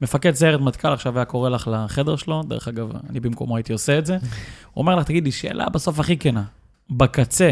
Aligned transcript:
מפקד 0.00 0.34
סיירת 0.34 0.60
מטכ"ל 0.60 0.92
עכשיו 0.92 1.16
היה 1.16 1.24
קורא 1.24 1.48
לך 1.48 1.70
לחדר 1.72 2.16
שלו, 2.16 2.42
דרך 2.42 2.68
אגב, 2.68 2.88
אני 3.10 3.20
במקומו 3.20 3.56
הייתי 3.56 3.72
עושה 3.72 3.98
את 3.98 4.06
זה. 4.06 4.14
הוא 4.14 4.82
אומר 4.82 4.96
לך, 4.96 5.06
תגידי, 5.06 5.32
שאלה 5.32 5.68
בסוף 5.68 6.00
הכי 6.00 6.16
כנה, 6.16 6.42
בקצה, 6.90 7.50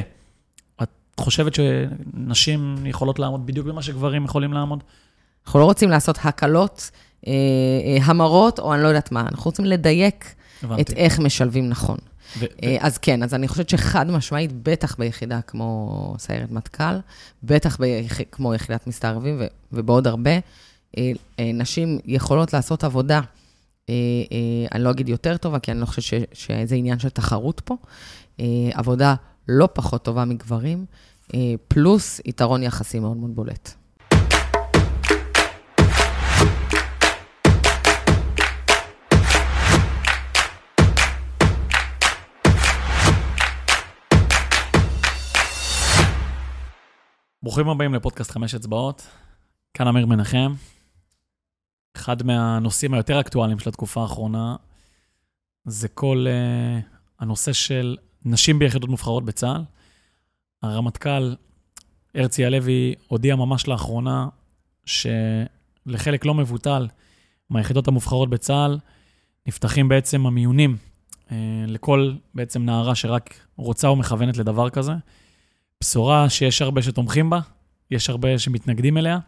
את 0.83 0.91
חושבת 1.20 1.52
שנשים 1.54 2.86
יכולות 2.86 3.18
לעמוד 3.18 3.46
בדיוק 3.46 3.67
במה 3.67 3.83
שגברים 3.83 4.25
יכולים 4.25 4.52
לעמוד? 4.52 4.83
אנחנו 5.46 5.60
לא 5.60 5.65
רוצים 5.65 5.91
לעשות 5.91 6.18
הקלות, 6.25 6.91
אה, 7.26 7.33
אה, 7.33 8.04
המרות, 8.04 8.58
או 8.58 8.74
אני 8.74 8.82
לא 8.82 8.88
יודעת 8.88 9.12
מה, 9.12 9.20
אנחנו 9.20 9.45
רוצים 9.45 9.64
לדייק 9.64 10.34
הבנתי. 10.62 10.82
את 10.82 10.90
איך 10.90 11.18
משלבים 11.18 11.68
נכון. 11.68 11.98
ו- 12.38 12.45
אה, 12.62 12.76
אז 12.80 12.98
כן, 12.98 13.22
אז 13.22 13.34
אני 13.34 13.48
חושבת 13.48 13.68
שחד 13.68 14.11
משמעית, 14.11 14.50
בטח 14.62 14.96
ביחידה 14.98 15.40
כמו 15.40 16.14
סיירת 16.18 16.50
מטכ"ל, 16.50 16.98
בטח 17.42 17.76
ביח... 17.76 18.20
כמו 18.32 18.54
יחידת 18.54 18.86
מסתערבים 18.86 19.36
ו... 19.40 19.46
ובעוד 19.72 20.06
הרבה, 20.06 20.30
נשים 21.54 21.98
יכולות 22.04 22.52
לעשות 22.52 22.84
עבודה, 22.84 23.20
אה, 23.88 23.94
אה, 24.32 24.66
אני 24.75 24.84
לא 24.84 24.90
אגיד 24.90 25.08
יותר 25.08 25.36
טובה, 25.36 25.58
כי 25.58 25.70
אני 25.70 25.80
לא 25.80 25.86
חושבת. 25.86 26.29
שזה 26.32 26.75
עניין 26.75 26.98
של 26.98 27.08
תחרות 27.08 27.61
פה, 27.64 27.76
אה, 28.40 28.44
עבודה 28.72 29.14
לא 29.48 29.68
פחות 29.72 30.04
טובה 30.04 30.25
מגברים, 30.25 30.86
אה, 31.34 31.54
פלוס 31.68 32.20
יתרון 32.25 32.62
יחסי 32.62 32.98
מאוד 32.98 33.17
מאוד 33.17 33.34
בולט. 33.34 33.75
ברוכים 47.42 47.69
הבאים 47.69 47.95
לפודקאסט 47.95 48.31
חמש 48.31 48.55
אצבעות. 48.55 49.06
כאן 49.75 49.89
אמיר 49.89 50.06
מנחם. 50.06 50.55
אחד 51.97 52.23
מהנושאים 52.23 52.95
היותר 52.95 53.21
אקטואליים 53.21 53.59
של 53.59 53.69
התקופה 53.69 54.03
האחרונה 54.03 54.57
זה 55.65 55.89
כל 55.89 56.27
uh, 56.27 56.84
הנושא 57.20 57.53
של 57.53 57.97
נשים 58.25 58.59
ביחידות 58.59 58.91
מובחרות 58.91 59.25
בצה"ל. 59.25 59.62
הרמטכ"ל 60.62 61.34
הרצי 62.15 62.45
הלוי 62.45 62.95
הודיע 63.09 63.37
ממש 63.37 63.69
לאחרונה 63.69 64.28
שלחלק 64.84 66.25
לא 66.25 66.34
מבוטל 66.34 66.89
מהיחידות 67.50 67.89
המובחרות 67.89 68.31
בצה"ל 68.31 68.78
נפתחים 69.47 69.89
בעצם 69.89 70.27
המיונים 70.27 70.77
uh, 71.28 71.33
לכל 71.67 72.12
בעצם 72.34 72.65
נערה 72.65 72.95
שרק 72.95 73.34
רוצה 73.56 73.89
או 73.89 73.97
מכוונת 73.97 74.37
לדבר 74.37 74.70
כזה. 74.70 74.92
בשורה 75.81 76.31
שיש 76.31 76.62
הרבה 76.62 76.83
שתומכים 76.83 77.31
בה, 77.31 77.41
יש 77.91 78.11
הרבה 78.11 78.39
שמתנגדים 78.39 78.98
אליה. 78.98 79.19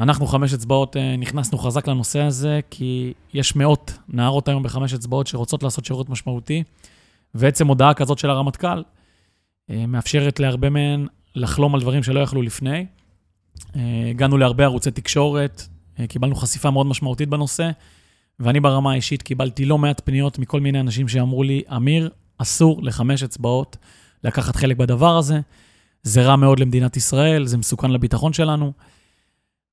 אנחנו 0.00 0.26
חמש 0.26 0.54
אצבעות 0.54 0.96
אה, 0.96 1.16
נכנסנו 1.16 1.58
חזק 1.58 1.88
לנושא 1.88 2.20
הזה, 2.20 2.60
כי 2.70 3.12
יש 3.34 3.56
מאות 3.56 3.92
נערות 4.08 4.48
היום 4.48 4.62
בחמש 4.62 4.94
אצבעות 4.94 5.26
שרוצות 5.26 5.62
לעשות 5.62 5.84
שירות 5.84 6.08
משמעותי, 6.08 6.62
ועצם 7.34 7.66
הודעה 7.66 7.94
כזאת 7.94 8.18
של 8.18 8.30
הרמטכ"ל 8.30 8.82
אה, 9.70 9.86
מאפשרת 9.86 10.40
להרבה 10.40 10.70
מהן 10.70 11.06
לחלום 11.34 11.74
על 11.74 11.80
דברים 11.80 12.02
שלא 12.02 12.20
יכלו 12.20 12.42
לפני. 12.42 12.86
אה, 13.76 13.80
הגענו 14.10 14.38
להרבה 14.38 14.64
ערוצי 14.64 14.90
תקשורת, 14.90 15.62
קיבלנו 16.08 16.34
חשיפה 16.34 16.70
מאוד 16.70 16.86
משמעותית 16.86 17.28
בנושא, 17.28 17.70
ואני 18.40 18.60
ברמה 18.60 18.92
האישית 18.92 19.22
קיבלתי 19.22 19.64
לא 19.64 19.78
מעט 19.78 20.00
פניות 20.04 20.38
מכל 20.38 20.60
מיני 20.60 20.80
אנשים 20.80 21.08
שאמרו 21.08 21.42
לי, 21.42 21.62
אמיר, 21.76 22.10
אסור 22.38 22.82
לחמש 22.82 23.22
אצבעות 23.22 23.76
לקחת 24.24 24.56
חלק 24.56 24.76
בדבר 24.76 25.16
הזה. 25.16 25.40
זה 26.02 26.22
רע 26.22 26.36
מאוד 26.36 26.60
למדינת 26.60 26.96
ישראל, 26.96 27.46
זה 27.46 27.56
מסוכן 27.58 27.90
לביטחון 27.90 28.32
שלנו. 28.32 28.72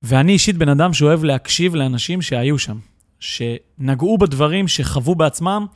ואני 0.02 0.32
אישית 0.32 0.56
בן 0.56 0.68
אדם 0.68 0.92
שאוהב 0.92 1.24
להקשיב 1.24 1.74
לאנשים 1.74 2.22
שהיו 2.22 2.58
שם, 2.58 2.78
שנגעו 3.20 4.18
בדברים 4.18 4.68
שחוו 4.68 5.14
בעצמם, 5.14 5.66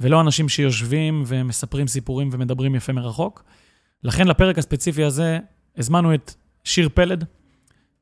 ולא 0.00 0.20
אנשים 0.20 0.48
שיושבים 0.48 1.24
ומספרים 1.26 1.86
סיפורים 1.86 2.28
ומדברים 2.32 2.74
יפה 2.74 2.92
מרחוק. 2.92 3.44
לכן 4.04 4.28
לפרק 4.28 4.58
הספציפי 4.58 5.04
הזה 5.04 5.38
הזמנו 5.76 6.14
את 6.14 6.34
שיר 6.64 6.88
פלד, 6.94 7.24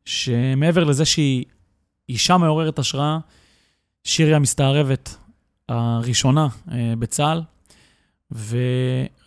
שמעבר 0.05 0.85
לזה 0.85 1.05
שהיא 1.05 1.45
אישה 2.09 2.37
מעוררת 2.37 2.79
השראה, 2.79 3.19
שיר 4.05 4.27
היא 4.27 4.37
המסתערבת 4.37 5.17
הראשונה 5.69 6.49
אה, 6.73 6.95
בצה"ל, 6.99 7.43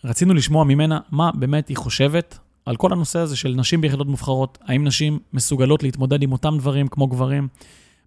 ורצינו 0.04 0.34
לשמוע 0.34 0.64
ממנה 0.64 1.00
מה 1.10 1.30
באמת 1.34 1.68
היא 1.68 1.76
חושבת 1.76 2.38
על 2.66 2.76
כל 2.76 2.92
הנושא 2.92 3.18
הזה 3.18 3.36
של 3.36 3.54
נשים 3.56 3.80
ביחידות 3.80 4.06
מובחרות. 4.06 4.58
האם 4.66 4.84
נשים 4.84 5.18
מסוגלות 5.32 5.82
להתמודד 5.82 6.22
עם 6.22 6.32
אותם 6.32 6.58
דברים 6.58 6.88
כמו 6.88 7.06
גברים? 7.06 7.48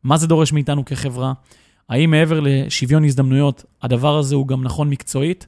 מה 0.03 0.18
זה 0.18 0.28
דורש 0.28 0.53
מאיתנו 0.53 0.85
כחברה? 0.85 1.34
האם 1.90 2.12
מעבר 2.12 2.40
לשוויון 2.40 3.03
הזדמנויות, 3.03 3.63
הדבר 3.81 4.18
הזה 4.18 4.35
הוא 4.35 4.47
גם 4.47 4.63
נכון 4.63 4.90
מקצועית? 4.90 5.47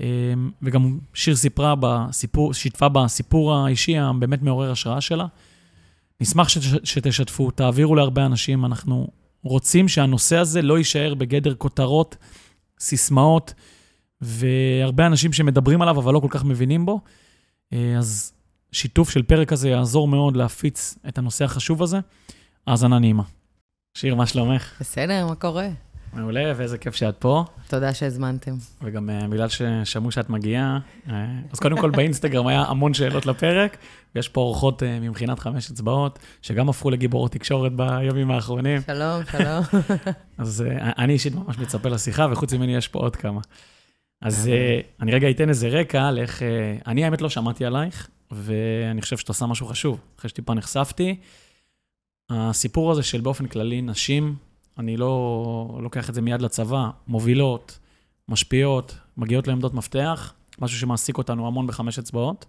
אמ, 0.00 0.06
וגם 0.62 0.98
שיר 1.14 1.36
סיפרה 1.36 1.74
בסיפור, 1.80 2.54
שיתפה 2.54 2.88
בסיפור 2.88 3.54
האישי 3.54 3.98
הבאמת 3.98 4.42
מעורר 4.42 4.70
השראה 4.70 5.00
שלה. 5.00 5.26
נשמח 6.20 6.48
שתשתפו, 6.84 7.50
תעבירו 7.50 7.94
להרבה 7.94 8.26
אנשים. 8.26 8.64
אנחנו 8.64 9.08
רוצים 9.42 9.88
שהנושא 9.88 10.36
הזה 10.36 10.62
לא 10.62 10.78
יישאר 10.78 11.14
בגדר 11.14 11.54
כותרות, 11.54 12.16
סיסמאות. 12.80 13.54
והרבה 14.20 15.06
אנשים 15.06 15.32
שמדברים 15.32 15.82
עליו, 15.82 15.98
אבל 15.98 16.14
לא 16.14 16.20
כל 16.20 16.28
כך 16.30 16.44
מבינים 16.44 16.86
בו. 16.86 17.00
אה, 17.72 17.94
אז 17.98 18.32
שיתוף 18.72 19.10
של 19.10 19.22
פרק 19.22 19.52
הזה 19.52 19.68
יעזור 19.68 20.08
מאוד 20.08 20.36
להפיץ 20.36 20.98
את 21.08 21.18
הנושא 21.18 21.44
החשוב 21.44 21.82
הזה. 21.82 21.98
האזנה 22.66 22.98
נעימה. 22.98 23.22
שיר, 23.94 24.14
מה 24.14 24.26
שלומך? 24.26 24.72
בסדר, 24.80 25.26
מה 25.26 25.34
קורה? 25.34 25.68
מעולה, 26.12 26.52
ואיזה 26.56 26.78
כיף 26.78 26.94
שאת 26.94 27.16
פה. 27.18 27.44
תודה 27.68 27.94
שהזמנתם. 27.94 28.52
וגם 28.82 29.10
uh, 29.10 29.26
בגלל 29.26 29.48
ששמעו 29.48 30.10
שאת 30.10 30.30
מגיעה, 30.30 30.78
uh, 31.06 31.10
אז 31.52 31.58
קודם 31.58 31.80
כל 31.80 31.90
באינסטגרם 31.90 32.46
היה 32.46 32.62
המון 32.62 32.94
שאלות 32.94 33.26
לפרק, 33.26 33.76
ויש 34.14 34.28
פה 34.28 34.40
אורחות 34.40 34.82
uh, 34.82 34.86
ממכינת 35.00 35.38
חמש 35.38 35.70
אצבעות, 35.70 36.18
שגם 36.42 36.68
הפכו 36.68 36.90
לגיבורות 36.90 37.32
תקשורת 37.32 37.72
בימים 37.72 38.30
האחרונים. 38.30 38.80
שלום, 38.86 39.22
שלום. 39.32 39.62
אז 40.38 40.64
uh, 40.66 40.82
אני 40.98 41.12
אישית 41.12 41.34
ממש 41.34 41.58
מצפה 41.58 41.88
לשיחה, 41.88 42.26
וחוץ 42.30 42.52
ממני 42.52 42.76
יש 42.76 42.88
פה 42.88 42.98
עוד 42.98 43.16
כמה. 43.16 43.40
אז 44.20 44.50
uh, 44.50 45.02
אני 45.02 45.12
רגע 45.12 45.30
אתן 45.30 45.48
איזה 45.48 45.68
רקע 45.68 46.02
על 46.02 46.18
איך... 46.18 46.42
Uh, 46.42 46.44
אני 46.86 47.04
האמת 47.04 47.22
לא 47.22 47.28
שמעתי 47.28 47.64
עלייך, 47.64 48.08
ואני 48.30 49.02
חושב 49.02 49.16
שאת 49.16 49.28
עושה 49.28 49.46
משהו 49.46 49.66
חשוב. 49.66 50.00
אחרי 50.18 50.28
שטיפה 50.28 50.54
נחשפתי, 50.54 51.16
הסיפור 52.30 52.90
הזה 52.90 53.02
של 53.02 53.20
באופן 53.20 53.46
כללי 53.46 53.82
נשים, 53.82 54.36
אני 54.78 54.96
לא 54.96 55.78
לוקח 55.82 56.08
את 56.10 56.14
זה 56.14 56.22
מיד 56.22 56.42
לצבא, 56.42 56.90
מובילות, 57.08 57.78
משפיעות, 58.28 58.98
מגיעות 59.16 59.48
לעמדות 59.48 59.74
מפתח, 59.74 60.34
משהו 60.58 60.78
שמעסיק 60.78 61.18
אותנו 61.18 61.46
המון 61.46 61.66
בחמש 61.66 61.98
אצבעות. 61.98 62.46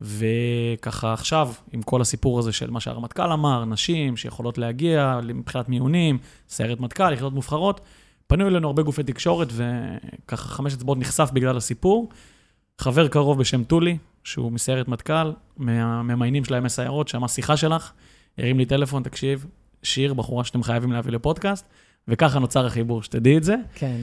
וככה 0.00 1.12
עכשיו, 1.12 1.52
עם 1.72 1.82
כל 1.82 2.00
הסיפור 2.00 2.38
הזה 2.38 2.52
של 2.52 2.70
מה 2.70 2.80
שהרמטכ"ל 2.80 3.32
אמר, 3.32 3.64
נשים 3.64 4.16
שיכולות 4.16 4.58
להגיע 4.58 5.20
מבחינת 5.34 5.68
מיונים, 5.68 6.18
סיירת 6.48 6.80
מטכ"ל, 6.80 7.12
יחידות 7.12 7.32
מובחרות, 7.32 7.80
פנו 8.32 8.46
אלינו 8.46 8.66
הרבה 8.66 8.82
גופי 8.82 9.02
תקשורת, 9.02 9.48
וככה 9.52 10.48
חמש 10.48 10.74
אצבעות 10.74 10.98
נחשף 10.98 11.30
בגלל 11.32 11.56
הסיפור. 11.56 12.08
חבר 12.78 13.08
קרוב 13.08 13.38
בשם 13.38 13.64
טולי, 13.64 13.98
שהוא 14.24 14.52
מסיירת 14.52 14.88
מטכ"ל, 14.88 15.32
מהממיינים 15.56 16.44
של 16.44 16.54
הימי 16.54 16.68
סיירות, 16.68 17.08
שמע 17.08 17.28
שיחה 17.28 17.56
שלך, 17.56 17.92
הרים 18.38 18.58
לי 18.58 18.64
טלפון, 18.64 19.02
תקשיב, 19.02 19.46
שיר, 19.82 20.14
בחורה 20.14 20.44
שאתם 20.44 20.62
חייבים 20.62 20.92
להביא 20.92 21.12
לפודקאסט, 21.12 21.66
וככה 22.08 22.38
נוצר 22.38 22.66
החיבור, 22.66 23.02
שתדעי 23.02 23.38
את 23.38 23.44
זה. 23.44 23.56
כן. 23.74 24.00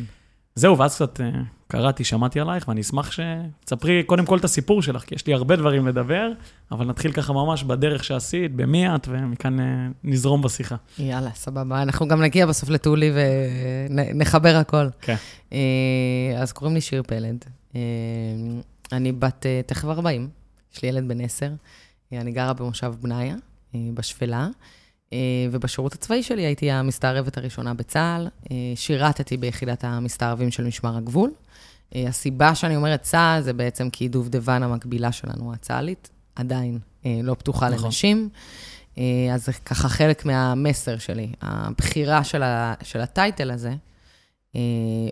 זהו, 0.56 0.78
ואז 0.78 0.96
קצת 0.96 1.20
uh, 1.20 1.24
קראתי, 1.68 2.04
שמעתי 2.04 2.40
עלייך, 2.40 2.68
ואני 2.68 2.82
אשמח 2.82 3.12
שתספרי 3.12 4.04
קודם 4.04 4.26
כל 4.26 4.38
את 4.38 4.44
הסיפור 4.44 4.82
שלך, 4.82 5.04
כי 5.04 5.16
יש 5.16 5.28
לי 5.28 5.34
הרבה 5.34 5.56
דברים 5.56 5.88
לדבר, 5.88 6.32
אבל 6.72 6.86
נתחיל 6.86 7.12
ככה 7.12 7.34
ממש 7.34 7.64
בדרך 7.64 8.04
שעשית, 8.04 8.56
במי 8.56 8.96
את, 8.96 9.08
ומכאן 9.12 9.60
uh, 9.60 9.64
נזרום 10.04 10.42
בשיחה. 10.42 10.76
יאללה, 11.00 11.30
סבבה. 11.36 11.82
אנחנו 11.82 12.08
גם 12.08 12.22
נגיע 12.22 12.46
בסוף 12.46 12.70
לטולי 12.70 13.12
ונחבר 13.90 14.56
הכל. 14.56 14.88
כן. 15.02 15.16
Uh, 15.50 15.54
אז 16.38 16.52
קוראים 16.52 16.76
לי 16.76 16.82
שיר 16.82 17.04
פלד. 17.04 17.46
אני 18.92 19.12
בת 19.12 19.46
תכף 19.66 19.86
40, 19.86 20.30
יש 20.74 20.82
לי 20.82 20.88
ילד 20.88 21.08
בן 21.08 21.22
10. 21.22 21.46
Uh, 21.46 22.16
אני 22.16 22.32
גרה 22.32 22.54
במושב 22.54 22.94
בניה, 23.02 23.36
בשפלה. 23.74 24.48
אה, 25.14 25.18
ובשירות 25.52 25.94
הצבאי 25.94 26.24
שלי 26.24 26.42
הייתי 26.42 26.72
המסתערבת 26.72 27.38
הראשונה 27.38 27.74
בצה"ל. 27.74 28.28
אה, 28.52 28.56
שירתתי 28.76 29.38
ביחידת 29.38 29.84
המסתערבים 29.84 30.52
של 30.52 30.64
משמר 30.64 30.98
הגבול. 30.98 31.32
אה, 31.96 32.08
הסיבה 32.08 32.56
שאני 32.56 32.76
אומרת 32.76 33.02
צה"ל 33.02 33.42
זה 33.42 33.54
בעצם 33.54 33.90
כי 33.90 34.08
דובדבן 34.08 34.64
המקבילה 34.64 35.12
שלנו, 35.12 35.54
הצה"לית, 35.54 36.10
עדיין 36.36 36.80
לא 37.24 37.34
פתוחה 37.34 37.70
נכון. 37.70 37.86
לנשים. 37.86 38.30
אז 39.34 39.46
זה 39.46 39.54
ככה 39.54 39.90
חלק 39.90 40.26
מהמסר 40.26 40.98
שלי. 40.98 41.28
הבחירה 41.42 42.24
של, 42.24 42.44
ה, 42.44 42.74
של 42.84 43.02
הטייטל 43.02 43.52
הזה, 43.52 43.74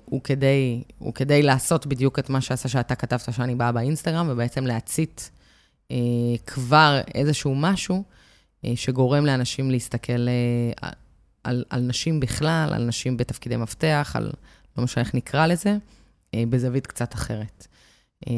הוא 0.05 0.21
כדי, 0.23 0.83
הוא 0.97 1.13
כדי 1.13 1.41
לעשות 1.41 1.87
בדיוק 1.87 2.19
את 2.19 2.29
מה 2.29 2.41
שעשה 2.41 2.69
שאתה 2.69 2.95
כתבת 2.95 3.33
שאני 3.33 3.55
באה 3.55 3.71
באינסטגרם, 3.71 4.27
ובעצם 4.29 4.65
להצית 4.65 5.31
כבר 6.45 6.99
איזשהו 7.15 7.55
משהו 7.55 8.03
שגורם 8.75 9.25
לאנשים 9.25 9.71
להסתכל 9.71 10.27
אה, 10.27 10.89
על, 11.43 11.63
על 11.69 11.81
נשים 11.81 12.19
בכלל, 12.19 12.73
על 12.73 12.83
נשים 12.83 13.17
בתפקידי 13.17 13.57
מפתח, 13.57 14.11
על 14.15 14.31
לא 14.77 14.83
משנה 14.83 15.03
איך 15.03 15.15
נקרא 15.15 15.47
לזה, 15.47 15.77
אה, 16.33 16.43
בזווית 16.49 16.87
קצת 16.87 17.13
אחרת. 17.13 17.67
אה, 18.27 18.33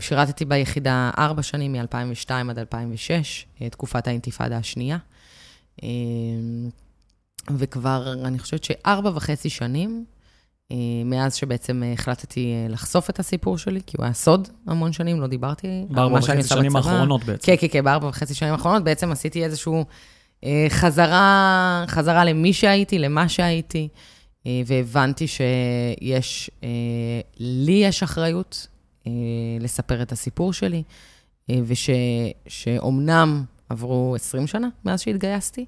שירתתי 0.00 0.44
ביחידה 0.44 1.10
ארבע 1.18 1.42
שנים, 1.42 1.72
מ-2002 1.72 2.30
עד 2.50 2.58
2006, 2.58 3.46
אה, 3.62 3.70
תקופת 3.70 4.06
האינתיפאדה 4.06 4.56
השנייה. 4.56 4.98
אה, 5.82 5.88
וכבר, 7.56 8.12
אני 8.24 8.38
חושבת 8.38 8.64
שארבע 8.64 9.10
וחצי 9.14 9.50
שנים, 9.50 10.04
אה, 10.04 10.17
מאז 11.04 11.34
שבעצם 11.34 11.82
אה, 11.82 11.92
החלטתי 11.92 12.52
אה, 12.52 12.66
לחשוף 12.68 13.10
את 13.10 13.18
הסיפור 13.18 13.58
שלי, 13.58 13.80
כי 13.86 13.96
הוא 13.96 14.04
היה 14.04 14.14
סוד 14.14 14.48
המון 14.66 14.92
שנים, 14.92 15.20
לא 15.20 15.26
דיברתי 15.26 15.66
על 15.66 15.94
בארבע 15.94 16.14
מה 16.14 16.22
שאני 16.22 16.38
וחצי 16.38 16.54
עושה 16.54 16.60
שנים 16.60 16.72
בצבא. 16.72 16.90
האחרונות 16.90 17.24
בעצם. 17.24 17.46
כן, 17.46 17.54
כן, 17.60 17.66
כן, 17.70 17.84
בארבע 17.84 18.08
וחצי 18.08 18.34
שנים 18.34 18.52
האחרונות 18.52 18.84
בעצם 18.84 19.12
עשיתי 19.12 19.44
איזשהו 19.44 19.84
אה, 20.44 20.66
חזרה, 20.68 21.84
חזרה 21.88 22.24
למי 22.24 22.52
שהייתי, 22.52 22.98
למה 22.98 23.28
שהייתי, 23.28 23.88
אה, 24.46 24.62
והבנתי 24.66 25.26
שיש, 25.26 26.50
אה, 26.64 26.68
לי 27.38 27.72
יש 27.84 28.02
אחריות 28.02 28.66
אה, 29.06 29.12
לספר 29.60 30.02
את 30.02 30.12
הסיפור 30.12 30.52
שלי, 30.52 30.82
אה, 31.50 31.60
ושאומנם 32.46 33.44
עברו 33.68 34.14
20 34.16 34.46
שנה 34.46 34.68
מאז 34.84 35.00
שהתגייסתי, 35.00 35.64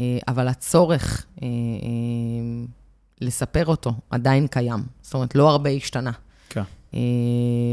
אה, 0.00 0.18
אבל 0.28 0.48
הצורך 0.48 1.26
אה, 1.42 1.46
אה, 1.46 1.48
לספר 3.20 3.66
אותו 3.66 3.92
עדיין 4.10 4.46
קיים. 4.46 4.82
זאת 5.02 5.14
אומרת, 5.14 5.34
לא 5.34 5.50
הרבה 5.50 5.70
השתנה. 5.70 6.12
כן. 6.48 6.62
אה, 6.94 7.00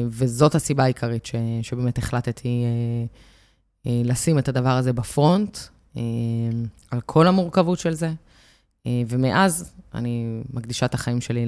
וזאת 0.07 0.55
הסיבה 0.55 0.83
העיקרית 0.83 1.25
ש, 1.25 1.35
שבאמת 1.61 1.97
החלטתי 1.97 2.63
אה, 2.63 3.05
אה, 3.91 4.01
לשים 4.05 4.39
את 4.39 4.47
הדבר 4.47 4.69
הזה 4.69 4.93
בפרונט, 4.93 5.57
על 6.91 7.01
כל 7.05 7.27
המורכבות 7.27 7.79
של 7.79 7.93
זה. 7.93 8.13
ומאז 9.07 9.73
אני 9.93 10.41
מקדישה 10.53 10.85
את 10.85 10.93
החיים 10.93 11.21
שלי 11.21 11.45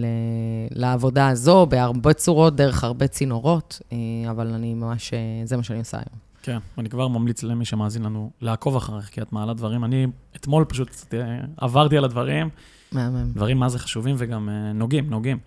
לעבודה 0.71 1.27
הזו 1.27 1.65
בהרבה 1.65 2.13
צורות, 2.13 2.55
דרך 2.55 2.83
הרבה 2.83 3.07
צינורות, 3.07 3.81
אבל 4.29 4.47
אני 4.47 4.73
ממש, 4.73 5.13
זה 5.45 5.57
מה 5.57 5.63
שאני 5.63 5.79
עושה 5.79 5.97
היום. 5.97 6.19
כן, 6.41 6.57
ואני 6.77 6.89
כבר 6.89 7.07
ממליץ 7.07 7.43
למי 7.43 7.65
שמאזין 7.65 8.03
לנו 8.03 8.31
לעקוב 8.41 8.75
אחריך, 8.75 9.05
כי 9.05 9.21
את 9.21 9.33
מעלה 9.33 9.53
דברים. 9.53 9.83
אני 9.83 10.07
אתמול 10.35 10.65
פשוט 10.65 10.89
עברתי 11.57 11.97
על 11.97 12.05
הדברים, 12.05 12.49
מהמם. 12.91 13.31
דברים 13.31 13.57
מה 13.57 13.69
זה 13.69 13.79
חשובים 13.79 14.15
וגם 14.17 14.49
אה, 14.49 14.73
נוגעים, 14.73 15.09
נוגעים. 15.09 15.37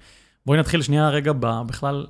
בואי 0.47 0.59
נתחיל 0.59 0.83
שנייה 0.83 1.09
רגע 1.09 1.33
ב- 1.41 1.63
בכלל, 1.67 2.07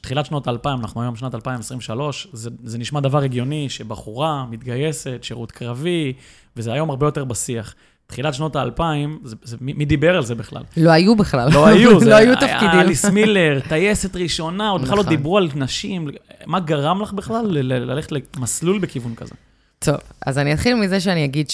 תחילת 0.00 0.26
שנות 0.26 0.48
ה-2000, 0.48 0.68
אנחנו 0.80 1.02
היום 1.02 1.16
שנת 1.16 1.34
2023, 1.34 2.28
זה, 2.32 2.50
זה 2.64 2.78
נשמע 2.78 3.00
דבר 3.00 3.22
הגיוני 3.22 3.68
שבחורה 3.68 4.46
מתגייסת, 4.50 5.18
שירות 5.22 5.52
קרבי, 5.52 6.12
וזה 6.56 6.72
היום 6.72 6.90
הרבה 6.90 7.06
יותר 7.06 7.24
בשיח. 7.24 7.74
תחילת 8.06 8.34
שנות 8.34 8.56
ה-2000, 8.56 8.82
זה, 9.24 9.36
זה, 9.42 9.56
מי, 9.60 9.72
מי 9.72 9.84
דיבר 9.84 10.16
על 10.16 10.24
זה 10.24 10.34
בכלל? 10.34 10.62
לא 10.76 10.90
היו 10.90 11.16
בכלל. 11.16 11.48
לא 11.52 11.66
היו, 11.66 12.00
זה 12.04 12.10
לא 12.10 12.14
היו 12.14 12.28
היה 12.28 12.40
תפקידים. 12.40 12.80
אליס 12.80 13.04
מילר, 13.04 13.60
טייסת 13.68 14.16
ראשונה, 14.16 14.68
עוד 14.68 14.82
בכלל 14.82 14.96
לא 14.96 15.02
נכון. 15.02 15.16
דיברו 15.16 15.38
על 15.38 15.48
נשים. 15.54 16.08
מה 16.46 16.60
גרם 16.60 17.02
לך 17.02 17.12
בכלל 17.12 17.46
ללכת 17.50 18.12
למסלול 18.36 18.78
בכיוון 18.78 19.14
כזה? 19.14 19.34
טוב, 19.78 19.96
אז 20.26 20.38
אני 20.38 20.54
אתחיל 20.54 20.74
מזה 20.74 21.00
שאני 21.00 21.24
אגיד 21.24 21.50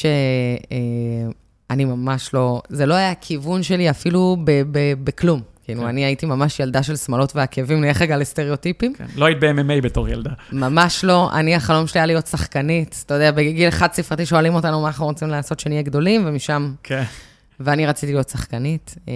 שאני 1.72 1.84
ממש 1.84 2.34
לא, 2.34 2.62
זה 2.68 2.86
לא 2.86 2.94
היה 2.94 3.10
הכיוון 3.10 3.62
שלי 3.62 3.90
אפילו 3.90 4.36
ב- 4.44 4.62
ב- 4.70 5.04
בכלום. 5.04 5.40
כאילו, 5.64 5.80
כן. 5.80 5.86
אני 5.86 6.04
הייתי 6.04 6.26
ממש 6.26 6.60
ילדה 6.60 6.82
של 6.82 6.96
שמלות 6.96 7.36
ועקבים, 7.36 7.84
נלך 7.84 8.02
רגע 8.02 8.16
לסטריאוטיפים. 8.16 8.94
כן. 8.94 9.04
לא 9.16 9.24
היית 9.24 9.40
ב-MMA 9.40 9.82
בתור 9.82 10.08
ילדה. 10.08 10.30
ממש 10.52 11.04
לא. 11.04 11.30
אני, 11.32 11.54
החלום 11.54 11.86
שלי 11.86 12.00
היה 12.00 12.06
להיות 12.06 12.26
שחקנית. 12.26 13.02
אתה 13.06 13.14
יודע, 13.14 13.30
בגיל 13.30 13.70
חד 13.70 13.92
ספרתי 13.92 14.26
שואלים 14.26 14.54
אותנו 14.54 14.80
מה 14.80 14.86
אנחנו 14.86 15.06
רוצים 15.06 15.28
לעשות 15.28 15.60
שנהיה 15.60 15.82
גדולים, 15.82 16.22
ומשם... 16.26 16.74
כן. 16.82 17.02
ואני 17.60 17.86
רציתי 17.86 18.12
להיות 18.12 18.28
שחקנית. 18.28 18.94
אה, 19.08 19.14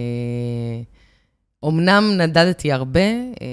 אומנם 1.63 2.11
נדדתי 2.19 2.73
הרבה, 2.73 3.01
אה, 3.01 3.47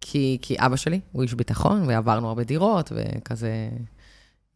כי, 0.00 0.38
כי 0.42 0.56
אבא 0.58 0.76
שלי 0.76 1.00
הוא 1.12 1.22
איש 1.22 1.34
ביטחון, 1.34 1.82
ועברנו 1.86 2.28
הרבה 2.28 2.44
דירות, 2.44 2.92
וכזה... 2.94 3.68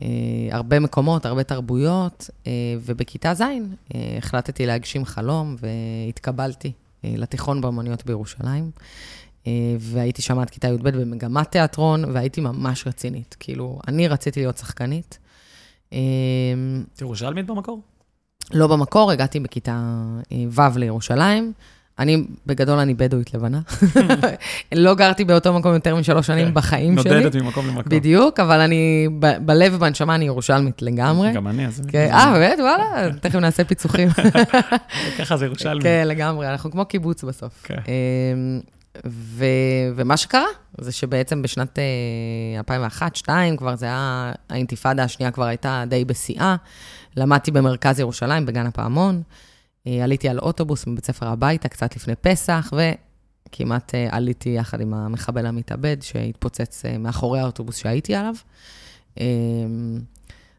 אה, 0.02 0.08
הרבה 0.50 0.80
מקומות, 0.80 1.26
הרבה 1.26 1.42
תרבויות, 1.42 2.30
אה, 2.46 2.52
ובכיתה 2.80 3.34
ז' 3.34 3.40
אה, 3.42 3.50
החלטתי 4.18 4.66
להגשים 4.66 5.04
חלום, 5.04 5.56
והתקבלתי 5.60 6.72
לתיכון 7.04 7.60
באמנויות 7.60 8.06
בירושלים. 8.06 8.70
והייתי 9.78 10.22
שם 10.22 10.38
עד 10.38 10.50
כיתה 10.50 10.68
י"ב 10.68 10.88
במגמת 10.88 11.50
תיאטרון, 11.50 12.04
והייתי 12.04 12.40
ממש 12.40 12.86
רצינית. 12.86 13.36
כאילו, 13.40 13.80
אני 13.88 14.08
רציתי 14.08 14.40
להיות 14.40 14.58
שחקנית. 14.58 15.18
את 15.88 15.94
ירושלמית 17.00 17.46
במקור? 17.46 17.80
לא 18.52 18.66
במקור, 18.66 19.10
הגעתי 19.10 19.40
בכיתה 19.40 19.96
ו' 20.50 20.78
לירושלים. 20.78 21.52
אני, 21.98 22.24
בגדול, 22.46 22.78
אני 22.78 22.94
בדואית 22.94 23.34
לבנה. 23.34 23.60
לא 24.72 24.94
גרתי 24.94 25.24
באותו 25.24 25.58
מקום 25.58 25.74
יותר 25.74 25.96
משלוש 25.96 26.26
שנים 26.26 26.46
כן. 26.46 26.54
בחיים 26.54 26.98
שלי. 27.02 27.14
נודדת 27.14 27.42
ממקום 27.42 27.66
למקום. 27.66 27.82
בדיוק, 27.88 28.40
אבל 28.40 28.60
אני, 28.60 29.08
ב- 29.18 29.46
בלב 29.46 29.72
ובנשמה 29.74 30.14
אני 30.14 30.24
ירושלמית 30.24 30.82
לגמרי. 30.82 31.32
גם 31.32 31.48
אני, 31.48 31.66
אז... 31.66 31.82
כן, 31.88 32.08
אה, 32.12 32.32
באמת? 32.32 32.58
וואלה, 32.60 33.12
תכף 33.20 33.34
נעשה 33.34 33.64
פיצוחים. 33.64 34.08
ככה 35.18 35.36
זה 35.36 35.44
ירושלמי. 35.44 35.82
כן, 35.82 36.04
לגמרי, 36.06 36.48
אנחנו 36.48 36.70
כמו 36.70 36.84
קיבוץ 36.84 37.24
בסוף. 37.24 37.60
כן. 37.62 37.74
אמ, 37.78 38.60
ו- 39.06 39.44
ומה 39.96 40.16
שקרה, 40.16 40.44
זה 40.80 40.92
שבעצם 40.92 41.42
בשנת 41.42 41.78
אה, 42.68 42.78
2001-2002, 43.26 43.28
כבר 43.56 43.76
זה 43.76 43.86
היה, 43.86 44.32
האינתיפאדה 44.50 45.04
השנייה 45.04 45.30
כבר 45.30 45.44
הייתה 45.44 45.84
די 45.88 46.04
בשיאה. 46.04 46.56
למדתי 47.16 47.50
במרכז 47.50 48.00
ירושלים, 48.00 48.46
בגן 48.46 48.66
הפעמון. 48.66 49.22
אה, 49.86 50.04
עליתי 50.04 50.28
על 50.28 50.38
אוטובוס 50.38 50.86
מבית 50.86 51.06
ספר 51.06 51.26
הביתה, 51.26 51.68
קצת 51.68 51.96
לפני 51.96 52.14
פסח, 52.16 52.72
וכמעט 52.72 53.94
אה, 53.94 54.08
עליתי 54.10 54.48
יחד 54.48 54.80
עם 54.80 54.94
המחבל 54.94 55.46
המתאבד, 55.46 55.96
שהתפוצץ 56.00 56.84
אה, 56.84 56.98
מאחורי 56.98 57.40
האוטובוס 57.40 57.76
שהייתי 57.76 58.14
עליו. 58.14 58.34
אמ, 59.20 60.00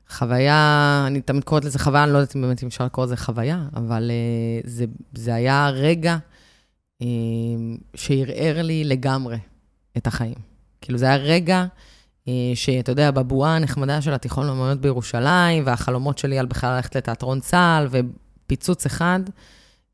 חוויה, 0.10 1.04
אני 1.07 1.21
תמיד 1.21 1.44
קוראת 1.44 1.66
לזה 1.66 1.80
חוויה, 1.80 2.04
אני 2.04 2.13
לא 2.13 2.18
יודעת 2.18 2.36
אם 2.36 2.42
באמת 2.42 2.63
אפשר 2.63 2.86
לקרוא 2.86 3.06
לזה 3.06 3.18
חוויה, 3.18 3.66
אבל 3.75 4.12
זה, 4.63 4.86
זה 5.13 5.33
היה 5.33 5.69
רגע 5.69 6.18
אה, 7.01 7.07
שערער 7.95 8.62
לי 8.62 8.83
לגמרי 8.83 9.38
את 9.98 10.07
החיים. 10.07 10.36
כאילו, 10.81 10.98
זה 10.98 11.06
היה 11.06 11.15
רגע 11.15 11.65
שאתה 12.56 12.92
יודע, 12.92 13.12
בבועה 13.12 13.56
הנחמדה 13.56 14.01
של 14.01 14.13
התיכון 14.13 14.48
לאמנויות 14.48 14.81
בירושלים, 14.81 15.63
והחלומות 15.65 16.18
שלי 16.18 16.39
על 16.39 16.45
בכלל 16.45 16.75
ללכת 16.75 16.95
לתיאטרון 16.95 17.39
צה"ל, 17.39 17.88
ופיצוץ 18.50 18.86
אחד, 18.86 19.19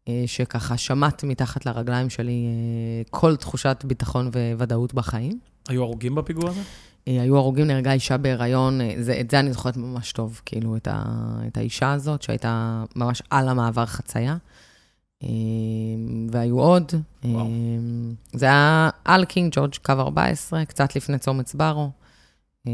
אה, 0.07 0.23
שככה 0.25 0.77
שמט 0.77 1.23
מתחת 1.23 1.65
לרגליים 1.65 2.09
שלי 2.09 2.45
אה, 2.45 3.03
כל 3.09 3.35
תחושת 3.35 3.83
ביטחון 3.87 4.29
וודאות 4.57 4.93
בחיים. 4.93 5.39
היו 5.67 5.83
הרוגים 5.83 6.15
בפיגוע 6.15 6.49
הזה? 6.49 6.61
אה, 7.07 7.21
היו 7.21 7.37
הרוגים, 7.37 7.67
נהרגה 7.67 7.91
אישה 7.91 8.17
בהיריון, 8.17 8.79
זה, 8.99 9.19
את 9.19 9.31
זה 9.31 9.39
אני 9.39 9.53
זוכרת 9.53 9.77
ממש 9.77 10.11
טוב, 10.11 10.41
כאילו, 10.45 10.77
את, 10.77 10.87
ה, 10.91 11.03
את 11.47 11.57
האישה 11.57 11.93
הזאת, 11.93 12.21
שהייתה 12.21 12.83
ממש 12.95 13.21
על 13.29 13.49
המעבר 13.49 13.85
חצייה. 13.85 14.37
והיו 16.31 16.59
עוד. 16.59 16.91
וואו. 17.25 17.47
זה 18.33 18.45
היה 18.45 18.89
על 19.05 19.25
קינג 19.25 19.53
ג'ורג', 19.55 19.75
קו 19.81 19.91
14, 19.91 20.65
קצת 20.65 20.95
לפני 20.95 21.17
צומת 21.17 21.47
סברו. 21.47 21.91
אה, 22.67 22.71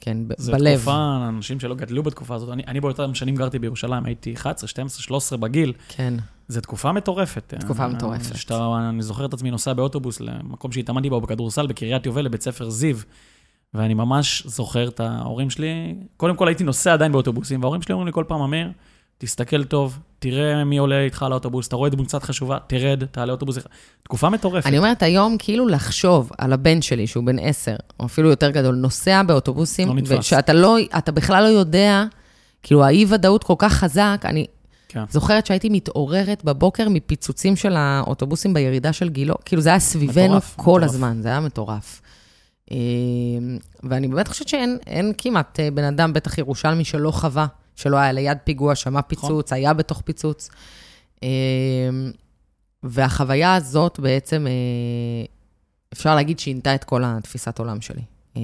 כן, 0.00 0.28
ב- 0.28 0.32
זו 0.38 0.52
בלב. 0.52 0.76
תקופה, 0.76 1.24
אנשים 1.28 1.60
שלא 1.60 1.74
גדלו 1.74 2.02
בתקופה 2.02 2.34
הזאת. 2.34 2.48
אני, 2.52 2.62
אני 2.68 2.80
באותם 2.80 3.14
שנים 3.14 3.36
גרתי 3.36 3.58
בירושלים, 3.58 4.04
הייתי 4.04 4.34
11, 4.34 4.68
12, 4.68 5.02
13 5.02 5.38
בגיל. 5.38 5.72
כן, 5.88 6.14
זו 6.48 6.60
תקופה 6.60 6.92
מטורפת. 6.92 7.54
תקופה 7.58 7.82
אה, 7.82 7.88
מטורפת. 7.88 8.36
שאתה, 8.36 8.88
אני 8.88 9.02
זוכר 9.02 9.24
את 9.24 9.34
עצמי 9.34 9.50
נוסע 9.50 9.72
באוטובוס 9.72 10.20
למקום 10.20 10.72
שהתאמנתי 10.72 11.10
בו 11.10 11.20
בכדורסל, 11.20 11.66
בקריית 11.66 12.06
יובל, 12.06 12.22
לבית 12.22 12.42
ספר 12.42 12.70
זיו. 12.70 12.96
ואני 13.74 13.94
ממש 13.94 14.42
זוכר 14.46 14.88
את 14.88 15.00
ההורים 15.00 15.50
שלי. 15.50 15.94
קודם 16.16 16.36
כל 16.36 16.48
הייתי 16.48 16.64
נוסע 16.64 16.92
עדיין 16.92 17.12
באוטובוסים, 17.12 17.60
וההורים 17.62 17.82
שלי 17.82 17.92
אומרים 17.92 18.06
לי 18.06 18.12
כל 18.12 18.24
פעם, 18.28 18.40
אמיר, 18.40 18.70
תסתכל 19.24 19.64
טוב, 19.64 19.98
תראה 20.18 20.64
מי 20.64 20.78
עולה 20.78 21.00
איתך 21.00 21.26
לאוטובוס, 21.30 21.68
אתה 21.68 21.76
רואה 21.76 21.90
דמות 21.90 22.06
קצת 22.06 22.22
חשובה, 22.22 22.58
תרד, 22.66 23.04
תעלה 23.04 23.32
אוטובוס 23.32 23.58
אחד. 23.58 23.66
תקופה 24.02 24.30
מטורפת. 24.30 24.66
אני 24.66 24.78
אומרת, 24.78 25.02
היום 25.02 25.36
כאילו 25.38 25.68
לחשוב 25.68 26.30
על 26.38 26.52
הבן 26.52 26.82
שלי, 26.82 27.06
שהוא 27.06 27.24
בן 27.24 27.38
עשר, 27.38 27.76
או 28.00 28.06
אפילו 28.06 28.30
יותר 28.30 28.50
גדול, 28.50 28.74
נוסע 28.74 29.22
באוטובוסים, 29.22 29.88
לא. 29.98 30.18
ושאתה 30.18 30.52
לא, 30.52 30.76
אתה 30.98 31.12
בכלל 31.12 31.42
לא 31.42 31.48
יודע, 31.48 32.04
כאילו 32.62 32.84
האי-ודאות 32.84 33.44
כל 33.44 33.54
כך 33.58 33.72
חזק, 33.72 34.22
אני 34.24 34.46
כן. 34.88 35.04
זוכרת 35.10 35.46
שהייתי 35.46 35.68
מתעוררת 35.68 36.44
בבוקר 36.44 36.88
מפיצוצים 36.88 37.56
של 37.56 37.76
האוטובוסים 37.76 38.54
בירידה 38.54 38.92
של 38.92 39.08
גילו, 39.08 39.34
כאילו 39.44 39.62
זה 39.62 39.68
היה 39.68 39.78
סביבנו 39.78 40.24
מטורף, 40.24 40.54
כל 40.56 40.62
מטורף. 40.62 40.82
הזמן, 40.82 41.18
זה 41.22 41.28
היה 41.28 41.40
מטורף. 41.40 42.00
אה, 42.72 42.76
ואני 43.82 44.08
באמת 44.08 44.28
חושבת 44.28 44.48
שאין 44.48 44.78
אין 44.86 45.12
כמעט 45.18 45.60
אה, 45.60 45.68
בן 45.70 45.84
אדם, 45.84 46.12
בטח 46.12 46.38
ירושלמי, 46.38 46.84
שלא 46.84 47.10
חווה, 47.10 47.46
שלא 47.76 47.96
היה 47.96 48.12
ליד 48.12 48.38
פיגוע, 48.44 48.74
שמע 48.74 48.90
נכון. 49.00 49.08
פיצוץ, 49.08 49.52
היה 49.52 49.72
בתוך 49.72 50.00
פיצוץ. 50.00 50.50
אה, 51.22 51.28
והחוויה 52.82 53.54
הזאת 53.54 54.00
בעצם, 54.00 54.46
אה, 54.46 55.24
אפשר 55.92 56.14
להגיד, 56.14 56.38
שינתה 56.38 56.74
את 56.74 56.84
כל 56.84 57.02
התפיסת 57.04 57.58
עולם 57.58 57.80
שלי. 57.80 58.02
אה, 58.36 58.42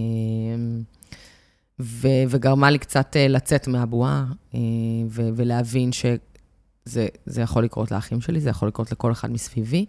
ו- 1.80 2.24
וגרמה 2.28 2.70
לי 2.70 2.78
קצת 2.78 3.16
אה, 3.16 3.28
לצאת 3.28 3.68
מהבועה, 3.68 4.24
אה, 4.54 4.60
ו- 5.08 5.28
ולהבין 5.36 5.92
שזה 5.92 7.06
זה 7.26 7.42
יכול 7.42 7.64
לקרות 7.64 7.90
לאחים 7.90 8.20
שלי, 8.20 8.40
זה 8.40 8.50
יכול 8.50 8.68
לקרות 8.68 8.92
לכל 8.92 9.12
אחד 9.12 9.30
מסביבי. 9.30 9.86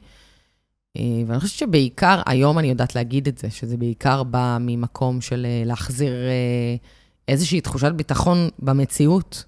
ואני 1.27 1.39
חושבת 1.39 1.57
שבעיקר, 1.57 2.21
היום 2.25 2.59
אני 2.59 2.69
יודעת 2.69 2.95
להגיד 2.95 3.27
את 3.27 3.37
זה, 3.37 3.49
שזה 3.49 3.77
בעיקר 3.77 4.23
בא 4.23 4.57
ממקום 4.61 5.21
של 5.21 5.45
להחזיר 5.65 6.13
איזושהי 7.29 7.61
תחושת 7.61 7.91
ביטחון 7.91 8.49
במציאות. 8.59 9.43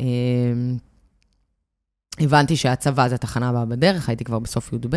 אה, 0.00 0.06
הבנתי 2.20 2.56
שהצבא 2.56 3.08
זה 3.08 3.14
התחנה 3.14 3.48
הבאה 3.48 3.64
בדרך, 3.64 4.08
הייתי 4.08 4.24
כבר 4.24 4.38
בסוף 4.38 4.72
י"ב. 4.72 4.94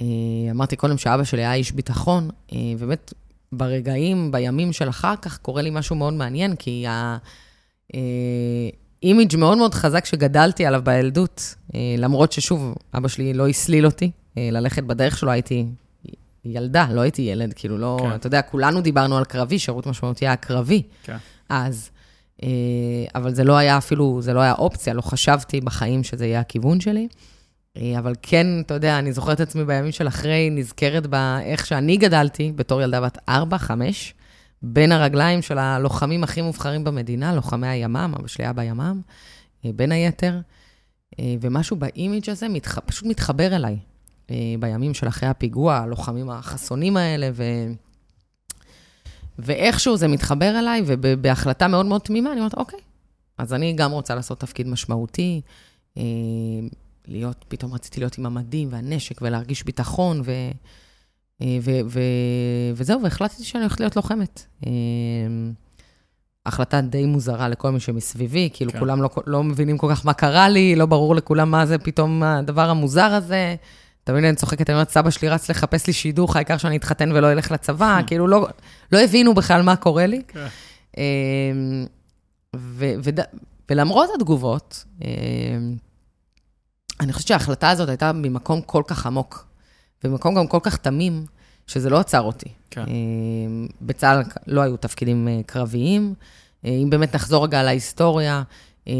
אה, 0.00 0.06
אמרתי 0.50 0.76
קודם 0.76 0.98
שאבא 0.98 1.24
שלי 1.24 1.40
היה 1.40 1.54
איש 1.54 1.72
ביטחון, 1.72 2.30
אה, 2.52 2.58
באמת, 2.78 3.12
ברגעים, 3.52 4.32
בימים 4.32 4.72
של 4.72 4.88
אחר 4.88 5.16
כך, 5.22 5.38
קורה 5.38 5.62
לי 5.62 5.70
משהו 5.70 5.96
מאוד 5.96 6.14
מעניין, 6.14 6.56
כי 6.56 6.84
האימיג' 9.02 9.36
מאוד 9.36 9.58
מאוד 9.58 9.74
חזק 9.74 10.04
שגדלתי 10.04 10.66
עליו 10.66 10.80
בילדות, 10.84 11.54
למרות 11.98 12.32
ששוב, 12.32 12.74
אבא 12.94 13.08
שלי 13.08 13.34
לא 13.34 13.48
הסליל 13.48 13.86
אותי 13.86 14.10
ללכת 14.36 14.82
בדרך 14.82 15.18
שלו, 15.18 15.30
הייתי 15.30 15.66
ילדה, 16.54 16.86
לא 16.92 17.00
הייתי 17.00 17.22
ילד, 17.22 17.52
כאילו 17.52 17.78
לא, 17.78 17.96
כן. 18.00 18.14
אתה 18.14 18.26
יודע, 18.26 18.42
כולנו 18.42 18.80
דיברנו 18.80 19.16
על 19.18 19.24
קרבי, 19.24 19.58
שירות 19.58 19.86
משמעותי 19.86 20.26
היה 20.26 20.36
קרבי. 20.36 20.82
כן. 21.02 21.16
אז. 21.48 21.90
אבל 23.14 23.34
זה 23.34 23.44
לא 23.44 23.56
היה 23.56 23.78
אפילו, 23.78 24.22
זה 24.22 24.32
לא 24.32 24.40
היה 24.40 24.52
אופציה, 24.52 24.94
לא 24.94 25.00
חשבתי 25.00 25.60
בחיים 25.60 26.04
שזה 26.04 26.26
יהיה 26.26 26.40
הכיוון 26.40 26.80
שלי. 26.80 27.08
אה, 27.76 27.98
אבל 27.98 28.12
כן, 28.22 28.46
אתה 28.60 28.74
יודע, 28.74 28.98
אני 28.98 29.12
זוכרת 29.12 29.40
את 29.40 29.48
עצמי 29.48 29.64
בימים 29.64 29.92
של 29.92 30.08
אחרי, 30.08 30.50
נזכרת 30.50 31.06
באיך 31.06 31.66
שאני 31.66 31.96
גדלתי, 31.96 32.52
בתור 32.56 32.82
ילדה 32.82 33.00
בת 33.00 33.18
4-5, 33.28 33.30
בין 34.62 34.92
הרגליים 34.92 35.42
של 35.42 35.58
הלוחמים 35.58 36.24
הכי 36.24 36.42
מובחרים 36.42 36.84
במדינה, 36.84 37.34
לוחמי 37.34 37.68
הימ"מ, 37.68 38.14
אבא 38.18 38.28
שלי 38.28 38.44
היה 38.44 38.52
בימ"מ, 38.52 39.00
אה, 39.64 39.70
בין 39.76 39.92
היתר, 39.92 40.40
אה, 41.20 41.34
ומשהו 41.40 41.76
באימיג' 41.76 42.30
הזה 42.30 42.48
מתח... 42.48 42.78
פשוט 42.78 43.06
מתחבר 43.06 43.56
אליי. 43.56 43.78
בימים 44.60 44.94
של 44.94 45.08
אחרי 45.08 45.28
הפיגוע, 45.28 45.76
הלוחמים 45.76 46.30
החסונים 46.30 46.96
האלה, 46.96 47.30
ו... 47.34 47.44
ואיכשהו 49.38 49.96
זה 49.96 50.08
מתחבר 50.08 50.58
אליי, 50.58 50.82
ובהחלטה 50.86 51.68
מאוד 51.68 51.86
מאוד 51.86 52.00
תמימה, 52.00 52.32
אני 52.32 52.40
אומרת, 52.40 52.54
אוקיי, 52.54 52.78
אז 53.38 53.54
אני 53.54 53.72
גם 53.72 53.92
רוצה 53.92 54.14
לעשות 54.14 54.40
תפקיד 54.40 54.66
משמעותי. 54.66 55.40
להיות, 57.08 57.44
פתאום 57.48 57.74
רציתי 57.74 58.00
להיות 58.00 58.18
עם 58.18 58.26
המדים 58.26 58.68
והנשק 58.72 59.22
ולהרגיש 59.22 59.64
ביטחון, 59.64 60.20
ו, 60.24 60.32
אה, 61.42 61.58
ו, 61.62 61.70
ו, 61.86 62.00
וזהו, 62.74 63.02
והחלטתי 63.02 63.44
שאני 63.44 63.62
הולכת 63.62 63.80
להיות 63.80 63.96
לוחמת. 63.96 64.44
אה, 64.66 64.72
החלטה 66.46 66.80
די 66.80 67.06
מוזרה 67.06 67.48
לכל 67.48 67.70
מי 67.70 67.80
שמסביבי, 67.80 68.50
כאילו 68.52 68.72
כן. 68.72 68.78
כולם 68.78 69.02
לא, 69.02 69.10
לא 69.26 69.44
מבינים 69.44 69.78
כל 69.78 69.88
כך 69.90 70.06
מה 70.06 70.12
קרה 70.12 70.48
לי, 70.48 70.76
לא 70.76 70.86
ברור 70.86 71.14
לכולם 71.14 71.50
מה 71.50 71.66
זה 71.66 71.78
פתאום 71.78 72.22
הדבר 72.22 72.70
המוזר 72.70 73.04
הזה. 73.04 73.56
תמיד 74.08 74.24
אני 74.24 74.36
צוחקת, 74.36 74.70
אני 74.70 74.74
אומרת, 74.74 74.90
סבא 74.90 75.10
שלי 75.10 75.28
רץ 75.28 75.50
לחפש 75.50 75.86
לי 75.86 75.92
שידוך, 75.92 76.36
העיקר 76.36 76.56
שאני 76.56 76.76
אתחתן 76.76 77.12
ולא 77.12 77.32
אלך 77.32 77.50
לצבא, 77.50 78.00
כאילו 78.06 78.26
לא, 78.26 78.48
לא 78.92 78.98
הבינו 78.98 79.34
בכלל 79.34 79.62
מה 79.62 79.76
קורה 79.76 80.06
לי. 80.06 80.22
כן. 80.28 80.46
אה, 80.98 81.04
ו, 82.56 82.92
ו, 83.04 83.10
ולמרות 83.70 84.10
התגובות, 84.14 84.84
אני 87.00 87.12
חושבת 87.12 87.28
שההחלטה 87.28 87.70
הזאת 87.70 87.88
הייתה 87.88 88.12
ממקום 88.12 88.60
כל 88.60 88.82
כך 88.86 89.06
עמוק, 89.06 89.46
ומקום 90.04 90.34
גם 90.34 90.46
כל 90.46 90.60
כך 90.62 90.76
תמים, 90.76 91.26
שזה 91.66 91.90
לא 91.90 91.98
עצר 92.00 92.20
אותי. 92.20 92.48
כן. 92.70 92.80
אה, 92.80 93.66
בצה"ל 93.82 94.22
לא 94.46 94.60
היו 94.60 94.76
תפקידים 94.76 95.28
אה, 95.28 95.40
קרביים. 95.46 96.14
אה, 96.64 96.70
אם 96.70 96.90
באמת 96.90 97.14
נחזור 97.14 97.44
רגע 97.44 97.62
להיסטוריה, 97.62 98.42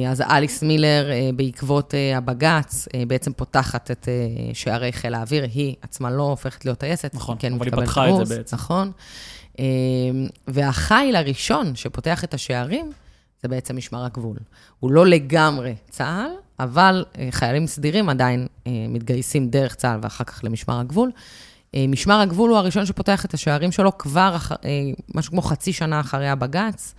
אז 0.09 0.21
אליס 0.21 0.63
מילר, 0.63 1.11
בעקבות 1.37 1.95
הבג"ץ, 2.17 2.89
בעצם 3.07 3.33
פותחת 3.33 3.91
את 3.91 4.09
שערי 4.53 4.93
חיל 4.93 5.15
האוויר. 5.15 5.47
היא 5.55 5.75
עצמה 5.83 6.11
לא 6.11 6.23
הופכת 6.23 6.65
להיות 6.65 6.79
טייסת. 6.79 7.15
נכון, 7.15 7.37
כן 7.39 7.53
אבל 7.53 7.67
היא 7.67 7.73
פתחה 7.73 8.11
את 8.11 8.27
זה 8.27 8.37
בעצם. 8.37 8.57
נכון. 8.57 8.91
והחיל 10.49 11.17
הראשון 11.17 11.77
שפותח 11.77 12.25
את 12.25 12.35
השערים, 12.35 12.93
זה 13.43 13.49
בעצם 13.49 13.77
משמר 13.77 14.05
הגבול. 14.05 14.37
הוא 14.81 14.93
לא 14.93 15.07
לגמרי 15.07 15.75
צה"ל, 15.91 16.31
אבל 16.61 17.05
אה, 17.19 17.29
חיילים 17.31 17.67
סדירים 17.67 18.09
עדיין 18.09 18.47
אה, 18.67 18.73
מתגייסים 18.89 19.49
דרך 19.49 19.75
צה"ל 19.75 19.99
ואחר 20.03 20.25
כך 20.25 20.41
למשמר 20.45 20.81
הגבול. 20.81 21.11
אה, 21.75 21.85
משמר 21.89 22.21
הגבול 22.21 22.51
הוא 22.51 22.59
הראשון 22.59 22.87
שפותח 22.87 23.25
את 23.25 23.35
השערים 23.35 23.73
שלו 23.73 23.99
כבר 23.99 24.33
אח... 24.37 24.53
משהו 25.15 25.33
כמו 25.33 25.43
חצי 25.43 25.73
שנה 25.73 26.01
אחרי 26.01 26.29
הבג"ץ. 26.29 26.95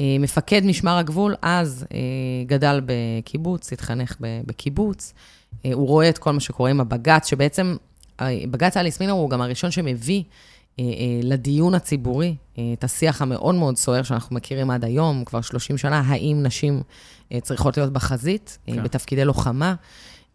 מפקד 0.00 0.64
משמר 0.64 0.98
הגבול 0.98 1.34
אז 1.42 1.86
גדל 2.46 2.80
בקיבוץ, 2.86 3.72
התחנך 3.72 4.16
בקיבוץ. 4.20 5.14
הוא 5.72 5.88
רואה 5.88 6.08
את 6.08 6.18
כל 6.18 6.30
מה 6.30 6.40
שקורה 6.40 6.70
עם 6.70 6.80
הבג"ץ, 6.80 7.26
שבעצם, 7.28 7.76
בג"ץ 8.22 8.76
אליס 8.76 9.00
מינר 9.00 9.12
הוא 9.12 9.30
גם 9.30 9.40
הראשון 9.40 9.70
שמביא 9.70 10.22
לדיון 11.22 11.74
הציבורי 11.74 12.34
את 12.72 12.84
השיח 12.84 13.22
המאוד 13.22 13.54
מאוד 13.54 13.76
סוער 13.76 14.02
שאנחנו 14.02 14.36
מכירים 14.36 14.70
עד 14.70 14.84
היום, 14.84 15.24
כבר 15.24 15.40
30 15.40 15.78
שנה, 15.78 16.02
האם 16.06 16.42
נשים 16.42 16.82
אה, 17.32 17.40
צריכות 17.40 17.76
להיות 17.76 17.92
בחזית, 17.92 18.58
אה, 18.68 18.74
כן. 18.74 18.82
בתפקידי 18.82 19.24
לוחמה. 19.24 19.74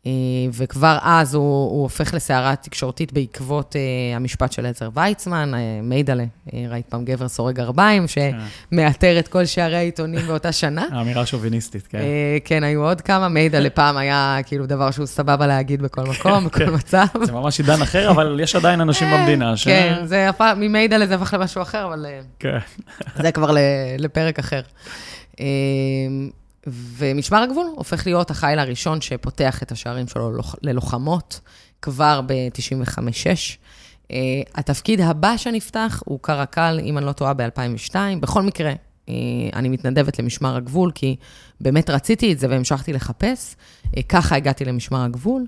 אה, 0.06 0.12
וכבר 0.54 0.98
אז 1.02 1.36
הוא, 1.36 1.72
הוא 1.72 1.84
הופך 1.84 2.14
לסערה 2.14 2.56
תקשורתית 2.56 3.14
בעקבות 3.14 3.76
uh, 3.76 4.16
המשפט 4.16 4.52
של 4.52 4.66
עזר 4.66 4.90
ויצמן, 4.94 5.52
uh, 5.54 5.58
מיידלה, 5.84 6.24
uh, 6.24 6.52
ראית 6.70 6.86
פעם 6.86 7.06
גבר 7.06 7.28
סורג 7.28 7.56
גרביים, 7.56 8.06
כן. 8.08 8.38
שמאתר 8.72 9.20
את 9.20 9.28
כל 9.28 9.46
שערי 9.46 9.76
העיתונים 9.76 10.28
באותה 10.28 10.52
שנה. 10.52 10.86
האמירה 10.92 11.26
שוביניסטית, 11.26 11.88
כן. 11.88 11.98
Uh, 11.98 12.02
כן, 12.46 12.64
היו 12.64 12.84
עוד 12.84 13.02
כמה, 13.02 13.28
מיידלה 13.28 13.70
פעם 13.80 13.98
היה 13.98 14.38
כאילו 14.46 14.66
דבר 14.66 14.92
שהוא 14.92 15.06
סבבה 15.06 15.48
להגיד 15.48 15.82
בכל 15.82 16.02
מקום, 16.02 16.50
כן, 16.50 16.66
בכל. 16.66 16.76
מצב. 16.76 17.06
זה 17.24 17.32
ממש 17.32 17.60
עידן 17.60 17.82
אחר, 17.82 18.12
אבל 18.12 18.40
יש 18.44 18.56
עדיין 18.56 18.82
אנשים 18.82 19.08
במדינה 19.12 19.58
ש... 19.58 19.64
כן, 19.64 20.02
זה 20.06 20.30
הפך, 20.30 20.54
ממיידלה 20.58 21.08
זה 21.08 21.16
הפך 21.16 21.34
למשהו 21.34 21.62
אחר, 21.62 21.86
אבל... 21.86 22.06
כן. 22.40 22.58
זה 23.16 23.32
כבר 23.32 23.56
לפרק 23.98 24.40
אחר. 24.40 24.62
ומשמר 26.68 27.38
הגבול 27.38 27.66
הופך 27.76 28.08
להיות 28.08 28.32
החיל 28.32 28.60
הראשון 28.60 29.02
שפותח 29.02 29.64
את 29.64 29.72
השערים 29.72 30.08
שלו 30.08 30.32
ללוחמות 30.62 31.40
כבר 31.82 32.22
ב-95-6. 32.22 32.98
Uh, 34.04 34.16
התפקיד 34.56 35.02
הבא 35.02 35.38
שנפתח 35.38 36.04
הוא 36.06 36.20
קרקל, 36.22 36.80
אם 36.84 36.98
אני 36.98 37.06
לא 37.06 37.12
טועה, 37.12 37.34
ב-2002. 37.34 37.96
בכל 38.20 38.42
מקרה, 38.42 38.74
uh, 38.74 39.10
אני 39.54 39.70
מתנדבת 39.70 40.20
למשמר 40.20 40.56
הגבול, 40.56 40.92
כי 40.96 41.16
באמת 41.62 41.90
רציתי 41.90 42.34
את 42.34 42.40
זה 42.40 42.48
והמשכתי 42.50 42.94
לחפש. 42.94 43.56
Uh, 43.86 44.02
ככה 44.10 44.36
הגעתי 44.36 44.66
למשמר 44.66 45.04
הגבול. 45.04 45.46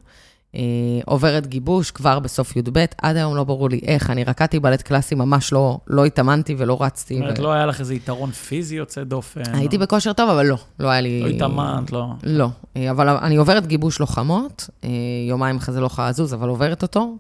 אה, 0.56 0.62
עוברת 1.06 1.48
גיבוש 1.48 1.92
כבר 1.92 2.20
בסוף 2.20 2.56
י"ב, 2.56 2.86
עד 3.02 3.16
היום 3.16 3.36
לא 3.36 3.44
ברור 3.44 3.70
לי 3.70 3.80
איך, 3.88 4.10
אני 4.10 4.24
רקדתי 4.24 4.60
בלט 4.60 4.82
קלאסי, 4.82 5.16
ממש 5.16 5.54
לא, 5.54 5.78
לא 5.88 6.06
התאמנתי 6.06 6.56
ולא 6.58 6.78
רצתי. 6.82 7.14
זאת 7.14 7.22
אומרת, 7.22 7.40
ו... 7.40 7.42
לא 7.42 7.54
היה 7.54 7.66
לך 7.66 7.80
איזה 7.80 7.96
יתרון 7.96 8.32
פיזי 8.32 8.76
יוצא 8.76 9.04
דופן? 9.04 9.42
הייתי 9.54 9.76
או... 9.76 9.82
בכושר 9.82 10.14
טוב, 10.14 10.30
אבל 10.30 10.46
לא, 10.46 10.58
לא 10.80 10.90
היה 10.90 11.02
לי... 11.02 11.22
לא 11.22 11.28
התאמנת, 11.28 11.92
לא? 11.92 12.08
לא, 12.24 12.48
אה, 12.78 12.92
אבל 12.92 13.10
אני 13.10 13.36
עוברת 13.36 13.68
גיבוש 13.68 14.00
לוחמות, 14.00 14.70
אה, 14.84 14.90
יומיים 15.28 15.58
אחרי 15.58 15.74
זה 15.74 15.82
לא 15.82 15.86
יכולה 15.86 16.10
לזוז, 16.10 16.34
אבל 16.34 16.50
עוברת 16.50 16.82
אותו. 16.82 17.18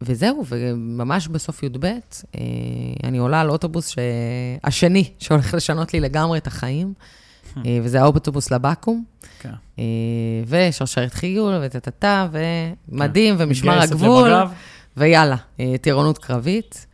וזהו, 0.00 0.44
וממש 0.48 1.28
בסוף 1.28 1.62
י"ב, 1.62 1.86
אני 3.04 3.18
עולה 3.18 3.40
על 3.40 3.50
אוטובוס 3.50 3.94
השני, 4.64 5.10
שהולך 5.18 5.54
לשנות 5.54 5.94
לי 5.94 6.00
לגמרי 6.00 6.38
את 6.38 6.46
החיים. 6.46 6.94
אה, 7.66 7.78
וזה 7.82 8.00
האוטובוס 8.00 8.50
לבקו"ם. 8.50 9.02
כן. 9.40 9.52
אה, 9.78 9.84
ושרשרת 10.46 11.14
חיול, 11.14 11.54
וטטטה, 11.62 12.28
ומדים, 12.88 13.36
כן. 13.36 13.44
ומשמר 13.44 13.80
הגבול. 13.82 14.30
ויאללה, 14.96 15.36
אה, 15.60 15.74
טירונות 15.80 16.18
קרבית. 16.18 16.86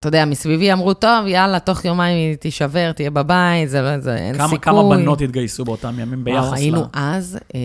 אתה 0.00 0.08
יודע, 0.08 0.24
מסביבי 0.24 0.72
אמרו, 0.72 0.94
טוב, 0.94 1.26
יאללה, 1.26 1.58
תוך 1.60 1.84
יומיים 1.84 2.16
היא 2.16 2.36
תישבר, 2.36 2.92
תהיה 2.92 3.10
בבית, 3.10 3.70
זה 3.70 3.82
לא, 3.82 3.98
זה, 3.98 4.16
אין 4.16 4.34
כמה, 4.34 4.44
סיכוי. 4.44 4.60
כמה 4.60 4.82
בנות 4.82 5.20
התגייסו 5.20 5.64
באותם 5.64 5.98
ימים 5.98 6.24
ביחס 6.24 6.50
ל... 6.50 6.54
היינו 6.54 6.84
אז 6.92 7.38
אה, 7.54 7.60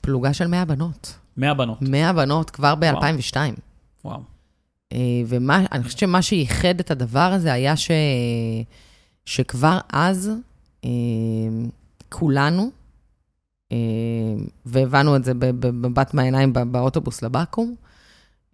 פלוגה 0.00 0.32
של 0.32 0.46
100 0.46 0.64
בנות. 0.64 1.14
100 1.36 1.54
בנות. 1.54 1.78
100 1.82 2.12
בנות 2.12 2.50
כבר 2.50 2.74
ב-2002. 2.74 3.36
וואו. 4.04 4.20
אה, 4.92 4.98
ואני 5.26 5.84
חושבת 5.84 5.98
שמה 5.98 6.22
שייחד 6.22 6.80
את 6.80 6.90
הדבר 6.90 7.18
הזה 7.32 7.52
היה 7.52 7.76
ש... 7.76 7.90
שכבר 9.24 9.78
אז 9.92 10.30
אה, 10.84 10.90
כולנו, 12.08 12.70
אה, 13.72 13.76
והבנו 14.66 15.16
את 15.16 15.24
זה 15.24 15.34
במבט 15.34 16.14
מהעיניים 16.14 16.52
באוטובוס 16.52 17.22
לבקו"ם, 17.22 17.74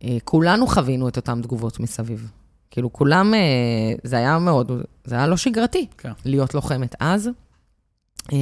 אה, 0.04 0.16
כולנו 0.24 0.66
חווינו 0.66 1.08
את 1.08 1.16
אותן 1.16 1.42
תגובות 1.42 1.80
מסביב. 1.80 2.30
כאילו, 2.70 2.92
כולם, 2.92 3.34
אה, 3.34 3.94
זה 4.04 4.16
היה 4.16 4.38
מאוד, 4.38 4.72
זה 5.04 5.14
היה 5.14 5.26
לא 5.26 5.36
שגרתי 5.36 5.86
כן. 5.98 6.12
להיות 6.24 6.54
לוחמת 6.54 6.94
אז. 7.00 7.30
אה, 8.32 8.36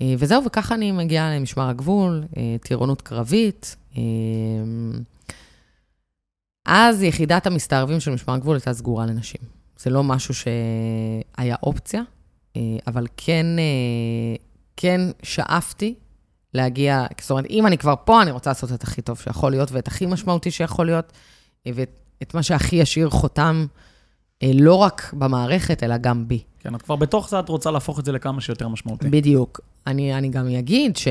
אה, 0.00 0.14
וזהו, 0.18 0.44
וככה 0.44 0.74
אני 0.74 0.92
מגיעה 0.92 1.36
למשמר 1.36 1.68
הגבול, 1.68 2.24
אה, 2.36 2.56
טירונות 2.60 3.02
קרבית. 3.02 3.76
אה, 3.96 4.02
אז 6.66 7.02
יחידת 7.02 7.46
המסתערבים 7.46 8.00
של 8.00 8.10
משמר 8.10 8.34
הגבול 8.34 8.56
הייתה 8.56 8.72
סגורה 8.72 9.06
לנשים. 9.06 9.40
זה 9.78 9.90
לא 9.90 10.04
משהו 10.04 10.34
שהיה 10.34 11.56
אופציה, 11.62 12.02
אה, 12.56 12.62
אבל 12.86 13.06
כן, 13.16 13.46
אה, 13.58 14.36
כן 14.76 15.00
שאפתי 15.22 15.94
להגיע, 16.54 17.06
זאת 17.20 17.30
אומרת, 17.30 17.46
אם 17.50 17.66
אני 17.66 17.78
כבר 17.78 17.94
פה, 18.04 18.22
אני 18.22 18.30
רוצה 18.30 18.50
לעשות 18.50 18.72
את 18.72 18.82
הכי 18.82 19.02
טוב 19.02 19.18
שיכול 19.18 19.50
להיות, 19.50 19.72
ואת 19.72 19.88
הכי 19.88 20.06
משמעותי 20.06 20.50
שיכול 20.50 20.86
להיות, 20.86 21.12
אה, 21.66 21.72
ואת 21.74 22.34
מה 22.34 22.42
שהכי 22.42 22.76
ישאיר 22.76 23.10
חותם, 23.10 23.66
לא 24.54 24.74
רק 24.74 25.14
במערכת, 25.18 25.82
אלא 25.82 25.96
גם 25.96 26.28
בי. 26.28 26.42
כן, 26.60 26.74
את 26.74 26.82
כבר 26.82 26.96
בתוך 26.96 27.28
זה, 27.28 27.40
את 27.40 27.48
רוצה 27.48 27.70
להפוך 27.70 27.98
את 27.98 28.04
זה 28.04 28.12
לכמה 28.12 28.40
שיותר 28.40 28.68
משמעותי. 28.68 29.08
בדיוק. 29.08 29.60
אני, 29.86 30.14
אני 30.14 30.28
גם 30.28 30.48
אגיד 30.48 30.96
ש... 30.96 31.08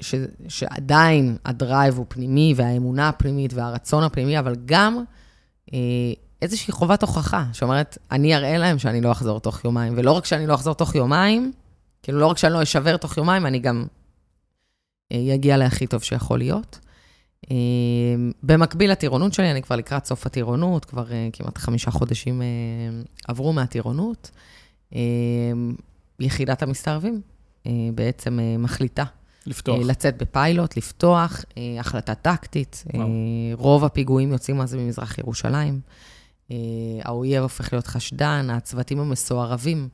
ש, 0.00 0.14
שעדיין 0.48 1.36
הדרייב 1.44 1.98
הוא 1.98 2.06
פנימי, 2.08 2.54
והאמונה 2.56 3.08
הפנימית 3.08 3.52
והרצון 3.54 4.04
הפנימי, 4.04 4.38
אבל 4.38 4.56
גם 4.64 5.04
אה, 5.74 5.78
איזושהי 6.44 6.72
חובת 6.72 7.02
הוכחה, 7.02 7.44
שאומרת, 7.52 7.98
אני 8.10 8.36
אראה 8.36 8.58
להם 8.58 8.78
שאני 8.78 9.00
לא 9.00 9.12
אחזור 9.12 9.40
תוך 9.40 9.64
יומיים. 9.64 9.92
ולא 9.96 10.12
רק 10.12 10.24
שאני 10.24 10.46
לא 10.46 10.54
אחזור 10.54 10.74
תוך 10.74 10.94
יומיים, 10.94 11.52
כאילו, 12.02 12.18
לא 12.18 12.26
רק 12.26 12.38
שאני 12.38 12.52
לא 12.52 12.62
אשבר 12.62 12.96
תוך 12.96 13.16
יומיים, 13.16 13.46
אני 13.46 13.58
גם 13.58 13.84
אגיע 15.12 15.52
אה, 15.52 15.58
להכי 15.58 15.86
טוב 15.86 16.02
שיכול 16.02 16.38
להיות. 16.38 16.78
אה, 17.50 17.56
במקביל 18.42 18.90
לטירונות 18.90 19.34
שלי, 19.34 19.50
אני 19.50 19.62
כבר 19.62 19.76
לקראת 19.76 20.04
סוף 20.04 20.26
הטירונות, 20.26 20.84
כבר 20.84 21.12
אה, 21.12 21.28
כמעט 21.32 21.58
חמישה 21.58 21.90
חודשים 21.90 22.42
עברו 23.28 23.52
מהטירונות. 23.52 24.30
יחידת 26.20 26.62
המסתערבים 26.62 27.20
בעצם 27.94 28.38
מחליטה 28.58 29.04
לפתוח. 29.46 29.78
לצאת 29.84 30.22
בפיילוט, 30.22 30.76
לפתוח, 30.76 31.44
החלטה 31.80 32.14
טקטית. 32.14 32.84
וואו. 32.94 33.08
רוב 33.52 33.84
הפיגועים 33.84 34.32
יוצאים 34.32 34.60
אז 34.60 34.74
ממזרח 34.74 35.18
ירושלים. 35.18 35.80
האויב 37.02 37.42
הופך 37.42 37.72
להיות 37.72 37.86
חשדן, 37.86 38.50
הצוותים 38.50 39.00
המסוערבים, 39.00 39.88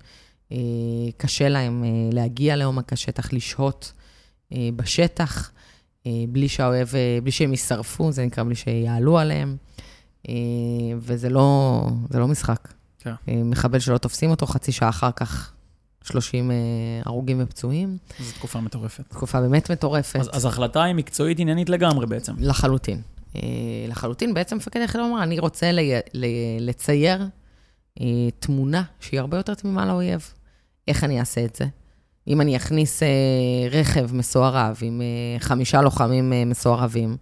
קשה 1.16 1.48
להם 1.48 1.84
להגיע 2.12 2.56
לעומק 2.56 2.92
השטח, 2.92 3.32
לשהות 3.32 3.92
בשטח, 4.52 5.50
בלי 6.28 6.48
שהאויב, 6.48 6.92
בלי 7.22 7.30
שהם 7.30 7.50
יישרפו, 7.50 8.12
זה 8.12 8.26
נקרא 8.26 8.44
בלי 8.44 8.54
שיעלו 8.54 9.18
עליהם. 9.18 9.56
וזה 10.98 11.28
לא, 11.28 11.80
לא 12.14 12.28
משחק. 12.28 12.68
כן. 12.98 13.14
מחבל 13.26 13.78
שלא 13.78 13.98
תופסים 13.98 14.30
אותו, 14.30 14.46
חצי 14.46 14.72
שעה 14.72 14.88
אחר 14.88 15.10
כך 15.16 15.52
30 16.04 16.50
אה, 16.50 16.56
הרוגים 17.04 17.42
ופצועים. 17.42 17.98
זו 18.20 18.32
תקופה 18.32 18.60
מטורפת. 18.60 19.04
תקופה 19.08 19.40
באמת 19.40 19.70
מטורפת. 19.70 20.20
אז, 20.20 20.30
אז 20.32 20.44
ההחלטה 20.44 20.82
היא 20.82 20.94
מקצועית 20.94 21.38
עניינית 21.38 21.68
לגמרי 21.68 22.06
בעצם. 22.06 22.34
לחלוטין. 22.38 23.02
אה, 23.36 23.40
לחלוטין, 23.88 24.34
בעצם 24.34 24.56
מפקד 24.56 24.80
היחידה 24.80 25.04
אומר, 25.04 25.22
אני 25.22 25.38
רוצה 25.38 25.72
לי, 25.72 25.92
לי, 26.14 26.56
לצייר 26.60 27.26
אה, 28.00 28.06
תמונה 28.38 28.82
שהיא 29.00 29.20
הרבה 29.20 29.36
יותר 29.36 29.54
תמימה 29.54 29.86
לאויב. 29.86 30.34
איך 30.88 31.04
אני 31.04 31.20
אעשה 31.20 31.44
את 31.44 31.56
זה? 31.56 31.64
אם 32.28 32.40
אני 32.40 32.56
אכניס 32.56 33.02
רכב 33.70 34.14
מסוערב 34.14 34.78
עם 34.82 35.02
חמישה 35.38 35.82
לוחמים 35.82 36.32
מסוערבים, 36.46 37.16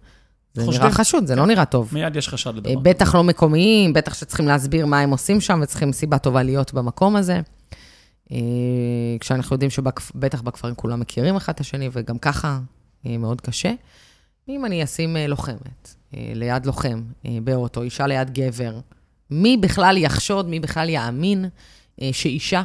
זה 0.53 0.65
חושדים. 0.65 0.81
נראה 0.81 0.93
חשוד, 0.93 1.25
זה 1.25 1.35
לא 1.35 1.45
נראה 1.45 1.65
טוב. 1.65 1.89
מיד 1.93 2.15
יש 2.15 2.29
חשד 2.29 2.55
לדבר. 2.55 2.79
בטח 2.79 3.15
לא 3.15 3.23
מקומיים, 3.23 3.93
בטח 3.93 4.13
שצריכים 4.13 4.47
להסביר 4.47 4.85
מה 4.85 4.99
הם 4.99 5.09
עושים 5.09 5.41
שם, 5.41 5.59
וצריכים 5.63 5.91
סיבה 5.91 6.17
טובה 6.17 6.43
להיות 6.43 6.73
במקום 6.73 7.15
הזה. 7.15 7.41
אה, 8.31 8.37
כשאנחנו 9.19 9.53
יודעים 9.53 9.69
שבטח 9.69 10.41
בכפרים 10.41 10.75
כולם 10.75 10.99
מכירים 10.99 11.35
אחד 11.35 11.53
את 11.53 11.59
השני, 11.59 11.89
וגם 11.91 12.17
ככה 12.17 12.59
אה, 13.05 13.17
מאוד 13.17 13.41
קשה. 13.41 13.71
אם 14.49 14.65
אני 14.65 14.83
אשים 14.83 15.17
אה, 15.17 15.27
לוחמת 15.27 15.95
ליד 16.13 16.65
לוחם 16.65 17.03
באוטו, 17.43 17.81
אישה 17.81 18.07
ליד 18.07 18.33
גבר, 18.33 18.79
מי 19.31 19.57
בכלל 19.57 19.97
יחשוד, 19.97 20.49
מי 20.49 20.59
בכלל 20.59 20.89
יאמין 20.89 21.45
שאישה 22.11 22.63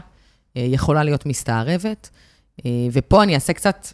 יכולה 0.56 1.04
להיות 1.04 1.26
מסתערבת? 1.26 2.10
ופה 2.92 3.22
אני 3.22 3.34
אעשה 3.34 3.52
קצת 3.52 3.86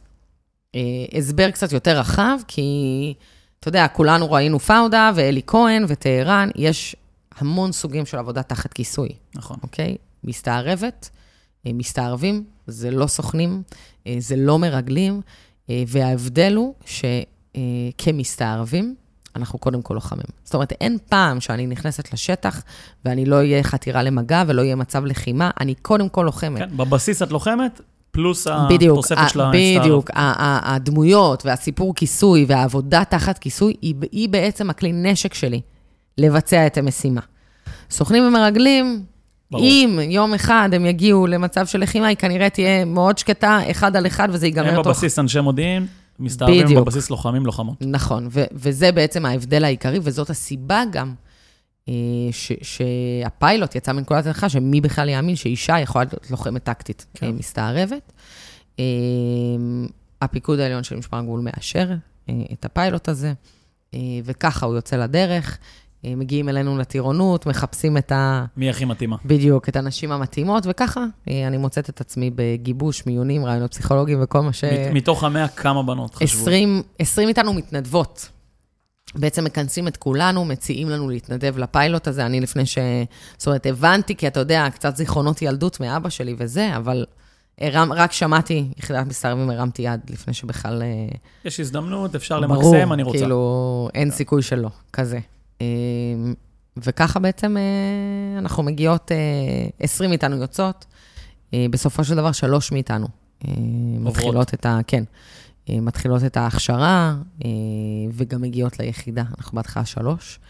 הסבר 1.12 1.50
קצת 1.50 1.72
יותר 1.72 1.98
רחב, 1.98 2.38
כי 2.48 3.14
אתה 3.60 3.68
יודע, 3.68 3.88
כולנו 3.88 4.32
ראינו 4.32 4.58
פאודה 4.58 5.10
ואלי 5.14 5.42
כהן 5.46 5.84
וטהרן, 5.88 6.48
יש 6.56 6.96
המון 7.36 7.72
סוגים 7.72 8.06
של 8.06 8.18
עבודה 8.18 8.42
תחת 8.42 8.72
כיסוי. 8.72 9.08
נכון. 9.34 9.56
אוקיי? 9.62 9.96
מסתערבת. 10.24 11.10
אה, 11.66 11.72
מסתערבים, 11.72 12.44
זה 12.66 12.90
לא 12.90 13.06
סוכנים, 13.06 13.62
אה, 14.06 14.16
זה 14.18 14.36
לא 14.36 14.58
מרגלים, 14.58 15.20
אה, 15.70 15.82
וההבדל 15.86 16.54
הוא 16.54 16.74
שכמסתערבים, 17.96 18.94
אנחנו 19.36 19.58
קודם 19.58 19.82
כל 19.82 19.94
לוחמים. 19.94 20.24
זאת 20.44 20.54
אומרת, 20.54 20.72
אין 20.80 20.98
פעם 21.08 21.40
שאני 21.40 21.66
נכנסת 21.66 22.12
לשטח 22.12 22.62
ואני 23.04 23.26
לא 23.26 23.36
אהיה 23.36 23.62
חתירה 23.62 24.02
למגע 24.02 24.42
ולא 24.46 24.62
יהיה 24.62 24.76
מצב 24.76 25.04
לחימה, 25.04 25.50
אני 25.60 25.74
קודם 25.74 26.08
כל 26.08 26.22
לוחמת. 26.22 26.58
כן, 26.58 26.76
בבסיס 26.76 27.22
את 27.22 27.30
לוחמת, 27.30 27.80
פלוס 28.10 28.46
בדיוק, 28.70 28.98
התוספת 28.98 29.28
של 29.28 29.40
המסתערב. 29.40 29.80
בדיוק, 29.80 30.10
הדמויות 30.14 31.46
והסיפור 31.46 31.94
כיסוי 31.94 32.44
והעבודה 32.48 33.04
תחת 33.04 33.38
כיסוי, 33.38 33.74
היא, 33.82 33.94
היא 34.12 34.28
בעצם 34.28 34.70
הכלי 34.70 34.92
נשק 34.92 35.34
שלי 35.34 35.60
לבצע 36.18 36.66
את 36.66 36.78
המשימה. 36.78 37.20
סוכנים 37.90 38.22
ומרגלים, 38.22 39.02
ברור. 39.50 39.64
אם 39.64 39.98
יום 40.02 40.34
אחד 40.34 40.68
הם 40.72 40.86
יגיעו 40.86 41.26
למצב 41.26 41.66
של 41.66 41.80
לחימה, 41.80 42.06
היא 42.06 42.16
כנראה 42.16 42.50
תהיה 42.50 42.84
מאוד 42.84 43.18
שקטה, 43.18 43.58
אחד 43.70 43.96
על 43.96 44.06
אחד, 44.06 44.28
וזה 44.32 44.46
ייגמר 44.46 44.76
תוך... 44.76 44.86
הם 44.86 44.92
בבסיס 44.92 45.18
אנשי 45.18 45.40
מודיעין, 45.40 45.86
מסתערבים 46.20 46.64
בדיוק. 46.64 46.80
בבסיס 46.86 47.10
לוחמים, 47.10 47.46
לוחמות. 47.46 47.76
נכון, 47.80 48.28
ו- 48.30 48.44
וזה 48.52 48.92
בעצם 48.92 49.26
ההבדל 49.26 49.64
העיקרי, 49.64 49.98
וזאת 50.02 50.30
הסיבה 50.30 50.82
גם 50.92 51.14
אה, 51.88 51.94
ש- 52.32 52.52
שהפיילוט 52.62 53.74
יצא 53.74 53.92
מנקודת 53.92 54.26
הנחה 54.26 54.48
שמי 54.48 54.80
בכלל 54.80 55.08
יאמין 55.08 55.36
שאישה 55.36 55.80
יכולה 55.80 56.04
להיות 56.04 56.30
לוחמת 56.30 56.64
טקטית 56.64 57.06
כן. 57.14 57.26
אה, 57.26 57.32
מסתערבת. 57.32 58.12
אה, 58.78 58.84
הפיקוד 60.22 60.58
העליון 60.60 60.84
של 60.84 60.96
משמר 60.96 61.18
הגבול 61.18 61.40
מאשר 61.40 61.90
את 62.52 62.64
הפיילוט 62.64 63.08
הזה, 63.08 63.32
וככה 64.24 64.66
הוא 64.66 64.74
יוצא 64.74 64.96
לדרך. 64.96 65.58
אה, 66.04 66.16
מגיעים 66.16 66.48
אלינו 66.48 66.78
לטירונות, 66.78 67.46
מחפשים 67.46 67.96
את 67.96 68.12
ה... 68.12 68.44
מי 68.56 68.70
הכי 68.70 68.84
מתאימה. 68.84 69.16
בדיוק, 69.24 69.68
את 69.68 69.76
הנשים 69.76 70.12
המתאימות, 70.12 70.64
וככה 70.66 71.04
אה, 71.28 71.46
אני 71.46 71.56
מוצאת 71.56 71.90
את 71.90 72.00
עצמי 72.00 72.30
בגיבוש, 72.34 73.06
מיונים, 73.06 73.44
רעיונות 73.44 73.70
פסיכולוגיים 73.70 74.18
וכל 74.22 74.40
מה 74.40 74.52
ש... 74.52 74.64
מתוך 74.92 75.24
המאה, 75.24 75.48
כמה 75.48 75.82
בנות 75.82 76.14
חשבו? 76.14 76.42
20, 76.42 76.82
20 76.98 77.28
איתנו 77.28 77.52
מתנדבות. 77.52 78.28
בעצם 79.14 79.44
מכנסים 79.44 79.88
את 79.88 79.96
כולנו, 79.96 80.44
מציעים 80.44 80.90
לנו 80.90 81.08
להתנדב 81.08 81.58
לפיילוט 81.58 82.08
הזה. 82.08 82.26
אני 82.26 82.40
לפני 82.40 82.66
ש... 82.66 82.78
זאת 83.38 83.46
אומרת, 83.46 83.66
הבנתי, 83.66 84.16
כי 84.16 84.26
אתה 84.26 84.40
יודע, 84.40 84.68
קצת 84.74 84.96
זיכרונות 84.96 85.42
ילדות 85.42 85.80
מאבא 85.80 86.08
שלי 86.08 86.34
וזה, 86.38 86.76
אבל 86.76 87.04
הרם, 87.60 87.92
רק 87.92 88.12
שמעתי 88.12 88.68
יחידת 88.76 89.06
מסתערבים, 89.06 89.50
הרמתי 89.50 89.82
יד 89.82 90.00
לפני 90.10 90.34
שבכלל... 90.34 90.82
אה, 90.82 91.16
יש 91.44 91.60
הזדמנות, 91.60 92.14
אפשר 92.14 92.40
למקסם, 92.40 92.92
אני 92.92 93.02
רוצה. 93.02 93.18
ברור, 93.18 93.22
כאילו, 93.22 93.88
אין 93.94 94.10
סיכוי 94.10 94.42
שלא, 94.42 94.68
כזה. 94.92 95.18
אמ, 95.60 96.34
וככה 96.76 97.20
בעצם 97.20 97.56
אה, 97.56 98.38
אנחנו 98.38 98.62
מגיעות, 98.62 99.10
20 99.80 100.08
אה, 100.08 100.10
מאיתנו 100.10 100.36
יוצאות, 100.36 100.86
אה, 101.54 101.66
בסופו 101.70 102.04
של 102.04 102.14
דבר 102.14 102.32
שלוש 102.32 102.72
מאיתנו 102.72 103.06
מתחילות 104.00 104.54
את 104.54 104.66
ה... 104.66 104.78
כן, 104.86 105.04
מתחילות 105.68 106.24
את 106.24 106.36
ההכשרה, 106.36 107.16
וגם 108.12 108.42
מגיעות 108.42 108.78
ליחידה. 108.78 109.24
אנחנו 109.38 109.56
בהתחלה 109.56 109.84
שלוש. 109.84 110.40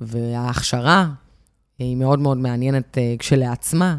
וההכשרה 0.00 1.08
היא 1.78 1.96
מאוד 1.96 2.18
מאוד 2.18 2.38
מעניינת 2.38 2.98
כשלעצמה, 3.18 3.96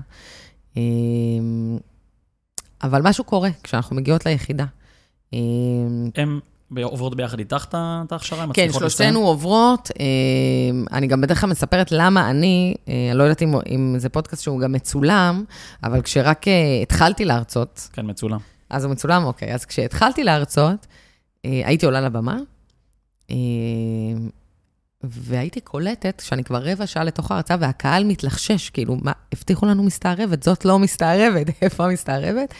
אבל 2.83 3.01
משהו 3.03 3.23
קורה 3.23 3.49
כשאנחנו 3.63 3.95
מגיעות 3.95 4.25
ליחידה. 4.25 4.65
הם 6.15 6.39
עוברות 6.81 7.15
ביחד 7.15 7.39
איתך 7.39 7.65
את 7.69 8.11
ההכשרה? 8.11 8.45
כן, 8.53 8.67
שלושתנו 8.71 9.19
עוברות. 9.19 9.91
אה, 9.99 10.05
אני 10.97 11.07
גם 11.07 11.21
בדרך 11.21 11.41
כלל 11.41 11.49
מספרת 11.49 11.91
למה 11.91 12.29
אני, 12.29 12.75
אה, 12.87 13.07
אני 13.09 13.17
לא 13.17 13.23
יודעת 13.23 13.41
אם, 13.41 13.53
אם 13.69 13.95
זה 13.97 14.09
פודקאסט 14.09 14.43
שהוא 14.43 14.59
גם 14.59 14.71
מצולם, 14.71 15.43
אבל 15.83 16.01
כשרק 16.01 16.47
אה, 16.47 16.79
התחלתי 16.81 17.25
להרצות... 17.25 17.89
כן, 17.93 18.09
מצולם. 18.09 18.39
אז 18.69 18.83
הוא 18.83 18.91
מצולם, 18.91 19.23
אוקיי. 19.23 19.53
אז 19.53 19.65
כשהתחלתי 19.65 20.23
להרצות, 20.23 20.87
הייתי 21.43 21.85
עולה 21.85 22.01
לבמה, 22.01 22.37
והייתי 25.03 25.61
קולטת, 25.61 26.21
שאני 26.25 26.43
כבר 26.43 26.61
רבע 26.63 26.87
שעה 26.87 27.03
לתוך 27.03 27.31
ההרצאה, 27.31 27.57
והקהל 27.59 28.03
מתלחשש, 28.03 28.69
כאילו, 28.69 28.97
מה, 29.01 29.11
הבטיחו 29.33 29.65
לנו 29.65 29.83
מסתערבת, 29.83 30.43
זאת 30.43 30.65
לא 30.65 30.79
מסתערבת, 30.79 31.47
איפה 31.61 31.85
המסתערבת? 31.85 32.53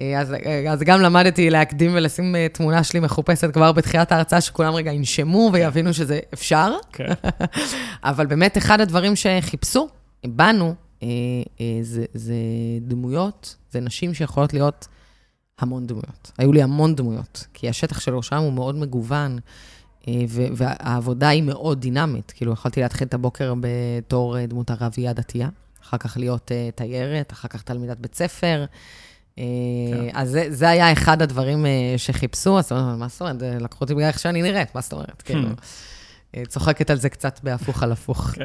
אה, 0.00 0.20
אז, 0.20 0.32
אה, 0.32 0.72
אז 0.72 0.82
גם 0.82 1.00
למדתי 1.00 1.50
להקדים 1.50 1.90
ולשים 1.94 2.36
אה, 2.36 2.46
תמונה 2.52 2.84
שלי 2.84 3.00
מחופשת 3.00 3.54
כבר 3.54 3.72
בתחילת 3.72 4.12
ההרצאה, 4.12 4.40
שכולם 4.40 4.74
רגע 4.74 4.92
ינשמו 4.92 5.50
ויבינו 5.52 5.94
שזה 5.94 6.18
אפשר. 6.34 6.72
כן. 6.92 7.12
אבל 8.02 8.26
באמת, 8.26 8.58
אחד 8.58 8.80
הדברים 8.80 9.16
שחיפשו 9.16 9.88
בנו, 10.26 10.74
זה, 11.82 12.04
זה 12.14 12.34
דמויות, 12.80 13.56
זה 13.70 13.80
נשים 13.80 14.14
שיכולות 14.14 14.52
להיות 14.52 14.88
המון 15.58 15.86
דמויות. 15.86 16.32
היו 16.38 16.52
לי 16.52 16.62
המון 16.62 16.94
דמויות, 16.94 17.46
כי 17.54 17.68
השטח 17.68 18.00
של 18.00 18.16
ראשם 18.16 18.36
הוא 18.36 18.52
מאוד 18.52 18.74
מגוון. 18.74 19.38
והעבודה 20.28 21.28
היא 21.28 21.42
מאוד 21.42 21.80
דינמית. 21.80 22.32
כאילו, 22.36 22.52
יכולתי 22.52 22.80
להתחיל 22.80 23.06
את 23.06 23.14
הבוקר 23.14 23.54
בתור 23.60 24.46
דמות 24.46 24.70
ערבייה 24.70 25.12
דתייה, 25.12 25.48
אחר 25.82 25.96
כך 25.96 26.16
להיות 26.16 26.50
תיירת, 26.74 27.32
אחר 27.32 27.48
כך 27.48 27.62
תלמידת 27.62 27.98
בית 27.98 28.14
ספר. 28.14 28.64
כן. 29.36 29.42
אז 30.14 30.38
זה, 30.48 30.68
היה 30.68 30.92
אחד 30.92 31.22
הדברים 31.22 31.64
uh, 31.64 31.68
שחיפשו, 31.98 32.58
אז 32.58 32.72
מה 32.72 33.08
זאת 33.08 33.20
אומרת? 33.20 33.36
לקחו 33.60 33.80
אותי 33.80 33.94
בגלל 33.94 34.06
איך 34.06 34.18
שאני 34.18 34.42
נראית, 34.42 34.74
מה 34.74 34.80
זאת 34.80 34.92
אומרת? 34.92 35.22
כאילו, 35.22 35.48
צוחקת 36.48 36.90
על 36.90 36.96
זה 36.96 37.08
קצת 37.08 37.40
בהפוך 37.42 37.82
על 37.82 37.92
הפוך. 37.92 38.20
כן, 38.34 38.44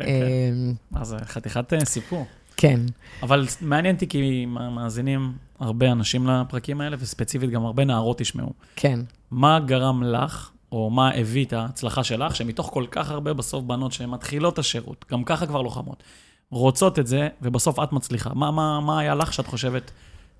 כן. 0.93 1.03
זה, 1.03 1.17
חתיכת 1.25 1.73
סיפור. 1.83 2.25
כן. 2.57 2.79
אבל 3.23 3.45
מעניין 3.61 3.95
אותי 3.95 4.07
כי 4.07 4.45
מאזינים 4.45 5.33
הרבה 5.59 5.91
אנשים 5.91 6.27
לפרקים 6.27 6.81
האלה, 6.81 6.97
וספציפית 6.99 7.49
גם 7.49 7.65
הרבה 7.65 7.85
נערות 7.85 8.21
ישמעו. 8.21 8.53
כן. 8.75 8.99
מה 9.31 9.59
גרם 9.59 10.03
לך, 10.03 10.51
או 10.71 10.89
מה 10.89 11.11
הביא 11.11 11.45
את 11.45 11.53
ההצלחה 11.53 12.03
שלך, 12.03 12.35
שמתוך 12.35 12.69
כל 12.73 12.85
כך 12.91 13.11
הרבה 13.11 13.33
בסוף 13.33 13.63
בנות 13.63 13.91
שמתחילות 13.91 14.53
את 14.53 14.59
השירות, 14.59 15.05
גם 15.11 15.23
ככה 15.23 15.45
כבר 15.47 15.61
לוחמות, 15.61 16.03
רוצות 16.49 16.99
את 16.99 17.07
זה, 17.07 17.27
ובסוף 17.41 17.79
את 17.79 17.91
מצליחה. 17.91 18.33
מה, 18.33 18.51
מה, 18.51 18.79
מה 18.79 18.99
היה 18.99 19.15
לך 19.15 19.33
שאת 19.33 19.47
חושבת 19.47 19.91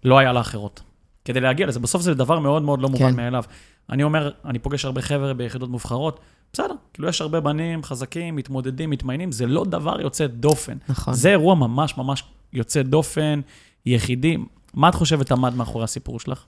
לא 0.03 0.17
היה 0.19 0.33
לאחרות? 0.33 0.81
כדי 1.25 1.39
להגיע 1.39 1.67
לזה. 1.67 1.79
בסוף 1.79 2.01
זה 2.01 2.13
דבר 2.13 2.39
מאוד 2.39 2.61
מאוד 2.61 2.81
לא 2.81 2.89
מובן 2.89 3.11
כן. 3.11 3.15
מאליו. 3.15 3.43
אני 3.89 4.03
אומר, 4.03 4.31
אני 4.45 4.59
פוגש 4.59 4.85
הרבה 4.85 5.01
חבר'ה 5.01 5.33
ביחידות 5.33 5.69
מובחרות, 5.69 6.19
בסדר, 6.53 6.73
כאילו 6.93 7.07
יש 7.07 7.21
הרבה 7.21 7.39
בנים 7.39 7.83
חזקים, 7.83 8.35
מתמודדים, 8.35 8.89
מתמיינים, 8.89 9.31
זה 9.31 9.45
לא 9.45 9.65
דבר 9.65 10.01
יוצא 10.01 10.27
דופן. 10.27 10.77
נכון. 10.89 11.13
זה 11.13 11.29
אירוע 11.29 11.55
ממש 11.55 11.97
ממש 11.97 12.23
יוצא 12.53 12.81
דופן, 12.81 13.41
יחידי. 13.85 14.37
מה 14.73 14.89
את 14.89 14.95
חושבת 14.95 15.31
עמד 15.31 15.55
מאחורי 15.55 15.83
הסיפור 15.83 16.19
שלך? 16.19 16.45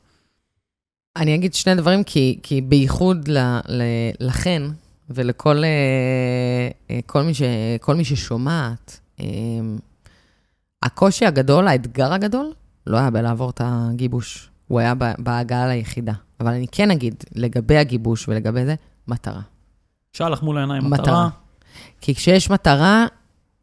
אני 1.15 1.35
אגיד 1.35 1.53
שני 1.53 1.75
דברים, 1.75 2.03
כי, 2.03 2.39
כי 2.43 2.61
בייחוד 2.61 3.27
ל, 3.27 3.37
ל, 3.67 3.81
לכן 4.19 4.63
ולכל 5.09 5.63
אה, 5.63 6.69
אה, 6.91 6.99
כל 7.05 7.23
מי, 7.23 7.33
ש, 7.33 7.41
כל 7.81 7.95
מי 7.95 8.05
ששומעת, 8.05 8.99
אה, 9.19 9.25
הקושי 10.83 11.25
הגדול, 11.25 11.67
האתגר 11.67 12.13
הגדול, 12.13 12.53
לא 12.87 12.97
היה 12.97 13.09
בלעבור 13.09 13.49
את 13.49 13.61
הגיבוש, 13.63 14.49
הוא 14.67 14.79
היה 14.79 14.93
בהגעה 15.17 15.67
ליחידה. 15.67 16.13
אבל 16.39 16.53
אני 16.53 16.67
כן 16.71 16.91
אגיד, 16.91 17.23
לגבי 17.35 17.77
הגיבוש 17.77 18.27
ולגבי 18.27 18.65
זה, 18.65 18.75
מטרה. 19.07 19.41
שאל 20.13 20.31
לך 20.31 20.43
מול 20.43 20.57
העיניים 20.57 20.83
מטרה. 20.89 21.03
מטרה. 21.03 21.29
כי 22.01 22.15
כשיש 22.15 22.49
מטרה, 22.49 23.05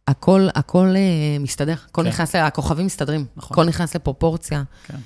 הכל, 0.08 0.48
הכל 0.54 0.94
uh, 0.94 1.42
מסתדר, 1.42 1.74
הכל 1.90 2.02
כן. 2.02 2.08
נכנס, 2.08 2.34
הכוכבים 2.34 2.86
מסתדרים, 2.86 3.24
נכון. 3.36 3.54
הכל 3.54 3.64
נכנס 3.64 3.96
לפרופורציה. 3.96 4.62
כן. 4.86 4.96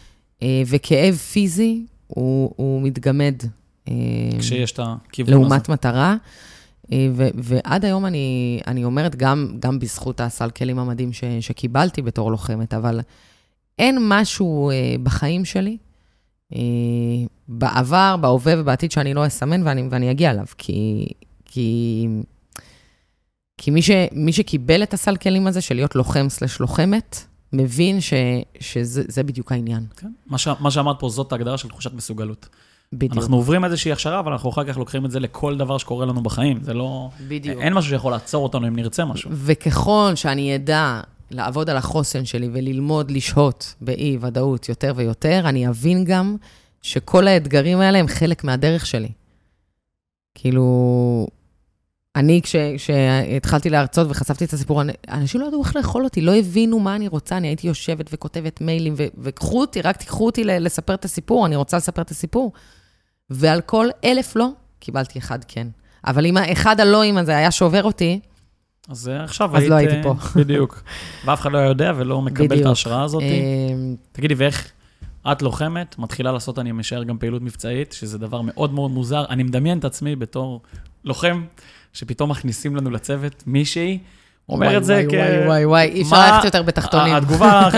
Uh, 0.40 0.42
וכאב 0.66 1.14
פיזי, 1.14 1.86
הוא, 2.06 2.52
הוא 2.56 2.82
מתגמד. 2.82 3.34
Uh, 3.86 3.90
כשיש 4.38 4.72
את 4.72 4.80
הכיוון 4.82 5.34
הזה. 5.34 5.40
לעומת 5.40 5.68
מטרה. 5.68 6.16
Uh, 6.86 6.90
ו- 7.12 7.28
ועד 7.34 7.84
היום 7.84 8.06
אני, 8.06 8.60
אני 8.66 8.84
אומרת, 8.84 9.16
גם, 9.16 9.56
גם 9.58 9.78
בזכות 9.78 10.20
הסל 10.20 10.50
כלים 10.50 10.78
המדהים 10.78 11.12
ש- 11.12 11.24
שקיבלתי 11.40 12.02
בתור 12.02 12.30
לוחמת, 12.30 12.74
אבל 12.74 13.00
אין 13.78 13.98
משהו 14.08 14.70
uh, 14.70 14.98
בחיים 15.02 15.44
שלי, 15.44 15.76
uh, 16.52 16.56
בעבר, 17.48 18.16
בהווה 18.20 18.54
ובעתיד, 18.58 18.92
שאני 18.92 19.14
לא 19.14 19.26
אסמן 19.26 19.66
ואני, 19.66 19.88
ואני 19.90 20.10
אגיע 20.10 20.30
אליו, 20.30 20.46
כי, 20.58 21.06
כי, 21.44 22.06
כי 23.58 23.70
מי, 23.70 23.82
ש, 23.82 23.90
מי 24.12 24.32
שקיבל 24.32 24.82
את 24.82 24.94
הסל 24.94 25.16
כלים 25.16 25.46
הזה 25.46 25.60
של 25.60 25.74
להיות 25.74 25.94
לוחם 25.94 26.26
סלש 26.28 26.60
לוחמת, 26.60 27.24
מבין 27.52 28.00
ש, 28.00 28.12
שזה 28.60 29.22
בדיוק 29.22 29.52
העניין. 29.52 29.86
כן. 29.96 30.10
מה, 30.26 30.38
ש, 30.38 30.48
מה 30.60 30.70
שאמרת 30.70 30.96
פה, 31.00 31.08
זאת 31.08 31.32
ההגדרה 31.32 31.58
של 31.58 31.68
תחושת 31.68 31.92
מסוגלות. 31.92 32.48
בדיוק. 32.92 33.16
אנחנו 33.16 33.36
עוברים 33.36 33.64
איזושהי 33.64 33.92
הכשרה, 33.92 34.18
אבל 34.20 34.32
אנחנו 34.32 34.50
אחר 34.50 34.64
כך 34.64 34.78
לוקחים 34.78 35.04
את 35.04 35.10
זה 35.10 35.20
לכל 35.20 35.56
דבר 35.56 35.78
שקורה 35.78 36.06
לנו 36.06 36.22
בחיים. 36.22 36.62
זה 36.62 36.74
לא... 36.74 37.08
בדיוק. 37.28 37.60
אין 37.60 37.72
משהו 37.74 37.90
שיכול 37.90 38.12
לעצור 38.12 38.42
אותנו 38.42 38.66
אם 38.68 38.76
נרצה 38.76 39.04
משהו. 39.04 39.30
וככל 39.32 40.12
שאני 40.14 40.54
אדע 40.54 41.00
לעבוד 41.30 41.70
על 41.70 41.76
החוסן 41.76 42.24
שלי 42.24 42.48
וללמוד 42.52 43.10
לשהות 43.10 43.74
באי-ודאות 43.80 44.68
יותר 44.68 44.92
ויותר, 44.96 45.42
אני 45.44 45.68
אבין 45.68 46.04
גם 46.04 46.36
שכל 46.82 47.28
האתגרים 47.28 47.80
האלה 47.80 47.98
הם 47.98 48.08
חלק 48.08 48.44
מהדרך 48.44 48.86
שלי. 48.86 49.08
כאילו, 50.34 51.26
אני, 52.16 52.40
כשהתחלתי 52.76 53.70
להרצות 53.70 54.06
וחשפתי 54.10 54.44
את 54.44 54.52
הסיפור, 54.52 54.82
אנשים 55.08 55.40
לא 55.40 55.46
ידעו 55.46 55.62
איך 55.62 55.76
לאכול 55.76 56.04
אותי, 56.04 56.20
לא 56.20 56.34
הבינו 56.34 56.80
מה 56.80 56.96
אני 56.96 57.08
רוצה, 57.08 57.36
אני 57.36 57.48
הייתי 57.48 57.66
יושבת 57.66 58.06
וכותבת 58.12 58.60
מיילים, 58.60 58.94
וקחו 59.18 59.60
אותי, 59.60 59.82
רק 59.82 59.96
תיקחו 59.96 60.26
אותי 60.26 60.44
לספר 60.44 60.94
את 60.94 61.04
הסיפור, 61.04 61.46
אני 61.46 61.56
רוצה 61.56 61.76
לספר 61.76 62.02
את 62.02 62.10
הסיפור. 62.10 62.52
ועל 63.30 63.60
כל 63.60 63.88
אלף 64.04 64.36
לא, 64.36 64.48
קיבלתי 64.78 65.18
אחד 65.18 65.38
כן. 65.48 65.66
אבל 66.06 66.26
אם 66.26 66.36
האחד 66.36 66.80
הלואים 66.80 67.18
הזה 67.18 67.36
היה 67.36 67.50
שובר 67.50 67.82
אותי, 67.82 68.20
אז 68.88 69.10
עכשיו 69.24 69.56
אז 69.56 69.62
היית... 69.62 69.64
אז 69.64 69.70
לא 69.70 69.74
הייתי 69.74 70.02
פה. 70.02 70.14
בדיוק. 70.40 70.82
ואף 71.24 71.40
אחד 71.40 71.52
לא 71.52 71.58
יודע 71.58 71.92
ולא 71.96 72.22
מקבל 72.22 72.46
בדיוק. 72.46 72.60
את 72.62 72.66
ההשראה 72.66 73.02
הזאת. 73.02 73.22
אמ, 73.22 73.96
תגידי, 74.12 74.34
ואיך 74.34 74.72
את 75.32 75.42
לוחמת, 75.42 75.98
מתחילה 75.98 76.32
לעשות, 76.32 76.58
אני 76.58 76.72
משער, 76.72 77.04
גם 77.04 77.18
פעילות 77.18 77.42
מבצעית, 77.42 77.92
שזה 77.92 78.18
דבר 78.18 78.40
מאוד 78.40 78.72
מאוד 78.72 78.90
מוזר. 78.90 79.24
אני 79.30 79.42
מדמיין 79.42 79.78
את 79.78 79.84
עצמי 79.84 80.16
בתור 80.16 80.60
לוחם. 81.04 81.44
שפתאום 81.92 82.30
מכניסים 82.30 82.76
לנו 82.76 82.90
לצוות 82.90 83.42
מישהי, 83.46 83.98
אומר 84.48 84.76
את 84.76 84.84
זה 84.84 85.04
כ... 85.10 85.12
וואי, 85.12 85.46
וואי, 85.46 85.64
וואי, 85.66 85.88
אי 85.88 86.02
אפשר 86.02 86.16
ללכת 86.16 86.44
יותר 86.44 86.62
בתחתונים. 86.62 87.14
התגובה, 87.14 87.68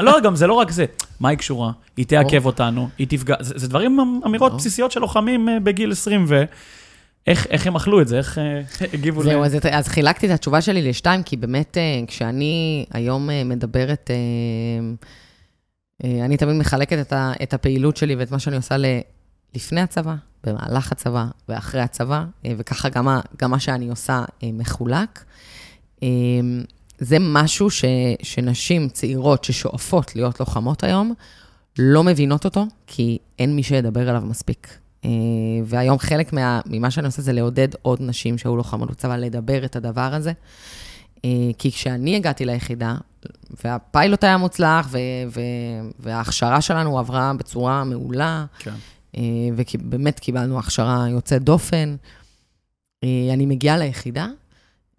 לא, 0.00 0.20
גם 0.20 0.36
זה 0.36 0.46
לא 0.46 0.52
רק 0.52 0.70
זה. 0.70 0.84
מה 1.20 1.28
היא 1.28 1.38
קשורה? 1.38 1.72
היא 1.96 2.06
תעכב 2.06 2.46
אותנו, 2.46 2.88
היא 2.98 3.06
תפגע... 3.06 3.34
זה 3.40 3.68
דברים, 3.68 4.20
אמירות 4.26 4.56
בסיסיות 4.56 4.92
של 4.92 5.00
לוחמים 5.00 5.48
אה, 5.48 5.60
בגיל 5.60 5.92
20 5.92 6.24
ו... 6.28 6.44
איך, 7.26 7.46
איך 7.50 7.66
הם 7.66 7.76
אכלו 7.76 8.00
את 8.00 8.08
זה? 8.08 8.18
איך 8.18 8.38
אה, 8.38 8.60
הגיבו 8.92 9.22
זהו, 9.22 9.44
אז, 9.44 9.56
אז 9.70 9.88
חילקתי 9.88 10.26
את 10.26 10.30
התשובה 10.30 10.60
שלי 10.60 10.82
לשתיים, 10.82 11.22
כי 11.22 11.36
באמת, 11.36 11.78
אה, 11.78 12.00
כשאני 12.06 12.86
היום 12.92 13.28
מדברת, 13.44 14.10
אני 16.04 16.36
תמיד 16.36 16.56
מחלקת 16.56 16.98
את, 17.06 17.12
ה, 17.12 17.32
את 17.42 17.54
הפעילות 17.54 17.96
שלי 17.96 18.14
ואת 18.14 18.30
מה 18.30 18.38
שאני 18.38 18.56
עושה 18.56 18.76
לפני 19.54 19.80
הצבא, 19.80 20.14
במהלך 20.46 20.92
הצבא 20.92 21.26
ואחרי 21.48 21.80
הצבא, 21.80 22.24
אה, 22.44 22.52
וככה 22.58 22.88
גם, 22.88 23.08
גם 23.38 23.50
מה 23.50 23.60
שאני 23.60 23.88
עושה 23.88 24.24
אה, 24.42 24.48
מחולק. 24.52 25.24
אה, 26.02 26.08
זה 26.98 27.16
משהו 27.20 27.70
ש, 27.70 27.84
שנשים 28.22 28.88
צעירות 28.88 29.44
ששואפות 29.44 30.16
להיות 30.16 30.40
לוחמות 30.40 30.84
היום, 30.84 31.14
לא 31.78 32.04
מבינות 32.04 32.44
אותו, 32.44 32.66
כי 32.86 33.18
אין 33.38 33.56
מי 33.56 33.62
שידבר 33.62 34.08
עליו 34.08 34.22
מספיק. 34.22 34.78
והיום 35.64 35.98
חלק 35.98 36.32
מה, 36.32 36.60
ממה 36.66 36.90
שאני 36.90 37.06
עושה 37.06 37.22
זה 37.22 37.32
לעודד 37.32 37.68
עוד 37.82 37.98
נשים 38.02 38.38
שהיו 38.38 38.56
לוחמות 38.56 38.90
בצבא 38.90 39.16
לדבר 39.16 39.64
את 39.64 39.76
הדבר 39.76 40.14
הזה. 40.14 40.32
כי 41.58 41.72
כשאני 41.72 42.16
הגעתי 42.16 42.44
ליחידה, 42.44 42.96
והפיילוט 43.64 44.24
היה 44.24 44.36
מוצלח, 44.36 44.88
ו- 44.90 44.98
ו- 45.28 45.90
וההכשרה 45.98 46.60
שלנו 46.60 46.98
עברה 46.98 47.32
בצורה 47.38 47.84
מעולה, 47.84 48.46
כן. 48.58 48.74
אה, 49.16 49.22
ובאמת 49.56 50.20
קיבלנו 50.20 50.58
הכשרה 50.58 51.08
יוצאת 51.10 51.42
דופן. 51.42 51.96
אה, 53.04 53.30
אני 53.32 53.46
מגיעה 53.46 53.78
ליחידה, 53.78 54.26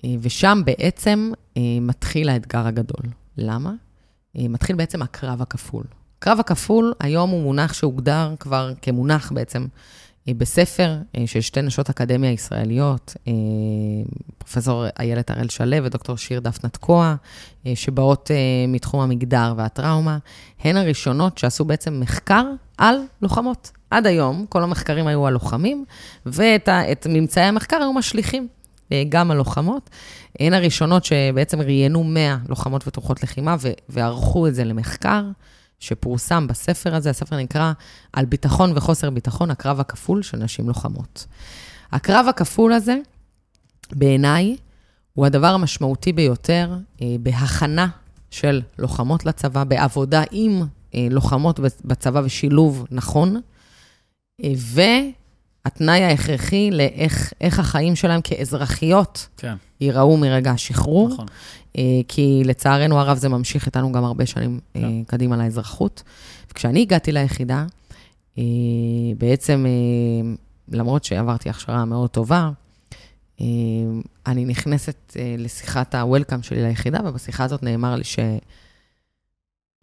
אה, 0.06 0.16
ושם 0.22 0.62
בעצם 0.66 1.32
מתחיל 1.82 2.30
האתגר 2.30 2.68
הגדול. 2.68 3.12
למה? 3.38 3.74
מתחיל 4.36 4.76
בעצם 4.76 5.02
הקרב 5.02 5.42
הכפול. 5.42 5.84
הקרב 6.18 6.40
הכפול, 6.40 6.94
היום 7.00 7.30
הוא 7.30 7.44
מונח 7.44 7.74
שהוגדר 7.74 8.34
כבר 8.40 8.72
כמונח 8.82 9.32
בעצם 9.32 9.66
בספר 10.28 10.96
של 11.26 11.42
שתי 11.42 11.62
נשות 11.62 11.90
אקדמיה 11.90 12.32
ישראליות, 12.32 13.16
פרופ' 14.38 14.68
איילת 15.00 15.30
הראל 15.30 15.50
שלו 15.50 15.84
ודוקטור 15.84 16.18
שיר 16.18 16.40
דפנה 16.40 16.70
תקוע, 16.70 17.16
שבאות 17.76 18.32
מתחום 18.68 19.00
המגדר 19.00 19.54
והטראומה. 19.58 20.18
הן 20.64 20.78
הראשונות 20.78 21.38
שעשו 21.38 21.66
בעצם 21.66 22.00
מחקר 22.00 22.44
על 22.78 22.96
לוחמות. 23.22 23.72
עד 23.90 24.08
היום, 24.08 24.46
כל 24.50 24.64
המחקרים 24.64 25.08
היו 25.08 25.28
על 25.28 25.34
לוחמים, 25.34 25.86
ואת 26.26 27.08
ממצאי 27.10 27.44
המחקר 27.44 27.78
היו 27.78 27.94
משליכים 27.94 28.48
אה, 28.92 29.04
גם 29.10 29.32
על 29.32 29.38
לוחמות. 29.38 29.90
הן 30.40 30.54
הראשונות 30.54 31.06
שבעצם 31.06 31.62
ראיינו 31.62 32.04
100 32.04 32.38
לוחמות 32.50 32.88
ותומכות 32.88 33.24
לחימה 33.24 33.56
וערכו 33.90 34.48
את 34.48 34.56
זה 34.56 34.64
למחקר. 34.64 35.24
שפורסם 35.80 36.48
בספר 36.48 36.96
הזה, 36.96 37.10
הספר 37.10 37.38
נקרא 37.38 37.72
על 38.14 38.26
ביטחון 38.26 38.72
וחוסר 38.76 39.10
ביטחון, 39.10 39.52
הקרב 39.52 39.80
הכפול 39.80 40.24
של 40.24 40.38
נשים 40.38 40.68
לוחמות. 40.68 41.26
הקרב 41.92 42.26
הכפול 42.30 42.74
הזה, 42.74 42.98
בעיניי, 43.92 44.58
הוא 45.14 45.26
הדבר 45.26 45.48
המשמעותי 45.48 46.14
ביותר 46.14 46.78
אה, 47.02 47.16
בהכנה 47.20 47.88
של 48.32 48.62
לוחמות 48.78 49.26
לצבא, 49.26 49.64
בעבודה 49.64 50.24
עם 50.32 50.62
אה, 50.96 51.08
לוחמות 51.12 51.60
בצבא 51.86 52.22
ושילוב 52.26 52.88
נכון. 52.92 53.42
והתנאי 55.68 56.04
ההכרחי 56.04 56.70
לאיך 56.72 57.60
החיים 57.60 57.96
שלהם 57.96 58.22
כאזרחיות 58.22 59.28
כן. 59.38 59.56
ייראו 59.82 60.18
מרגע 60.18 60.52
השחרור. 60.52 61.10
נכון. 61.14 61.26
אה, 61.78 61.84
כי 62.08 62.42
לצערנו 62.46 63.00
הרב 63.00 63.18
זה 63.18 63.30
ממשיך 63.30 63.66
איתנו 63.66 63.92
גם 63.92 64.04
הרבה 64.04 64.26
שנים 64.26 64.60
אה, 64.76 64.82
כן. 64.82 65.04
קדימה 65.04 65.38
לאזרחות. 65.38 66.04
וכשאני 66.52 66.82
הגעתי 66.82 67.12
ליחידה, 67.12 67.66
אה, 68.38 68.44
בעצם, 69.18 69.66
למרות 70.72 71.04
שעברתי 71.04 71.50
הכשרה 71.50 71.86
מאוד 71.86 72.10
טובה, 72.10 72.50
אני 74.28 74.46
נכנסת 74.46 75.18
לשיחת 75.38 75.96
ה-Welcome 75.96 76.42
שלי 76.42 76.64
ליחידה, 76.64 77.00
ובשיחה 77.06 77.44
הזאת 77.44 77.64
נאמר 77.64 77.96
לי 77.96 78.04
ש... 78.04 78.20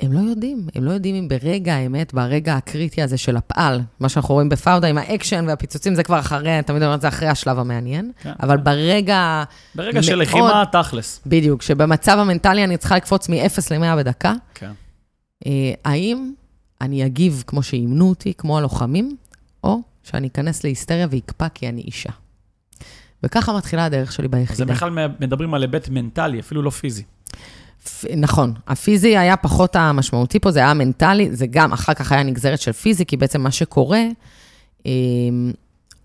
הם 0.01 0.13
לא 0.13 0.19
יודעים, 0.19 0.69
הם 0.75 0.85
לא 0.85 0.91
יודעים 0.91 1.15
אם 1.15 1.29
ברגע 1.29 1.75
האמת, 1.75 2.15
ברגע 2.15 2.55
הקריטי 2.57 3.03
הזה 3.03 3.19
של 3.19 3.37
הפועל, 3.37 3.81
מה 4.01 4.09
שאנחנו 4.09 4.35
רואים 4.35 4.49
בפאודה 4.49 4.89
עם 4.89 4.99
האקשן 4.99 5.45
והפיצוצים, 5.49 5.95
זה 5.95 6.03
כבר 6.03 6.19
אחרי, 6.19 6.63
תמיד 6.67 6.83
אומרת, 6.83 7.01
זה 7.01 7.09
אחרי 7.09 7.29
השלב 7.29 7.59
המעניין, 7.59 8.13
כן, 8.23 8.33
אבל 8.43 8.57
כן. 8.57 8.65
ברגע... 8.65 9.45
ברגע 9.75 10.03
של 10.03 10.15
לחימה, 10.15 10.65
תכלס. 10.73 11.21
בדיוק, 11.27 11.63
שבמצב 11.63 12.19
המנטלי 12.19 12.65
אני 12.65 12.77
צריכה 12.77 12.97
לקפוץ 12.97 13.29
מ-0 13.29 13.35
ל-100 13.71 13.97
בדקה. 13.97 14.35
כן. 14.55 14.71
אה, 15.47 15.73
האם 15.85 16.33
אני 16.81 17.07
אגיב 17.07 17.45
כמו 17.47 17.63
שאימנו 17.63 18.09
אותי, 18.09 18.35
כמו 18.39 18.59
הלוחמים, 18.59 19.17
או 19.65 19.81
שאני 20.03 20.29
אכנס 20.29 20.65
להיסטריה 20.65 21.07
ואקפא 21.11 21.47
כי 21.55 21.69
אני 21.69 21.81
אישה. 21.81 22.13
וככה 23.23 23.57
מתחילה 23.57 23.85
הדרך 23.85 24.13
שלי 24.13 24.29
ביחידה. 24.29 24.57
זה 24.57 24.65
בכלל 24.65 25.09
מדברים 25.21 25.55
על 25.55 25.63
היבט 25.63 25.89
מנטלי, 25.89 26.41
אפילו 26.41 26.63
לא 26.63 26.71
פיזי. 26.71 27.03
נכון, 28.17 28.55
הפיזי 28.67 29.19
היה 29.19 29.37
פחות 29.37 29.77
המשמעותי 29.77 30.39
פה, 30.39 30.51
זה 30.51 30.59
היה 30.59 30.75
מנטלי, 30.75 31.37
זה 31.37 31.47
גם 31.47 31.73
אחר 31.73 31.95
כך 31.95 32.13
היה 32.13 32.23
נגזרת 32.23 32.61
של 32.61 32.73
פיזי, 32.73 33.07
כי 33.07 33.17
בעצם 33.17 33.41
מה 33.41 33.51
שקורה, 33.51 34.03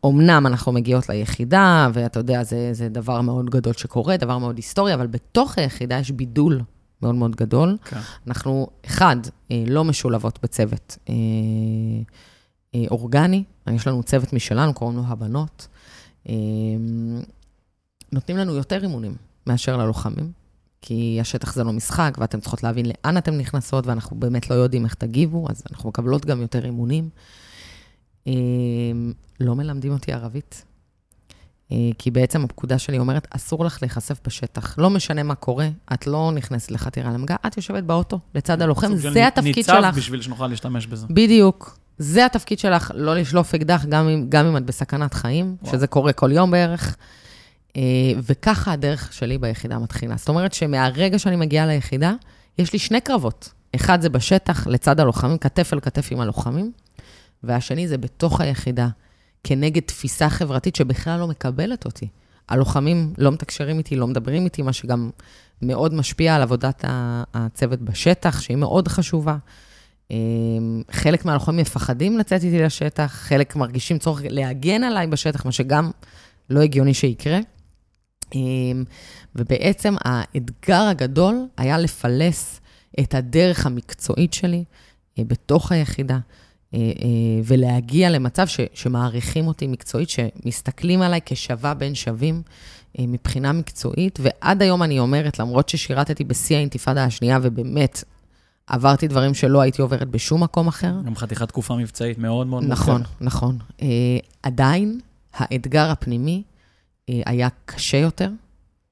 אומנם 0.03 0.47
אנחנו 0.47 0.71
מגיעות 0.71 1.09
ליחידה, 1.09 1.89
ואתה 1.93 2.19
יודע, 2.19 2.43
זה, 2.43 2.69
זה 2.73 2.89
דבר 2.89 3.21
מאוד 3.21 3.49
גדול 3.49 3.73
שקורה, 3.73 4.17
דבר 4.17 4.37
מאוד 4.37 4.55
היסטורי, 4.55 4.93
אבל 4.93 5.07
בתוך 5.07 5.57
היחידה 5.57 5.99
יש 5.99 6.11
בידול 6.11 6.61
מאוד 7.01 7.15
מאוד 7.15 7.35
גדול. 7.35 7.77
כן. 7.85 7.99
אנחנו, 8.27 8.67
אחד, 8.85 9.15
אה, 9.51 9.63
לא 9.67 9.83
משולבות 9.83 10.39
בצוות 10.43 10.97
אה, 11.09 11.13
אה, 12.75 12.85
אורגני, 12.91 13.43
יש 13.67 13.87
לנו 13.87 14.03
צוות 14.03 14.33
משלנו, 14.33 14.73
קוראים 14.73 14.97
לו 14.97 15.03
הבנות. 15.07 15.67
נותנים 18.11 18.37
לנו 18.37 18.55
יותר 18.55 18.83
אימונים 18.83 19.15
מאשר 19.47 19.77
ללוחמים. 19.77 20.31
כי 20.81 21.17
השטח 21.21 21.53
זה 21.53 21.63
לא 21.63 21.73
משחק, 21.73 22.17
ואתן 22.17 22.39
צריכות 22.39 22.63
להבין 22.63 22.85
לאן 22.85 23.17
אתן 23.17 23.37
נכנסות, 23.37 23.87
ואנחנו 23.87 24.15
באמת 24.19 24.49
לא 24.49 24.55
יודעים 24.55 24.85
איך 24.85 24.93
תגיבו, 24.93 25.47
אז 25.49 25.63
אנחנו 25.71 25.89
מקבלות 25.89 26.25
גם 26.25 26.41
יותר 26.41 26.65
אימונים. 26.65 27.09
אמ, 28.27 29.13
לא 29.39 29.55
מלמדים 29.55 29.91
אותי 29.91 30.13
ערבית, 30.13 30.65
אה, 31.71 31.77
כי 31.97 32.11
בעצם 32.11 32.43
הפקודה 32.43 32.79
שלי 32.79 32.99
אומרת, 32.99 33.27
אסור 33.31 33.65
לך 33.65 33.77
להיחשף 33.81 34.19
בשטח. 34.25 34.79
לא 34.79 34.89
משנה 34.89 35.23
מה 35.23 35.35
קורה, 35.35 35.69
את 35.93 36.07
לא 36.07 36.31
נכנסת 36.35 36.71
לחתירה 36.71 37.11
למגע, 37.11 37.35
את 37.47 37.57
יושבת 37.57 37.83
באוטו 37.83 38.19
לצד 38.35 38.61
הלוחם, 38.61 38.95
זה 38.95 39.27
התפקיד 39.27 39.65
שלך. 39.65 39.75
ניצב 39.85 39.97
בשביל 39.97 40.21
שנוכל 40.21 40.47
להשתמש 40.47 40.87
בזה. 40.87 41.07
בדיוק. 41.09 41.79
זה 41.97 42.25
התפקיד 42.25 42.59
שלך, 42.59 42.91
לא 42.95 43.15
לשלוף 43.15 43.55
אקדח 43.55 43.85
גם 43.89 44.07
אם, 44.07 44.25
גם 44.29 44.45
אם 44.45 44.57
את 44.57 44.65
בסכנת 44.65 45.13
חיים, 45.13 45.55
וואו. 45.61 45.73
שזה 45.73 45.87
קורה 45.87 46.13
כל 46.13 46.31
יום 46.31 46.51
בערך. 46.51 46.95
אה, 47.77 47.81
וככה 48.23 48.71
הדרך 48.71 49.13
שלי 49.13 49.37
ביחידה 49.37 49.79
מתחילה. 49.79 50.15
זאת 50.17 50.29
אומרת 50.29 50.53
שמהרגע 50.53 51.19
שאני 51.19 51.35
מגיעה 51.35 51.65
ליחידה, 51.65 52.13
יש 52.57 52.73
לי 52.73 52.79
שני 52.79 53.01
קרבות. 53.01 53.53
אחד 53.75 54.01
זה 54.01 54.09
בשטח, 54.09 54.67
לצד 54.67 54.99
הלוחמים, 54.99 55.37
כתף 55.37 55.73
אל 55.73 55.79
כתף 55.79 56.07
עם 56.11 56.19
הלוחמים, 56.19 56.71
והשני 57.43 57.87
זה 57.87 57.97
בתוך 57.97 58.41
היחידה, 58.41 58.87
כנגד 59.43 59.81
תפיסה 59.81 60.29
חברתית 60.29 60.75
שבכלל 60.75 61.19
לא 61.19 61.27
מקבלת 61.27 61.85
אותי. 61.85 62.07
הלוחמים 62.49 63.13
לא 63.17 63.31
מתקשרים 63.31 63.77
איתי, 63.77 63.95
לא 63.95 64.07
מדברים 64.07 64.45
איתי, 64.45 64.61
מה 64.61 64.73
שגם 64.73 65.09
מאוד 65.61 65.93
משפיע 65.93 66.35
על 66.35 66.41
עבודת 66.41 66.83
הצוות 67.33 67.81
בשטח, 67.81 68.41
שהיא 68.41 68.57
מאוד 68.57 68.87
חשובה. 68.87 69.37
אה, 70.11 70.17
חלק 70.91 71.25
מהלוחמים 71.25 71.61
מפחדים 71.61 72.17
לצאת 72.17 72.43
איתי 72.43 72.63
לשטח, 72.63 73.11
חלק 73.11 73.55
מרגישים 73.55 73.97
צורך 73.97 74.21
להגן 74.23 74.83
עליי 74.83 75.07
בשטח, 75.07 75.45
מה 75.45 75.51
שגם 75.51 75.91
לא 76.49 76.61
הגיוני 76.61 76.93
שיקרה. 76.93 77.39
ובעצם 79.35 79.95
האתגר 79.99 80.81
הגדול 80.81 81.45
היה 81.57 81.77
לפלס 81.77 82.61
את 82.99 83.15
הדרך 83.15 83.65
המקצועית 83.65 84.33
שלי 84.33 84.63
אה, 85.19 85.23
בתוך 85.27 85.71
היחידה, 85.71 86.19
אה, 86.73 86.79
אה, 86.79 86.85
ולהגיע 87.43 88.09
למצב 88.09 88.47
ש, 88.47 88.59
שמעריכים 88.73 89.47
אותי 89.47 89.67
מקצועית, 89.67 90.09
שמסתכלים 90.09 91.01
עליי 91.01 91.19
כשווה 91.25 91.73
בין 91.73 91.95
שווים 91.95 92.41
מבחינה 92.99 93.53
מקצועית, 93.53 94.19
ועד 94.21 94.61
היום 94.61 94.83
אני 94.83 94.99
אומרת, 94.99 95.39
למרות 95.39 95.69
ששירתתי 95.69 96.23
בשיא 96.23 96.55
האינתיפאדה 96.55 97.03
השנייה, 97.03 97.39
ובאמת 97.41 98.03
עברתי 98.67 99.07
דברים 99.07 99.33
שלא 99.33 99.61
הייתי 99.61 99.81
עוברת 99.81 100.07
בשום 100.07 100.43
מקום 100.43 100.67
אחר. 100.67 100.93
גם 101.05 101.15
חתיכת 101.15 101.47
תקופה 101.47 101.75
מבצעית 101.75 102.17
מאוד 102.17 102.47
מאוד 102.47 102.63
נכון, 102.63 103.01
מוכרת. 103.01 103.21
נכון, 103.21 103.57
נכון. 103.81 103.87
עדיין, 104.43 104.99
האתגר 105.33 105.89
הפנימי 105.91 106.43
אה, 106.45 106.48
היה 107.25 107.47
קשה 107.65 107.97
יותר, 107.97 108.29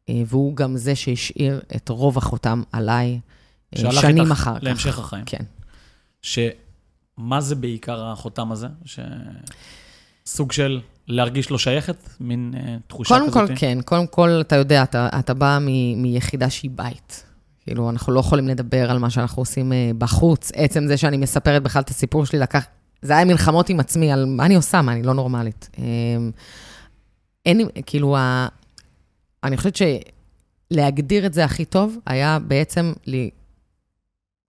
אה, 0.09 0.21
והוא 0.27 0.55
גם 0.55 0.77
זה 0.77 0.95
שהשאיר 0.95 1.61
את 1.75 1.89
רוב 1.89 2.17
החותם 2.17 2.61
עליי 2.71 3.19
אה, 3.77 3.91
שנים 3.91 4.31
אחר 4.31 4.55
כך. 4.55 4.63
להמשך 4.63 4.99
החיים. 4.99 5.23
כן. 5.25 5.43
שמה 6.21 7.41
זה 7.41 7.55
בעיקר 7.55 8.05
החותם 8.05 8.51
הזה? 8.51 8.67
סוג 10.25 10.51
של 10.51 10.81
להרגיש 11.07 11.51
לא 11.51 11.57
שייכת? 11.57 12.09
מין 12.19 12.53
תחושה 12.87 13.15
קודם 13.15 13.27
כזאת? 13.27 13.33
קודם 13.33 13.47
כל, 13.47 13.55
כן. 13.55 13.77
קודם 13.85 14.07
כל, 14.07 14.37
אתה 14.41 14.55
יודע, 14.55 14.83
אתה, 14.83 15.09
אתה 15.19 15.33
בא 15.33 15.57
מ, 15.61 16.01
מיחידה 16.01 16.49
שהיא 16.49 16.71
בית. 16.75 17.23
כאילו, 17.63 17.89
אנחנו 17.89 18.13
לא 18.13 18.19
יכולים 18.19 18.47
לדבר 18.47 18.91
על 18.91 18.99
מה 18.99 19.09
שאנחנו 19.09 19.41
עושים 19.41 19.71
בחוץ. 19.97 20.51
עצם 20.55 20.87
זה 20.87 20.97
שאני 20.97 21.17
מספרת 21.17 21.63
בכלל 21.63 21.81
את 21.81 21.89
הסיפור 21.89 22.25
שלי, 22.25 22.39
לקח... 22.39 22.65
זה 23.01 23.15
היה 23.15 23.25
מלחמות 23.25 23.69
עם 23.69 23.79
עצמי 23.79 24.11
על 24.11 24.25
מה 24.25 24.45
אני 24.45 24.55
עושה, 24.55 24.81
מה 24.81 24.91
אני 24.93 25.03
לא 25.03 25.13
נורמלית. 25.13 25.69
אין, 27.47 27.61
כאילו, 27.85 28.17
ה... 28.17 28.47
אני 29.43 29.57
חושבת 29.57 29.79
שלהגדיר 30.71 31.25
את 31.25 31.33
זה 31.33 31.45
הכי 31.45 31.65
טוב 31.65 31.97
היה 32.05 32.39
בעצם 32.39 32.93
לי, 33.05 33.29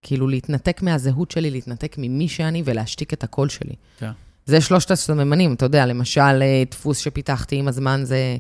כאילו 0.03 0.29
להתנתק 0.29 0.83
מהזהות 0.83 1.31
שלי, 1.31 1.51
להתנתק 1.51 1.95
ממי 1.99 2.29
שאני 2.29 2.63
ולהשתיק 2.65 3.13
את 3.13 3.25
הקול 3.25 3.49
שלי. 3.49 3.75
כן. 3.99 4.11
זה 4.47 4.61
שלושת 4.61 4.91
הסממנים, 4.91 5.55
אתה 5.55 5.65
יודע, 5.65 5.87
למשל, 5.87 6.43
אה, 6.43 6.63
דפוס 6.71 6.99
שפיתחתי 6.99 7.57
עם 7.57 7.69
הזמן 7.69 8.01
זה 8.05 8.37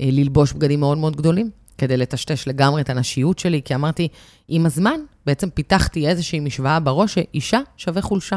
אה, 0.00 0.08
ללבוש 0.12 0.52
בגדים 0.52 0.80
מאוד 0.80 0.98
מאוד 0.98 1.16
גדולים, 1.16 1.50
כדי 1.78 1.96
לטשטש 1.96 2.48
לגמרי 2.48 2.82
את 2.82 2.90
הנשיות 2.90 3.38
שלי, 3.38 3.62
כי 3.64 3.74
אמרתי, 3.74 4.08
עם 4.48 4.66
הזמן 4.66 5.00
בעצם 5.26 5.50
פיתחתי 5.50 6.08
איזושהי 6.08 6.40
משוואה 6.40 6.80
בראש 6.80 7.14
שאישה 7.14 7.60
שווה 7.76 8.02
חולשה. 8.02 8.36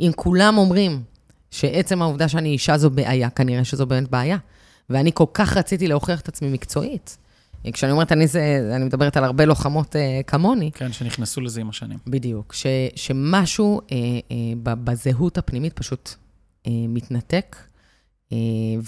אם 0.00 0.10
כולם 0.16 0.58
אומרים 0.58 1.02
שעצם 1.50 2.02
העובדה 2.02 2.28
שאני 2.28 2.48
אישה 2.48 2.78
זו 2.78 2.90
בעיה, 2.90 3.30
כנראה 3.30 3.64
שזו 3.64 3.86
באמת 3.86 4.10
בעיה. 4.10 4.36
ואני 4.92 5.10
כל 5.14 5.24
כך 5.34 5.56
רציתי 5.56 5.88
להוכיח 5.88 6.20
את 6.20 6.28
עצמי 6.28 6.48
מקצועית. 6.48 7.18
כשאני 7.72 7.92
אומרת 7.92 8.12
אני, 8.12 8.26
זה, 8.26 8.70
אני 8.76 8.84
מדברת 8.84 9.16
על 9.16 9.24
הרבה 9.24 9.44
לוחמות 9.44 9.96
אה, 9.96 10.20
כמוני. 10.26 10.70
כן, 10.74 10.92
שנכנסו 10.92 11.40
לזה 11.40 11.60
עם 11.60 11.68
השנים. 11.68 11.98
בדיוק. 12.06 12.52
ש, 12.52 12.66
שמשהו 12.96 13.80
אה, 13.92 13.96
אה, 13.96 14.74
בזהות 14.74 15.38
הפנימית 15.38 15.72
פשוט 15.72 16.14
אה, 16.66 16.72
מתנתק, 16.88 17.56
אה, 18.32 18.36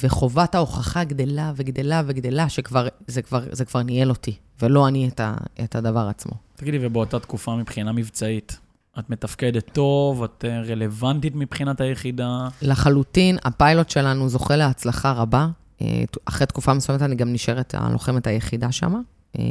וחובת 0.02 0.54
ההוכחה 0.54 1.04
גדלה 1.04 1.52
וגדלה 1.56 2.02
וגדלה, 2.06 2.48
שכבר, 2.48 2.88
זה 3.06 3.22
כבר, 3.22 3.44
זה 3.52 3.64
כבר 3.64 3.82
ניהל 3.82 4.10
אותי, 4.10 4.36
ולא 4.62 4.88
אני 4.88 5.08
את, 5.08 5.20
ה, 5.20 5.34
את 5.64 5.76
הדבר 5.76 6.08
עצמו. 6.08 6.32
תגידי, 6.56 6.78
ובאותה 6.80 7.18
תקופה 7.18 7.56
מבחינה 7.56 7.92
מבצעית, 7.92 8.58
את 8.98 9.10
מתפקדת 9.10 9.70
טוב, 9.72 10.22
את 10.22 10.44
אה, 10.48 10.60
רלוונטית 10.60 11.32
מבחינת 11.34 11.80
היחידה? 11.80 12.48
לחלוטין, 12.62 13.38
הפיילוט 13.44 13.90
שלנו 13.90 14.28
זוכה 14.28 14.56
להצלחה 14.56 15.12
רבה. 15.12 15.48
אה, 15.84 16.04
אחרי 16.24 16.46
תקופה 16.46 16.74
מסוימת 16.74 17.02
אני 17.02 17.14
גם 17.14 17.32
נשארת 17.32 17.74
הלוחמת 17.78 18.26
היחידה 18.26 18.72
שם. 18.72 19.02
אה, 19.38 19.42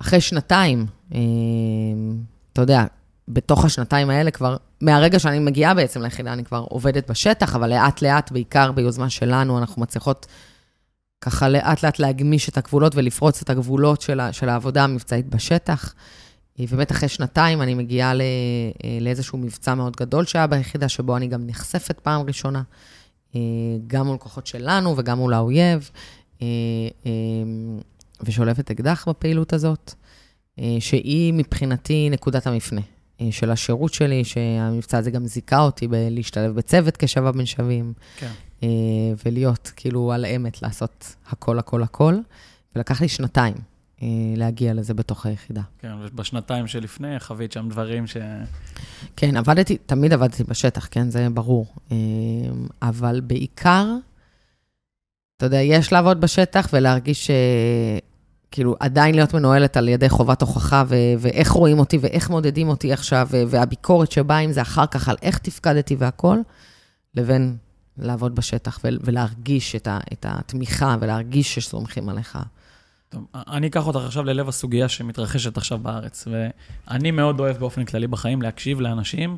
אחרי 0.00 0.20
שנתיים, 0.20 0.86
אה, 1.14 1.20
אתה 2.52 2.60
יודע, 2.60 2.84
בתוך 3.28 3.64
השנתיים 3.64 4.10
האלה 4.10 4.30
כבר, 4.30 4.56
מהרגע 4.80 5.18
שאני 5.18 5.38
מגיעה 5.38 5.74
בעצם 5.74 6.02
ליחידה, 6.02 6.32
אני 6.32 6.44
כבר 6.44 6.64
עובדת 6.68 7.10
בשטח, 7.10 7.56
אבל 7.56 7.70
לאט-לאט, 7.70 8.32
בעיקר 8.32 8.72
ביוזמה 8.72 9.10
שלנו, 9.10 9.58
אנחנו 9.58 9.82
מצליחות 9.82 10.26
ככה 11.20 11.48
לאט-לאט 11.48 11.98
להגמיש 11.98 12.48
את 12.48 12.58
הגבולות 12.58 12.94
ולפרוץ 12.96 13.42
את 13.42 13.50
הגבולות 13.50 14.00
של, 14.00 14.20
של 14.32 14.48
העבודה 14.48 14.84
המבצעית 14.84 15.26
בשטח. 15.26 15.94
ובאמת 16.58 16.92
אחרי 16.92 17.08
שנתיים 17.08 17.62
אני 17.62 17.74
מגיעה 17.74 18.12
לאיזשהו 19.00 19.38
מבצע 19.38 19.74
מאוד 19.74 19.96
גדול 19.96 20.24
שהיה 20.24 20.46
ביחידה, 20.46 20.88
שבו 20.88 21.16
אני 21.16 21.26
גם 21.26 21.46
נחשפת 21.46 22.00
פעם 22.00 22.26
ראשונה. 22.26 22.62
אה, 23.34 23.40
גם 23.86 24.06
מול 24.06 24.18
כוחות 24.18 24.46
שלנו 24.46 24.94
וגם 24.96 25.18
מול 25.18 25.34
האויב, 25.34 25.90
אה, 26.42 26.46
אה, 27.06 27.10
ושולפת 28.20 28.70
אקדח 28.70 29.08
בפעילות 29.08 29.52
הזאת, 29.52 29.94
שהיא 30.78 31.32
מבחינתי 31.32 32.10
נקודת 32.10 32.46
המפנה 32.46 32.80
של 33.30 33.50
השירות 33.50 33.94
שלי, 33.94 34.24
שהמבצע 34.24 34.98
הזה 34.98 35.10
גם 35.10 35.26
זיכה 35.26 35.60
אותי 35.60 35.88
בלהשתלב 35.88 36.54
בצוות 36.54 36.96
כשווה 36.96 37.32
בין 37.32 37.46
שווים, 37.46 37.92
כן. 38.16 38.30
ולהיות 39.24 39.72
כאילו 39.76 40.12
על 40.12 40.26
אמת, 40.26 40.62
לעשות 40.62 41.16
הכל, 41.28 41.58
הכל, 41.58 41.82
הכל, 41.82 42.14
ולקח 42.76 43.00
לי 43.00 43.08
שנתיים. 43.08 43.54
אה, 44.02 44.08
להגיע 44.36 44.74
לזה 44.74 44.94
בתוך 44.94 45.26
היחידה. 45.26 45.62
כן, 45.78 45.92
ובשנתיים 46.02 46.66
שלפני 46.66 47.20
חווית 47.20 47.52
שם 47.52 47.68
דברים 47.68 48.06
ש... 48.06 48.16
כן, 49.16 49.36
עבדתי, 49.36 49.76
תמיד 49.86 50.12
עבדתי 50.12 50.44
בשטח, 50.44 50.88
כן, 50.90 51.10
זה 51.10 51.28
ברור. 51.34 51.66
אה, 51.92 51.96
אבל 52.82 53.20
בעיקר, 53.20 53.86
אתה 55.36 55.46
יודע, 55.46 55.60
יש 55.60 55.92
לעבוד 55.92 56.20
בשטח 56.20 56.68
ולהרגיש 56.72 57.26
ש... 57.26 57.30
כאילו, 58.50 58.76
עדיין 58.80 59.14
להיות 59.14 59.34
מנוהלת 59.34 59.76
על 59.76 59.88
ידי 59.88 60.08
חובת 60.08 60.42
הוכחה, 60.42 60.84
ו- 60.88 60.94
ואיך 61.18 61.50
רואים 61.50 61.78
אותי 61.78 61.98
ואיך 62.00 62.30
מודדים 62.30 62.68
אותי 62.68 62.92
עכשיו, 62.92 63.28
ו- 63.30 63.42
והביקורת 63.48 64.12
שבאה 64.12 64.38
עם 64.38 64.52
זה 64.52 64.62
אחר 64.62 64.86
כך 64.86 65.08
על 65.08 65.16
איך 65.22 65.38
תפקדתי 65.38 65.96
והכול, 65.98 66.42
לבין 67.14 67.56
לעבוד 67.98 68.34
בשטח 68.34 68.78
ו- 68.84 68.88
ולהרגיש 69.00 69.76
את, 69.76 69.86
ה- 69.86 70.00
את 70.12 70.26
התמיכה 70.28 70.96
ולהרגיש 71.00 71.54
שסומכים 71.54 72.08
עליך. 72.08 72.38
טוב, 73.14 73.26
אני 73.34 73.66
אקח 73.66 73.86
אותך 73.86 74.00
עכשיו 74.06 74.24
ללב 74.24 74.48
הסוגיה 74.48 74.88
שמתרחשת 74.88 75.56
עכשיו 75.56 75.78
בארץ, 75.78 76.28
ואני 76.30 77.10
מאוד 77.10 77.40
אוהב 77.40 77.56
באופן 77.56 77.84
כללי 77.84 78.06
בחיים 78.06 78.42
להקשיב 78.42 78.80
לאנשים, 78.80 79.36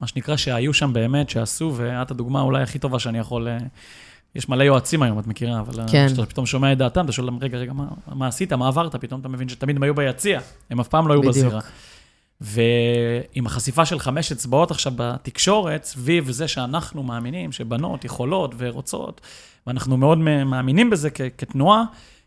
מה 0.00 0.06
שנקרא 0.06 0.36
שהיו 0.36 0.74
שם 0.74 0.92
באמת, 0.92 1.30
שעשו, 1.30 1.72
ואת 1.76 2.10
הדוגמה 2.10 2.40
אולי 2.40 2.62
הכי 2.62 2.78
טובה 2.78 2.98
שאני 2.98 3.18
יכול... 3.18 3.48
אה, 3.48 3.58
יש 4.34 4.48
מלא 4.48 4.64
יועצים 4.64 5.02
היום, 5.02 5.18
את 5.18 5.26
מכירה, 5.26 5.60
אבל 5.60 5.84
כן. 5.90 6.06
כשאתה 6.06 6.26
פתאום 6.26 6.46
שומע 6.46 6.72
את 6.72 6.78
דעתם, 6.78 7.04
אתה 7.04 7.12
שואל 7.12 7.26
להם, 7.26 7.38
רגע, 7.40 7.58
רגע, 7.58 7.72
מה, 7.72 7.86
מה 8.14 8.26
עשית, 8.26 8.52
מה 8.52 8.68
עברת? 8.68 8.96
פתאום 8.96 9.20
אתה 9.20 9.28
מבין 9.28 9.48
שתמיד 9.48 9.76
הם 9.76 9.82
היו 9.82 9.94
ביציע, 9.94 10.40
הם 10.70 10.80
אף 10.80 10.88
פעם 10.88 11.08
לא 11.08 11.12
היו 11.12 11.20
בדיוק. 11.20 11.36
בזירה. 11.36 11.60
ועם 12.40 13.46
החשיפה 13.46 13.86
של 13.86 13.98
חמש 13.98 14.32
אצבעות 14.32 14.70
עכשיו 14.70 14.92
בתקשורת, 14.96 15.84
סביב 15.84 16.30
זה 16.30 16.48
שאנחנו 16.48 17.02
מאמינים 17.02 17.52
שבנות 17.52 18.04
יכולות 18.04 18.54
ורוצות, 18.58 19.20
ואנחנו 19.66 19.96
מאוד 19.96 20.18
מאמינים 20.18 20.90
בזה 20.90 21.10
כ- 21.10 21.20
כתנועה, 21.38 21.84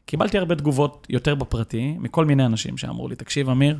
קיבלתי 0.09 0.37
הרבה 0.37 0.55
תגובות 0.55 1.07
יותר 1.09 1.35
בפרטי, 1.35 1.95
מכל 1.99 2.25
מיני 2.25 2.45
אנשים 2.45 2.77
שאמרו 2.77 3.07
לי, 3.07 3.15
תקשיב, 3.15 3.49
אמיר, 3.49 3.79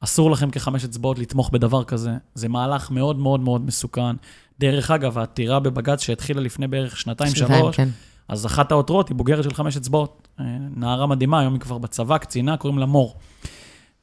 אסור 0.00 0.30
לכם 0.30 0.50
כחמש 0.50 0.84
אצבעות 0.84 1.18
לתמוך 1.18 1.50
בדבר 1.50 1.84
כזה, 1.84 2.10
זה 2.34 2.48
מהלך 2.48 2.90
מאוד 2.90 3.18
מאוד 3.18 3.40
מאוד 3.40 3.66
מסוכן. 3.66 4.16
דרך 4.58 4.90
אגב, 4.90 5.18
העתירה 5.18 5.60
בבג"ץ 5.60 6.02
שהתחילה 6.02 6.40
לפני 6.40 6.66
בערך 6.66 6.96
שנתיים, 6.96 7.34
שלוש, 7.34 7.76
כן. 7.76 7.88
אז 8.28 8.46
אחת 8.46 8.72
העותרות 8.72 9.08
היא 9.08 9.16
בוגרת 9.16 9.44
של 9.44 9.54
חמש 9.54 9.76
אצבעות. 9.76 10.28
אה, 10.40 10.44
נערה 10.76 11.06
מדהימה, 11.06 11.40
היום 11.40 11.52
היא 11.52 11.60
כבר 11.60 11.78
בצבא, 11.78 12.18
קצינה, 12.18 12.56
קוראים 12.56 12.78
לה 12.78 12.86
מור. 12.86 13.14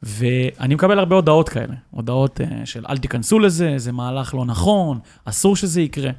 ואני 0.03 0.75
מקבל 0.75 0.99
הרבה 0.99 1.15
הודעות 1.15 1.49
כאלה, 1.49 1.75
הודעות 1.91 2.41
אה, 2.41 2.65
של 2.65 2.85
אל 2.89 2.97
תיכנסו 2.97 3.39
לזה, 3.39 3.73
זה 3.77 3.91
מהלך 3.91 4.33
לא 4.33 4.45
נכון, 4.45 4.99
אסור 5.25 5.55
שזה 5.55 5.81
יקרה. 5.81 6.11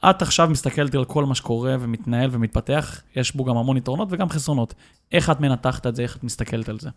כשאת 0.00 0.22
עכשיו 0.22 0.48
מסתכלת 0.48 0.94
על 0.94 1.04
כל 1.04 1.24
מה 1.24 1.34
שקורה 1.34 1.76
ומתנהל 1.80 2.30
ומתפתח, 2.32 3.00
יש 3.16 3.36
בו 3.36 3.44
גם 3.44 3.56
המון 3.56 3.76
יתרונות 3.76 4.08
וגם 4.10 4.28
חסרונות. 4.28 4.74
איך 5.12 5.30
את 5.30 5.40
מנתחת 5.40 5.86
את 5.86 5.96
זה, 5.96 6.02
איך 6.02 6.16
את 6.16 6.24
מסתכלת 6.24 6.68
על 6.68 6.78
זה? 6.80 6.90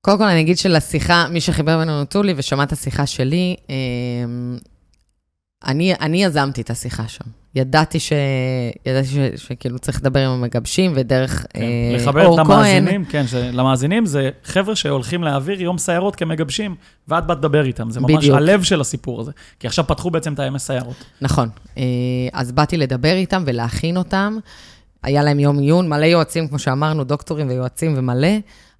קודם 0.00 0.18
כל, 0.18 0.24
אני 0.24 0.40
אגיד 0.40 0.58
שלשיחה, 0.58 1.26
מי 1.30 1.40
שחיבר 1.40 1.78
בינינו 1.78 2.04
טולי 2.04 2.34
ושמע 2.36 2.62
את 2.62 2.72
השיחה 2.72 3.06
שלי, 3.06 3.56
אמ, 3.68 4.58
אני, 5.64 5.94
אני 5.94 6.24
יזמתי 6.24 6.60
את 6.60 6.70
השיחה 6.70 7.08
שם. 7.08 7.43
ידעתי, 7.54 8.00
ש... 8.00 8.12
ידעתי 8.86 9.08
ש... 9.08 9.16
שכאילו 9.36 9.78
צריך 9.78 10.00
לדבר 10.00 10.20
עם 10.20 10.30
המגבשים, 10.30 10.92
ודרך 10.94 11.46
כן. 11.54 11.62
אה, 11.62 11.96
לחבר 11.96 12.20
את 12.22 12.46
כהן, 12.46 12.50
המאזינים, 12.50 13.04
כן, 13.04 13.26
ש- 13.26 13.34
למאזינים 13.34 14.06
זה 14.06 14.30
חבר'ה 14.44 14.76
שהולכים 14.76 15.22
להעביר 15.22 15.62
יום 15.62 15.78
סיירות 15.78 16.16
כמגבשים, 16.16 16.74
ואת 17.08 17.26
באת 17.26 17.38
לדבר 17.38 17.64
איתם, 17.64 17.90
זה 17.90 18.00
ממש 18.00 18.12
בדיוק. 18.12 18.36
הלב 18.36 18.62
של 18.62 18.80
הסיפור 18.80 19.20
הזה. 19.20 19.32
כי 19.60 19.66
עכשיו 19.66 19.86
פתחו 19.86 20.10
בעצם 20.10 20.32
את 20.34 20.38
הימי 20.38 20.58
סיירות. 20.58 21.04
נכון. 21.20 21.48
אה, 21.78 21.82
אז 22.32 22.52
באתי 22.52 22.76
לדבר 22.76 23.12
איתם 23.12 23.42
ולהכין 23.46 23.96
אותם. 23.96 24.38
היה 25.02 25.22
להם 25.22 25.40
יום 25.40 25.58
עיון, 25.58 25.88
מלא 25.88 26.04
יועצים, 26.04 26.48
כמו 26.48 26.58
שאמרנו, 26.58 27.04
דוקטורים 27.04 27.48
ויועצים 27.48 27.94
ומלא. 27.96 28.28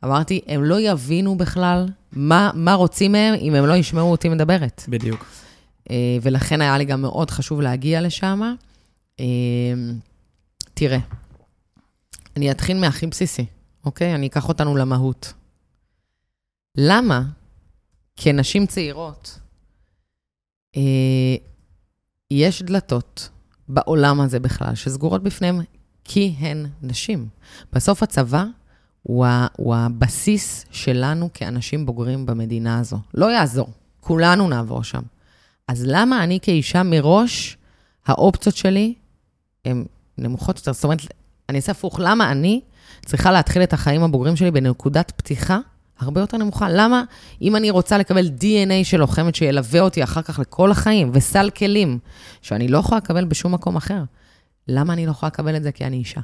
אמרתי, 0.05 0.41
הם 0.47 0.65
לא 0.65 0.81
יבינו 0.81 1.37
בכלל 1.37 1.87
מה, 2.13 2.51
מה 2.55 2.75
רוצים 2.75 3.13
מהם 3.13 3.35
אם 3.35 3.55
הם 3.55 3.67
לא 3.67 3.75
ישמעו 3.75 4.11
אותי 4.11 4.29
מדברת. 4.29 4.83
בדיוק. 4.89 5.25
אה, 5.91 6.17
ולכן 6.23 6.61
היה 6.61 6.79
לי 6.79 6.85
גם 6.85 7.03
מאוד 7.03 7.31
חשוב 7.31 7.61
להגיע 7.61 8.01
לשם. 8.01 8.55
אה, 9.21 9.25
תראה, 10.75 10.99
אני 12.37 12.51
אתחיל 12.51 12.79
מהכי 12.79 13.07
בסיסי, 13.07 13.47
אוקיי? 13.85 14.15
אני 14.15 14.27
אקח 14.27 14.49
אותנו 14.49 14.77
למהות. 14.77 15.33
למה 16.77 17.23
כנשים 18.17 18.67
צעירות 18.67 19.39
אה, 20.77 21.37
יש 22.31 22.63
דלתות 22.63 23.29
בעולם 23.69 24.21
הזה 24.21 24.41
בכלל 24.41 24.75
שסגורות 24.75 25.23
בפניהם 25.23 25.61
כי 26.05 26.35
הן 26.39 26.67
נשים? 26.83 27.29
בסוף 27.73 28.03
הצבא 28.03 28.45
הוא, 29.03 29.27
ה, 29.27 29.47
הוא 29.57 29.75
הבסיס 29.75 30.65
שלנו 30.71 31.29
כאנשים 31.35 31.87
בוגרים 31.87 32.27
במדינה 32.27 32.79
הזו. 32.79 32.99
לא 33.15 33.33
יעזור, 33.33 33.69
כולנו 34.01 34.49
נעבור 34.49 34.85
שם. 34.85 35.03
אז 35.69 35.85
למה 35.87 36.25
אני 36.25 36.39
כאישה 36.43 36.83
מראש, 36.83 37.57
האופציות 38.07 38.57
שלי 38.57 38.95
הן 39.65 39.85
נמוכות 40.19 40.59
יותר? 40.59 40.73
זאת 40.73 40.85
אומרת, 40.85 40.99
אני 41.49 41.57
אעשה 41.57 41.73
הפוך, 41.73 42.01
למה 42.03 42.33
אני 42.33 42.61
צריכה 43.05 43.33
להתחיל 43.33 43.63
את 43.63 43.73
החיים 43.73 44.03
הבוגרים 44.03 44.37
שלי 44.37 44.51
בנקודת 44.51 45.13
פתיחה 45.17 45.59
הרבה 45.99 46.21
יותר 46.21 46.37
נמוכה? 46.37 46.67
למה 46.71 47.05
אם 47.43 47.57
אני 47.57 47.71
רוצה 47.71 47.99
לקבל 47.99 48.27
DNA 48.41 48.85
של 48.85 48.97
לוחמת 48.97 49.35
שילווה 49.35 49.81
אותי 49.81 50.05
אחר 50.05 50.23
כך 50.23 50.39
לכל 50.39 50.71
החיים, 50.71 51.11
וסל 51.15 51.51
כלים 51.51 51.99
שאני 52.43 52.69
לא 52.69 52.79
יכולה 52.79 52.99
לקבל 52.99 53.25
בשום 53.25 53.55
מקום 53.55 53.77
אחר, 53.77 54.03
למה 54.69 54.93
אני 54.93 55.07
לא 55.07 55.11
יכולה 55.11 55.29
לקבל 55.29 55.57
את 55.57 55.63
זה 55.63 55.73
כי 55.73 55.85
אני 55.85 55.97
אישה? 55.97 56.21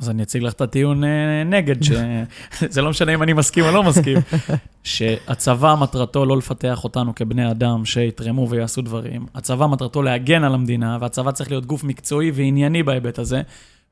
אז 0.00 0.10
אני 0.10 0.22
אציג 0.22 0.42
לך 0.42 0.52
את 0.52 0.60
הטיעון 0.60 1.04
אה, 1.04 1.08
נגד, 1.46 1.82
שזה 1.82 2.82
לא 2.82 2.90
משנה 2.90 3.14
אם 3.14 3.22
אני 3.22 3.32
מסכים 3.32 3.64
או 3.64 3.70
לא 3.70 3.82
מסכים, 3.82 4.18
שהצבא 4.84 5.74
מטרתו 5.80 6.26
לא 6.26 6.36
לפתח 6.36 6.84
אותנו 6.84 7.14
כבני 7.14 7.50
אדם 7.50 7.84
שיתרמו 7.84 8.48
ויעשו 8.50 8.82
דברים. 8.82 9.26
הצבא 9.34 9.66
מטרתו 9.66 10.02
להגן 10.02 10.44
על 10.44 10.54
המדינה, 10.54 10.98
והצבא 11.00 11.30
צריך 11.30 11.50
להיות 11.50 11.66
גוף 11.66 11.84
מקצועי 11.84 12.30
וענייני 12.34 12.82
בהיבט 12.82 13.18
הזה. 13.18 13.42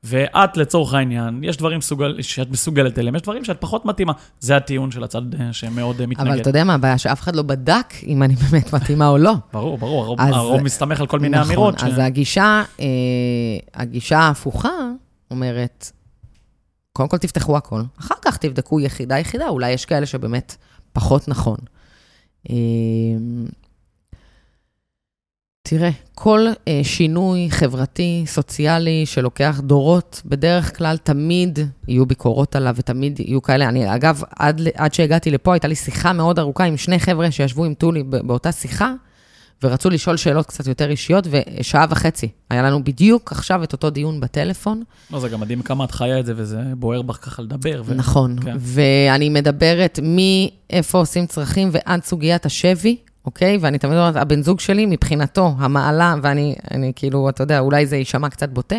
ואת, 0.03 0.57
לצורך 0.57 0.93
העניין, 0.93 1.43
יש 1.43 1.57
דברים 1.57 1.81
סוגל, 1.81 2.21
שאת 2.21 2.49
מסוגלת 2.49 2.99
אליהם, 2.99 3.15
יש 3.15 3.21
דברים 3.21 3.43
שאת 3.43 3.61
פחות 3.61 3.85
מתאימה. 3.85 4.13
זה 4.39 4.55
הטיעון 4.57 4.91
של 4.91 5.03
הצד 5.03 5.21
אה, 5.39 5.53
שמאוד 5.53 6.01
אה, 6.01 6.07
מתנגד. 6.07 6.27
אבל 6.31 6.41
אתה 6.41 6.49
יודע 6.49 6.63
מה 6.63 6.73
הבעיה? 6.73 6.97
שאף 6.97 7.21
אחד 7.21 7.35
לא 7.35 7.41
בדק 7.41 7.93
אם 8.07 8.23
אני 8.23 8.35
באמת 8.51 8.73
מתאימה 8.73 9.07
או 9.07 9.17
לא. 9.17 9.33
ברור, 9.53 9.77
ברור, 9.77 10.03
הרוב, 10.03 10.21
אז- 10.21 10.33
הרוב 10.35 10.61
מסתמך 10.61 10.99
על 10.99 11.07
כל 11.07 11.19
מיני 11.19 11.37
נכון, 11.37 11.47
אמירות. 11.47 11.83
אז 11.83 11.93
הגישה, 11.97 12.63
אה, 12.79 12.85
הגישה 13.73 14.19
ההפוכה 14.19 14.69
אומרת, 15.31 15.91
קודם 16.97 17.09
כל 17.09 17.17
תפתחו 17.17 17.57
הכל, 17.57 17.81
אחר 17.99 18.15
כך 18.21 18.37
תבדקו 18.37 18.79
יחידה-יחידה, 18.79 19.47
אולי 19.47 19.71
יש 19.71 19.85
כאלה 19.85 20.05
שבאמת 20.05 20.55
פחות 20.93 21.27
נכון. 21.27 21.57
אה, 22.49 22.55
תראה, 25.61 25.89
כל 26.15 26.47
אה, 26.67 26.79
שינוי 26.83 27.47
חברתי, 27.51 28.23
סוציאלי, 28.27 29.05
שלוקח 29.05 29.59
דורות, 29.63 30.21
בדרך 30.25 30.77
כלל 30.77 30.97
תמיד 30.97 31.59
יהיו 31.87 32.05
ביקורות 32.05 32.55
עליו 32.55 32.75
ותמיד 32.77 33.19
יהיו 33.19 33.41
כאלה. 33.41 33.69
אני, 33.69 33.95
אגב, 33.95 34.21
עד, 34.35 34.61
עד 34.75 34.93
שהגעתי 34.93 35.31
לפה, 35.31 35.53
הייתה 35.53 35.67
לי 35.67 35.75
שיחה 35.75 36.13
מאוד 36.13 36.39
ארוכה 36.39 36.63
עם 36.63 36.77
שני 36.77 36.99
חבר'ה 36.99 37.31
שישבו 37.31 37.65
עם 37.65 37.73
טולי 37.73 38.03
באותה 38.03 38.51
שיחה, 38.51 38.93
ורצו 39.63 39.89
לשאול 39.89 40.17
שאלות 40.17 40.45
קצת 40.45 40.67
יותר 40.67 40.89
אישיות, 40.89 41.27
ושעה 41.29 41.85
וחצי. 41.89 42.27
היה 42.49 42.61
לנו 42.61 42.83
בדיוק 42.83 43.31
עכשיו 43.31 43.63
את 43.63 43.73
אותו 43.73 43.89
דיון 43.89 44.19
בטלפון. 44.19 44.83
לא, 45.11 45.19
זה 45.19 45.29
גם 45.29 45.39
מדהים 45.39 45.61
כמה 45.61 45.85
את 45.85 45.91
חיה 45.91 46.19
את 46.19 46.25
זה, 46.25 46.33
וזה 46.35 46.61
בוער 46.73 47.01
בך 47.01 47.15
ככה 47.21 47.41
לדבר. 47.41 47.81
ו... 47.85 47.93
נכון. 47.93 48.39
כן. 48.43 48.57
ואני 48.59 49.29
מדברת 49.29 49.99
מאיפה 50.03 50.97
עושים 50.97 51.25
צרכים 51.25 51.69
ועד 51.71 52.03
סוגיית 52.03 52.45
השבי, 52.45 52.97
אוקיי? 53.25 53.57
ואני 53.61 53.77
תמיד 53.77 53.93
אומרת, 53.97 54.15
הבן 54.15 54.43
זוג 54.43 54.59
שלי, 54.59 54.85
מבחינתו, 54.85 55.55
המעלה, 55.57 56.15
ואני 56.21 56.55
אני 56.71 56.91
כאילו, 56.95 57.29
אתה 57.29 57.43
יודע, 57.43 57.59
אולי 57.59 57.85
זה 57.85 57.97
יישמע 57.97 58.29
קצת 58.29 58.49
בוטה, 58.49 58.75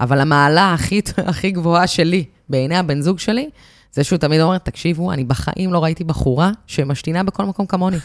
אבל 0.00 0.20
המעלה 0.20 0.74
הכי, 0.74 1.00
הכי 1.16 1.50
גבוהה 1.50 1.86
שלי 1.86 2.24
בעיני 2.48 2.76
הבן 2.76 3.00
זוג 3.00 3.18
שלי, 3.18 3.50
זה 3.92 4.04
שהוא 4.04 4.18
תמיד 4.18 4.40
אומר, 4.40 4.58
תקשיבו, 4.58 5.12
אני 5.12 5.24
בחיים 5.24 5.72
לא 5.72 5.82
ראיתי 5.82 6.04
בחורה 6.04 6.50
שמשתינה 6.66 7.22
בכל 7.22 7.44
מקום 7.44 7.66
כמוני, 7.66 7.96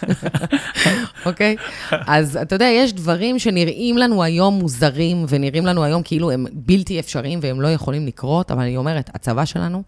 אוקיי? 1.26 1.56
אז 1.92 2.38
אתה 2.38 2.56
יודע, 2.56 2.66
יש 2.66 2.94
דברים 2.94 3.40
שנראים 3.40 3.98
לנו 3.98 4.24
היום 4.24 4.54
מוזרים, 4.54 5.26
ונראים 5.30 5.66
לנו 5.66 5.84
היום 5.84 6.04
כאילו 6.04 6.32
הם 6.32 6.46
בלתי 6.54 7.00
אפשריים 7.00 7.40
והם 7.42 7.62
לא 7.62 7.68
יכולים 7.68 8.08
לקרות, 8.08 8.52
אבל 8.52 8.62
אני 8.62 8.78
אומרת, 8.78 9.10
הצבא 9.14 9.46
שלנו 9.46 9.84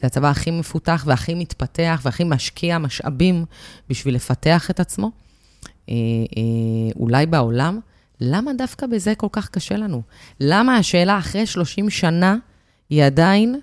זה 0.00 0.06
הצבא 0.06 0.30
הכי 0.30 0.50
מפותח 0.50 1.04
והכי 1.06 1.34
מתפתח 1.34 2.00
והכי 2.04 2.24
משקיע 2.24 2.78
משאבים 2.78 3.44
בשביל 3.88 4.14
לפתח 4.14 4.70
את 4.70 4.80
עצמו. 4.80 5.10
אה, 5.88 5.94
אה, 6.36 6.92
אולי 6.96 7.26
בעולם, 7.26 7.80
למה 8.20 8.52
דווקא 8.52 8.86
בזה 8.86 9.14
כל 9.14 9.26
כך 9.32 9.48
קשה 9.48 9.76
לנו? 9.76 10.02
למה 10.40 10.76
השאלה 10.76 11.18
אחרי 11.18 11.46
30 11.46 11.90
שנה 11.90 12.36
היא 12.90 13.04
עדיין 13.04 13.60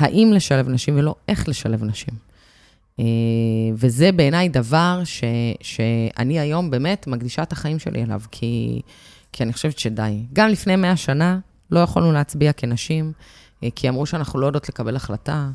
האם 0.00 0.32
לשלב 0.34 0.68
נשים 0.68 0.98
ולא 0.98 1.14
איך 1.28 1.48
לשלב 1.48 1.84
נשים? 1.84 2.14
אה, 3.00 3.04
וזה 3.74 4.12
בעיניי 4.12 4.48
דבר 4.48 5.00
ש, 5.04 5.24
שאני 5.60 6.40
היום 6.40 6.70
באמת 6.70 7.06
מקדישה 7.06 7.42
את 7.42 7.52
החיים 7.52 7.78
שלי 7.78 8.02
אליו, 8.02 8.20
כי, 8.30 8.80
כי 9.32 9.42
אני 9.42 9.52
חושבת 9.52 9.78
שדי. 9.78 10.24
גם 10.32 10.48
לפני 10.48 10.76
100 10.76 10.96
שנה 10.96 11.38
לא 11.70 11.80
יכולנו 11.80 12.12
להצביע 12.12 12.52
כנשים, 12.52 13.12
אה, 13.64 13.68
כי 13.76 13.88
אמרו 13.88 14.06
שאנחנו 14.06 14.40
לא 14.40 14.46
יודעות 14.46 14.68
לקבל 14.68 14.96
החלטה, 14.96 15.50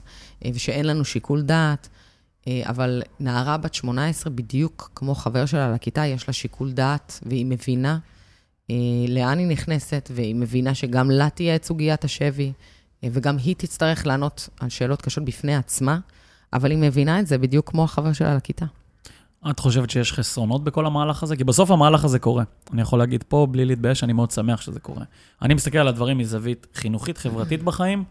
אה, 0.45 0.49
ושאין 0.53 0.85
לנו 0.85 1.05
שיקול 1.05 1.41
דעת. 1.41 1.89
אבל 2.63 3.01
נערה 3.19 3.57
בת 3.57 3.73
18, 3.73 4.33
בדיוק 4.33 4.91
כמו 4.95 5.15
חבר 5.15 5.45
שלה 5.45 5.71
לכיתה, 5.71 6.05
יש 6.05 6.27
לה 6.27 6.33
שיקול 6.33 6.71
דעת, 6.71 7.19
והיא 7.25 7.45
מבינה 7.45 7.97
לאן 9.07 9.37
היא 9.37 9.47
נכנסת, 9.47 10.11
והיא 10.13 10.35
מבינה 10.35 10.73
שגם 10.75 11.11
לה 11.11 11.29
תהיה 11.29 11.55
את 11.55 11.65
סוגיית 11.65 12.03
השבי, 12.03 12.51
וגם 13.03 13.37
היא 13.37 13.55
תצטרך 13.57 14.07
לענות 14.07 14.49
על 14.59 14.69
שאלות 14.69 15.01
קשות 15.01 15.25
בפני 15.25 15.55
עצמה, 15.55 15.99
אבל 16.53 16.71
היא 16.71 16.79
מבינה 16.79 17.19
את 17.19 17.27
זה 17.27 17.37
בדיוק 17.37 17.69
כמו 17.69 17.83
החבר 17.83 18.13
שלה 18.13 18.35
לכיתה. 18.35 18.65
את 19.49 19.59
חושבת 19.59 19.89
שיש 19.89 20.13
חסרונות 20.13 20.63
בכל 20.63 20.85
המהלך 20.85 21.23
הזה? 21.23 21.35
כי 21.35 21.43
בסוף 21.43 21.71
המהלך 21.71 22.05
הזה 22.05 22.19
קורה. 22.19 22.43
אני 22.73 22.81
יכול 22.81 22.99
להגיד 22.99 23.23
פה, 23.23 23.47
בלי 23.51 23.65
להתבייש, 23.65 24.03
אני 24.03 24.13
מאוד 24.13 24.31
שמח 24.31 24.61
שזה 24.61 24.79
קורה. 24.79 25.03
אני 25.41 25.53
מסתכל 25.53 25.77
על 25.77 25.87
הדברים 25.87 26.17
מזווית 26.17 26.67
חינוכית-חברתית 26.73 27.63
בחיים, 27.63 28.03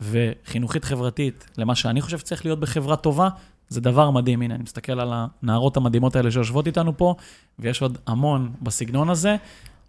וחינוכית-חברתית, 0.00 1.46
למה 1.58 1.74
שאני 1.74 2.00
חושב 2.00 2.18
שצריך 2.18 2.44
להיות 2.44 2.60
בחברה 2.60 2.96
טובה, 2.96 3.28
זה 3.68 3.80
דבר 3.80 4.10
מדהים. 4.10 4.42
הנה, 4.42 4.54
אני 4.54 4.62
מסתכל 4.62 5.00
על 5.00 5.12
הנערות 5.14 5.76
המדהימות 5.76 6.16
האלה 6.16 6.30
שיושבות 6.30 6.66
איתנו 6.66 6.96
פה, 6.96 7.14
ויש 7.58 7.82
עוד 7.82 7.98
המון 8.06 8.52
בסגנון 8.62 9.10
הזה. 9.10 9.30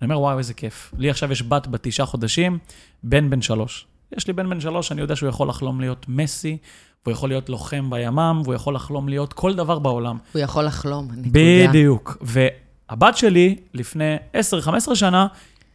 אני 0.01 0.11
אומר, 0.11 0.19
וואו, 0.19 0.37
איזה 0.37 0.53
כיף. 0.53 0.93
לי 0.97 1.09
עכשיו 1.09 1.31
יש 1.31 1.43
בת 1.43 1.67
בת 1.67 1.79
תשעה 1.83 2.05
חודשים, 2.05 2.59
בן 3.03 3.29
בן 3.29 3.41
שלוש. 3.41 3.87
יש 4.17 4.27
לי 4.27 4.33
בן 4.33 4.49
בן 4.49 4.59
שלוש, 4.59 4.91
אני 4.91 5.01
יודע 5.01 5.15
שהוא 5.15 5.29
יכול 5.29 5.49
לחלום 5.49 5.81
להיות 5.81 6.05
מסי, 6.09 6.57
והוא 7.05 7.13
יכול 7.13 7.29
להיות 7.29 7.49
לוחם 7.49 7.89
בימ"מ, 7.89 8.41
והוא 8.43 8.55
יכול 8.55 8.75
לחלום 8.75 9.09
להיות 9.09 9.33
כל 9.33 9.53
דבר 9.53 9.79
בעולם. 9.79 10.17
הוא 10.33 10.41
יכול 10.41 10.65
לחלום, 10.65 11.07
נקודה. 11.11 11.29
בדיוק. 11.69 12.17
והבת 12.21 13.17
שלי, 13.17 13.55
לפני 13.73 14.15
10-15 14.33 14.95
שנה, 14.95 15.27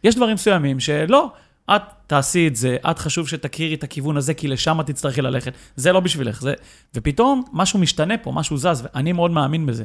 יש 0.03 0.15
דברים 0.15 0.33
מסוימים 0.33 0.79
שלא, 0.79 1.31
את 1.75 1.81
תעשי 2.07 2.47
את 2.47 2.55
זה, 2.55 2.77
את 2.91 2.99
חשוב 2.99 3.27
שתכירי 3.27 3.75
את 3.75 3.83
הכיוון 3.83 4.17
הזה, 4.17 4.33
כי 4.33 4.47
לשם 4.47 4.81
את 4.81 4.87
תצטרכי 4.87 5.21
ללכת. 5.21 5.53
זה 5.75 5.91
לא 5.91 5.99
בשבילך, 5.99 6.41
זה... 6.41 6.53
ופתאום 6.95 7.43
משהו 7.53 7.79
משתנה 7.79 8.17
פה, 8.17 8.31
משהו 8.31 8.57
זז, 8.57 8.83
ואני 8.83 9.11
מאוד 9.11 9.31
מאמין 9.31 9.65
בזה. 9.65 9.83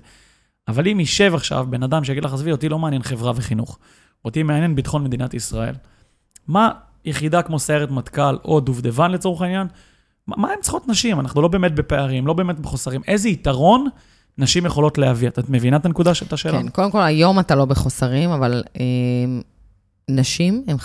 אבל 0.69 0.89
אם 0.89 1.01
יישב 1.01 1.35
עכשיו 1.35 1.67
בן 1.71 1.83
אדם 1.83 2.05
שיגיד 2.05 2.25
לך, 2.25 2.33
עזבי, 2.33 2.53
אותי 2.53 2.69
לא 2.69 2.79
מעניין 2.79 3.03
חברה 3.03 3.33
וחינוך, 3.37 3.79
אותי 4.25 4.43
מעניין 4.43 4.75
ביטחון 4.75 5.05
מדינת 5.05 5.35
ישראל. 5.35 5.75
מה 6.49 6.71
יחידה 7.09 7.43
כמו 7.43 7.59
סיירת 7.59 7.91
מטכ"ל 7.91 8.37
או 8.45 8.61
דובדבן 8.61 9.11
לצורך 9.11 9.43
העניין, 9.43 9.67
מה, 10.27 10.37
מה 10.37 10.49
הן 10.53 10.59
צריכות 10.61 10.89
נשים? 10.89 11.21
אנחנו 11.21 11.43
לא 11.43 11.49
באמת 11.49 11.75
בפערים, 11.75 12.27
לא 12.27 12.33
באמת 12.33 12.61
בחוסרים. 12.61 13.01
איזה 13.09 13.29
יתרון 13.29 13.89
נשים 14.39 14.67
יכולות 14.67 14.99
להביא? 14.99 15.29
את 15.29 15.51
מבינה 15.51 15.77
את 15.77 15.87
הנקודה 15.87 16.15
של 16.15 16.27
השאלה? 16.33 16.59
כן, 16.63 16.69
קודם 16.69 16.91
כל, 16.91 17.03
היום 17.03 17.39
אתה 17.39 17.55
לא 17.55 17.65
בחוסרים, 17.65 18.31
אבל 18.31 18.63
אה, 18.81 18.85
נשים 20.09 20.65
הן 20.67 20.77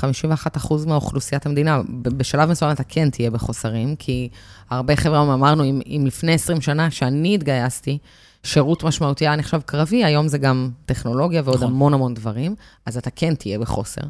51% 0.61 0.87
מאוכלוסיית 0.87 1.45
המדינה. 1.45 1.81
בשלב 2.03 2.49
מסוים 2.49 2.71
אתה 2.71 2.83
כן 2.83 3.09
תהיה 3.09 3.31
בחוסרים, 3.31 3.95
כי 3.95 4.29
הרבה 4.69 4.95
חבר'ה 4.95 5.21
אמרנו, 5.21 5.63
אם, 5.63 5.81
אם 5.85 6.03
לפני 6.07 6.33
20 6.33 6.61
שנה, 6.61 6.91
שאני 6.91 7.35
התגייסתי, 7.35 7.97
שירות 8.43 8.83
משמעותי 8.83 9.27
היה 9.27 9.35
נחשב 9.35 9.61
קרבי, 9.65 10.03
היום 10.03 10.27
זה 10.27 10.37
גם 10.37 10.69
טכנולוגיה 10.85 11.41
ועוד 11.45 11.57
נכון. 11.57 11.67
המון 11.67 11.93
המון 11.93 12.13
דברים, 12.13 12.55
אז 12.85 12.97
אתה 12.97 13.09
כן 13.09 13.35
תהיה 13.35 13.59
בחוסר 13.59 14.01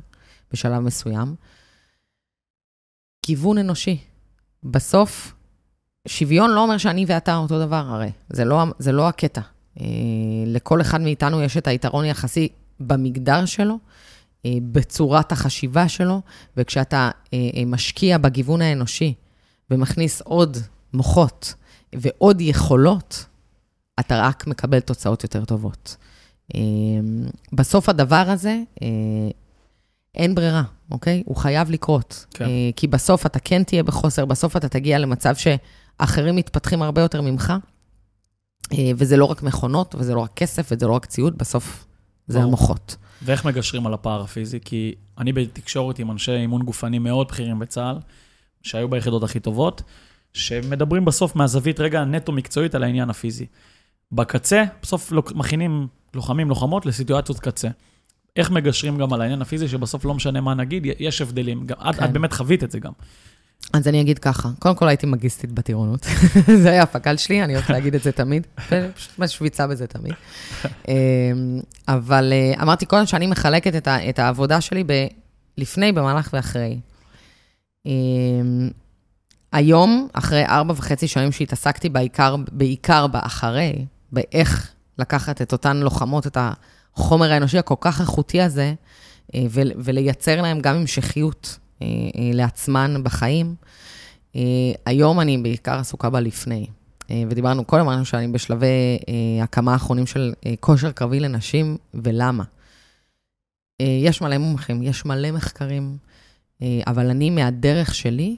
בשלב 0.53 0.79
מסוים. 0.79 1.35
גיוון 3.25 3.57
אנושי. 3.57 3.97
בסוף, 4.63 5.33
שוויון 6.07 6.49
לא 6.49 6.63
אומר 6.63 6.77
שאני 6.77 7.05
ואתה 7.07 7.35
אותו 7.35 7.59
דבר, 7.59 7.85
הרי. 7.87 8.11
זה 8.29 8.45
לא, 8.45 8.63
זה 8.79 8.91
לא 8.91 9.07
הקטע. 9.07 9.41
אה, 9.79 9.85
לכל 10.45 10.81
אחד 10.81 11.01
מאיתנו 11.01 11.41
יש 11.41 11.57
את 11.57 11.67
היתרון 11.67 12.05
היחסי 12.05 12.49
במגדר 12.79 13.45
שלו, 13.45 13.77
אה, 14.45 14.51
בצורת 14.71 15.31
החשיבה 15.31 15.89
שלו, 15.89 16.21
וכשאתה 16.57 17.11
אה, 17.33 17.39
אה, 17.55 17.65
משקיע 17.65 18.17
בגיוון 18.17 18.61
האנושי 18.61 19.13
ומכניס 19.71 20.21
עוד 20.21 20.57
מוחות 20.93 21.53
ועוד 21.95 22.41
יכולות, 22.41 23.25
אתה 23.99 24.21
רק 24.21 24.47
מקבל 24.47 24.79
תוצאות 24.79 25.23
יותר 25.23 25.45
טובות. 25.45 25.95
אה, 26.55 26.59
בסוף 27.53 27.89
הדבר 27.89 28.25
הזה, 28.27 28.59
אה, 28.81 28.87
אין 30.15 30.35
ברירה, 30.35 30.63
אוקיי? 30.91 31.23
הוא 31.25 31.35
חייב 31.35 31.71
לקרות. 31.71 32.25
כן. 32.33 32.45
אה, 32.45 32.69
כי 32.75 32.87
בסוף 32.87 33.25
אתה 33.25 33.39
כן 33.39 33.63
תהיה 33.63 33.83
בחוסר, 33.83 34.25
בסוף 34.25 34.57
אתה 34.57 34.69
תגיע 34.69 34.99
למצב 34.99 35.33
שאחרים 35.35 36.35
מתפתחים 36.35 36.81
הרבה 36.81 37.01
יותר 37.01 37.21
ממך, 37.21 37.53
אה, 38.73 38.91
וזה 38.97 39.17
לא 39.17 39.25
רק 39.25 39.43
מכונות, 39.43 39.95
וזה 39.95 40.15
לא 40.15 40.19
רק 40.19 40.31
כסף, 40.35 40.69
וזה 40.71 40.87
לא 40.87 40.93
רק 40.93 41.05
ציוד, 41.05 41.37
בסוף 41.37 41.85
זה 42.27 42.37
ברור. 42.37 42.47
המוחות. 42.47 42.95
ואיך 43.21 43.45
מגשרים 43.45 43.87
על 43.87 43.93
הפער 43.93 44.21
הפיזי? 44.21 44.59
כי 44.65 44.95
אני 45.17 45.33
בתקשורת 45.33 45.99
עם 45.99 46.11
אנשי 46.11 46.31
אימון 46.31 46.63
גופני 46.63 46.99
מאוד 46.99 47.27
בכירים 47.27 47.59
בצה"ל, 47.59 47.97
שהיו 48.61 48.89
ביחידות 48.89 49.23
הכי 49.23 49.39
טובות, 49.39 49.81
שמדברים 50.33 51.05
בסוף 51.05 51.35
מהזווית 51.35 51.79
רגע 51.79 52.03
נטו 52.03 52.31
מקצועית 52.31 52.75
על 52.75 52.83
העניין 52.83 53.09
הפיזי. 53.09 53.45
בקצה, 54.11 54.63
בסוף 54.81 55.11
מכינים 55.35 55.87
לוחמים, 56.13 56.49
לוחמות 56.49 56.85
לסיטואציות 56.85 57.39
קצה. 57.39 57.67
איך 58.35 58.51
מגשרים 58.51 58.97
גם 58.97 59.13
על 59.13 59.21
העניין 59.21 59.41
הפיזי, 59.41 59.67
שבסוף 59.67 60.05
לא 60.05 60.13
משנה 60.13 60.41
מה 60.41 60.53
נגיד, 60.53 60.85
יש 60.99 61.21
הבדלים. 61.21 61.65
גם, 61.65 61.77
את, 61.89 61.95
כן. 61.95 62.05
את 62.05 62.11
באמת 62.11 62.33
חווית 62.33 62.63
את 62.63 62.71
זה 62.71 62.79
גם. 62.79 62.91
אז 63.73 63.87
אני 63.87 64.01
אגיד 64.01 64.19
ככה, 64.19 64.49
קודם 64.59 64.75
כל 64.75 64.87
הייתי 64.87 65.05
מגיסטית 65.05 65.51
בטירונות. 65.51 66.05
זה 66.63 66.69
היה 66.69 66.83
הפק"ל 66.83 67.17
שלי, 67.17 67.43
אני 67.43 67.55
אוהבת 67.55 67.69
להגיד 67.69 67.95
את 67.95 68.03
זה 68.03 68.11
תמיד, 68.11 68.47
פשוט 68.95 69.19
משוויצה 69.19 69.67
בזה 69.67 69.87
תמיד. 69.87 70.13
אמ, 70.87 70.93
אבל 71.87 72.33
אה, 72.33 72.61
אמרתי 72.61 72.85
קודם 72.85 73.05
שאני 73.05 73.27
מחלקת 73.27 73.75
את, 73.75 73.87
ה, 73.87 74.09
את 74.09 74.19
העבודה 74.19 74.61
שלי 74.61 74.83
ב, 74.83 74.91
לפני, 75.57 75.91
במהלך 75.91 76.29
ואחרי. 76.33 76.79
אמ, 77.85 78.69
היום, 79.51 80.07
אחרי 80.13 80.45
ארבע 80.45 80.73
וחצי 80.77 81.07
שנים 81.07 81.31
שהתעסקתי 81.31 81.89
בעיקר, 81.89 82.35
בעיקר 82.51 83.07
באחרי, 83.07 83.85
באיך 84.11 84.71
לקחת 84.99 85.41
את 85.41 85.51
אותן 85.51 85.77
לוחמות, 85.77 86.27
את 86.27 86.37
החומר 86.95 87.31
האנושי 87.31 87.57
הכל 87.57 87.75
כך 87.81 88.01
איכותי 88.01 88.41
הזה, 88.41 88.73
אה, 89.35 89.45
ול- 89.49 89.71
ולייצר 89.77 90.41
להם 90.41 90.59
גם 90.59 90.75
המשכיות 90.75 91.57
אה, 91.81 91.87
אה, 91.87 92.31
לעצמן 92.33 93.03
בחיים. 93.03 93.55
היום 94.85 95.19
אני 95.19 95.37
בעיקר 95.37 95.79
עסוקה 95.79 96.09
בלפני. 96.09 96.67
ודיברנו 97.29 97.65
קודם, 97.65 97.81
אמרנו 97.81 98.05
שאני 98.05 98.27
בשלבי 98.27 98.99
הקמה 99.43 99.73
האחרונים 99.73 100.07
של 100.07 100.33
כושר 100.59 100.91
קרבי 100.91 101.19
לנשים, 101.19 101.77
ולמה? 101.93 102.43
יש 103.79 104.21
מלא 104.21 104.37
מומחים, 104.37 104.83
יש 104.83 105.05
מלא 105.05 105.31
מחקרים, 105.31 105.97
אבל 106.87 107.09
אני, 107.09 107.29
מהדרך 107.29 107.95
שלי, 107.95 108.35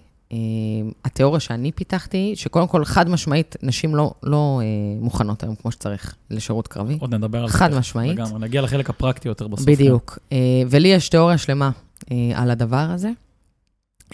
התיאוריה 1.05 1.39
שאני 1.39 1.71
פיתחתי, 1.71 2.34
שקודם 2.36 2.67
כל, 2.67 2.86
חד 2.86 3.09
משמעית, 3.09 3.55
נשים 3.63 3.95
לא, 3.95 4.13
לא 4.23 4.61
אה, 4.63 4.65
מוכנות 5.01 5.43
היום 5.43 5.55
כמו 5.55 5.71
שצריך 5.71 6.15
לשירות 6.32 6.67
קרבי. 6.67 6.97
עוד 6.99 7.13
נדבר 7.13 7.41
על 7.41 7.47
זה. 7.47 7.53
חד. 7.53 7.73
משמעית. 7.73 8.11
לגמרי, 8.11 8.39
נגיע 8.39 8.61
לחלק 8.61 8.89
הפרקטי 8.89 9.28
יותר 9.28 9.47
בסוף. 9.47 9.65
בדיוק. 9.65 10.19
אה, 10.32 10.38
ולי 10.69 10.88
יש 10.88 11.09
תיאוריה 11.09 11.38
שלמה 11.38 11.69
אה, 12.11 12.32
על 12.36 12.51
הדבר 12.51 12.88
הזה. 12.89 13.09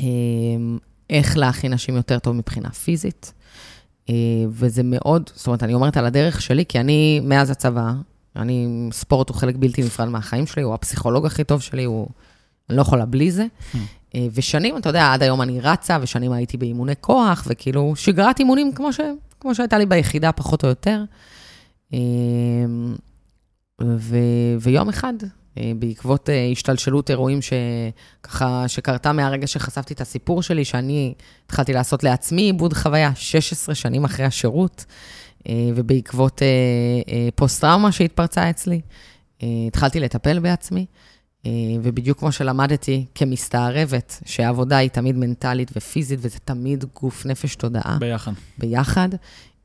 אה, 0.01 0.05
איך 1.09 1.37
להכין 1.37 1.73
נשים 1.73 1.95
יותר 1.95 2.19
טוב 2.19 2.35
מבחינה 2.35 2.69
פיזית. 2.69 3.33
אה, 4.09 4.15
וזה 4.49 4.81
מאוד, 4.85 5.29
זאת 5.35 5.47
אומרת, 5.47 5.63
אני 5.63 5.73
אומרת 5.73 5.97
על 5.97 6.05
הדרך 6.05 6.41
שלי, 6.41 6.65
כי 6.65 6.79
אני, 6.79 7.19
מאז 7.23 7.49
הצבא, 7.49 7.93
אני, 8.35 8.87
ספורט 8.91 9.29
הוא 9.29 9.37
חלק 9.37 9.55
בלתי 9.55 9.83
נפרד 9.83 10.07
מהחיים 10.07 10.47
שלי, 10.47 10.63
הוא 10.63 10.73
הפסיכולוג 10.73 11.25
הכי 11.25 11.43
טוב 11.43 11.61
שלי, 11.61 11.83
הוא, 11.83 12.07
אני 12.69 12.77
לא 12.77 12.81
יכולה 12.81 13.05
בלי 13.05 13.31
זה. 13.31 13.45
Hmm. 13.73 13.77
אה, 14.15 14.27
ושנים, 14.33 14.77
אתה 14.77 14.89
יודע, 14.89 15.13
עד 15.13 15.23
היום 15.23 15.41
אני 15.41 15.59
רצה, 15.59 15.97
ושנים 16.01 16.31
הייתי 16.31 16.57
באימוני 16.57 16.93
כוח, 17.01 17.43
וכאילו, 17.47 17.93
שגרת 17.95 18.39
אימונים 18.39 18.71
כמו, 18.75 18.93
ש, 18.93 18.99
כמו 19.39 19.55
שהייתה 19.55 19.77
לי 19.77 19.85
ביחידה, 19.85 20.31
פחות 20.31 20.63
או 20.63 20.69
יותר. 20.69 21.03
אה, 21.93 21.99
ו, 23.81 24.17
ויום 24.59 24.89
אחד, 24.89 25.13
אה, 25.57 25.71
בעקבות 25.79 26.29
השתלשלות 26.51 27.09
אירועים 27.09 27.39
שככה, 27.41 28.67
שקרתה 28.67 29.13
מהרגע 29.13 29.47
שחשפתי 29.47 29.93
את 29.93 30.01
הסיפור 30.01 30.43
שלי, 30.43 30.65
שאני 30.65 31.13
התחלתי 31.45 31.73
לעשות 31.73 32.03
לעצמי 32.03 32.41
עיבוד 32.41 32.73
חוויה 32.73 33.11
16 33.15 33.75
שנים 33.75 34.05
אחרי 34.05 34.25
השירות, 34.25 34.85
ובעקבות 35.75 36.41
פוסט-טראומה 37.35 37.91
שהתפרצה 37.91 38.49
אצלי, 38.49 38.81
התחלתי 39.67 39.99
לטפל 39.99 40.39
בעצמי. 40.39 40.85
אה, 41.45 41.51
ובדיוק 41.83 42.19
כמו 42.19 42.31
שלמדתי 42.31 43.05
כמסתערבת, 43.15 44.19
שהעבודה 44.25 44.77
היא 44.77 44.89
תמיד 44.89 45.15
מנטלית 45.15 45.71
ופיזית, 45.75 46.19
וזה 46.21 46.39
תמיד 46.39 46.85
גוף, 46.95 47.25
נפש, 47.25 47.55
תודעה 47.55 47.97
ביחד. 47.99 48.31
ביחד, 48.57 49.09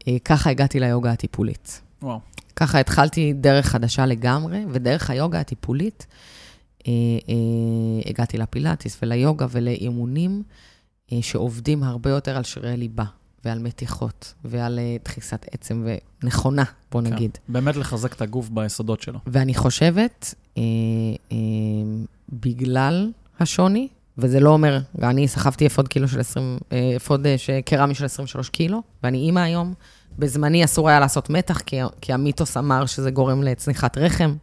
אה, 0.09 0.17
ככה 0.25 0.51
הגעתי 0.51 0.81
ליוגה 0.81 1.13
הטיפולית. 1.13 1.81
וואו. 2.03 2.21
ככה 2.57 2.81
התחלתי 2.81 3.33
דרך 3.33 3.67
חדשה 3.67 4.07
לגמרי, 4.07 4.65
ודרך 4.71 5.11
היוגה 5.11 5.41
הטיפולית 5.41 6.07
אה, 6.89 6.93
הגעתי 8.07 8.39
לפילאטיס 8.39 8.99
וליוגה 9.03 9.47
ולאימונים 9.51 10.43
שעובדים 11.21 11.83
הרבה 11.83 12.11
יותר 12.11 12.37
על 12.37 12.45
שרירי 12.45 12.77
ליבה 12.77 13.05
ועל 13.45 13.59
מתיחות 13.59 14.35
ועל 14.45 14.79
דחיסת 15.05 15.47
עצם 15.51 15.87
ונכונה, 16.23 16.65
בוא 16.93 17.03
כן. 17.03 17.13
נגיד. 17.13 17.39
באמת 17.49 17.77
לחזק 17.77 18.13
את 18.13 18.23
הגוף 18.23 18.49
ביסודות 18.49 19.03
שלו. 19.03 19.19
ואני 19.27 19.55
חושבת, 19.55 20.35
בגלל 22.33 23.11
השוני, 23.41 23.89
וזה 24.19 24.41
לא 24.41 24.51
אומר, 24.51 24.79
אני 25.03 25.29
סחבתי 25.29 25.67
אפוד 25.67 25.89
קילו 25.89 26.09
של 26.09 26.21
20, 26.21 26.59
אה, 26.73 26.93
אפוד 26.97 27.27
אה, 27.27 27.63
קרמי 27.65 27.95
של 27.95 28.05
23 28.05 28.49
קילו, 28.49 28.83
ואני 29.03 29.19
אימא 29.19 29.41
היום. 29.41 29.75
בזמני 30.19 30.65
אסור 30.65 30.89
היה 30.89 31.01
לעשות 31.01 31.31
מתח, 31.31 31.59
כי, 31.59 31.77
כי 32.01 32.13
המיתוס 32.13 32.57
אמר 32.57 32.87
שזה 32.87 33.11
גורם 33.11 33.43
לצניחת 33.43 33.99
רחם, 33.99 34.35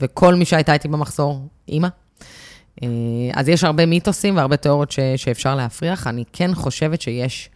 וכל 0.00 0.34
מי 0.34 0.44
שהייתה 0.44 0.72
איתי 0.72 0.88
במחזור, 0.88 1.48
אימא. 1.68 1.88
אה, 2.82 2.88
אז 3.34 3.48
יש 3.48 3.64
הרבה 3.64 3.86
מיתוסים 3.86 4.36
והרבה 4.36 4.56
תיאוריות 4.56 4.90
ש, 4.90 5.00
שאפשר 5.16 5.54
להפריח. 5.54 6.06
אני 6.06 6.24
כן 6.32 6.54
חושבת 6.54 7.00
שיש 7.00 7.50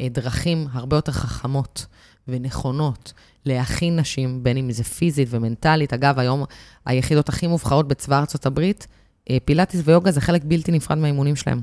אה, 0.00 0.08
דרכים 0.08 0.66
הרבה 0.72 0.96
יותר 0.96 1.12
חכמות 1.12 1.86
ונכונות 2.28 3.12
להכין 3.46 3.96
נשים, 3.96 4.42
בין 4.42 4.56
אם 4.56 4.72
זה 4.72 4.84
פיזית 4.84 5.28
ומנטלית. 5.30 5.92
אגב, 5.92 6.18
היום 6.18 6.44
היחידות 6.86 7.28
הכי 7.28 7.46
מובחרות 7.46 7.88
בצבא 7.88 8.18
ארצות 8.18 8.46
הברית, 8.46 8.86
אה, 9.30 9.36
פילאטיס 9.44 9.80
ויוגה 9.84 10.10
זה 10.10 10.20
חלק 10.20 10.42
בלתי 10.44 10.72
נפרד 10.72 10.98
מהאימונים 10.98 11.36
שלהם. 11.36 11.62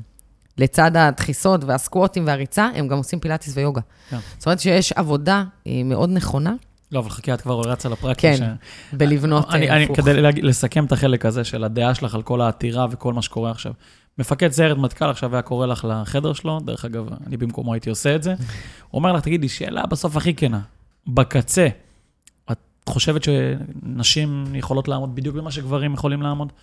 לצד 0.57 0.97
הדחיסות 0.97 1.63
והסקווטים 1.63 2.27
והריצה, 2.27 2.69
הם 2.75 2.87
גם 2.87 2.97
עושים 2.97 3.19
פילאטיס 3.19 3.57
ויוגה. 3.57 3.81
כן. 4.09 4.17
זאת 4.37 4.45
אומרת 4.45 4.59
שיש 4.59 4.91
עבודה 4.91 5.43
אה, 5.67 5.81
מאוד 5.85 6.09
נכונה, 6.09 6.53
לא, 6.91 6.99
אבל 6.99 7.09
חכי, 7.09 7.33
את 7.33 7.41
כבר 7.41 7.61
רצה 7.61 7.89
לפרקטי. 7.89 8.21
כן, 8.21 8.35
ש... 8.37 8.95
בלבנות 8.95 9.49
אני, 9.49 9.69
אה, 9.69 9.75
אני, 9.75 9.83
הפוך. 9.83 9.97
כדי 9.97 10.21
להג... 10.21 10.39
לסכם 10.39 10.85
את 10.85 10.91
החלק 10.91 11.25
הזה 11.25 11.43
של 11.43 11.63
הדעה 11.63 11.95
שלך 11.95 12.15
על 12.15 12.21
כל 12.21 12.41
העתירה 12.41 12.87
וכל 12.91 13.13
מה 13.13 13.21
שקורה 13.21 13.51
עכשיו. 13.51 13.73
מפקד 14.17 14.51
סיירת 14.51 14.77
מטכ"ל 14.77 15.09
עכשיו 15.09 15.35
היה 15.35 15.41
קורא 15.41 15.65
לך 15.65 15.87
לחדר 15.89 16.33
שלו, 16.33 16.59
דרך 16.59 16.85
אגב, 16.85 17.09
אני 17.27 17.37
במקומו 17.37 17.73
הייתי 17.73 17.89
עושה 17.89 18.15
את 18.15 18.23
זה. 18.23 18.31
הוא 18.31 18.99
אומר 18.99 19.13
לך, 19.13 19.23
תגידי, 19.23 19.49
שאלה 19.49 19.85
בסוף 19.85 20.17
הכי 20.17 20.33
כנה, 20.33 20.59
בקצה, 21.13 21.67
את 22.51 22.57
חושבת 22.89 23.21
שנשים 23.23 24.55
יכולות 24.55 24.87
לעמוד 24.87 25.15
בדיוק 25.15 25.35
במה 25.35 25.51
שגברים 25.51 25.93
יכולים 25.93 26.21
לעמוד? 26.21 26.53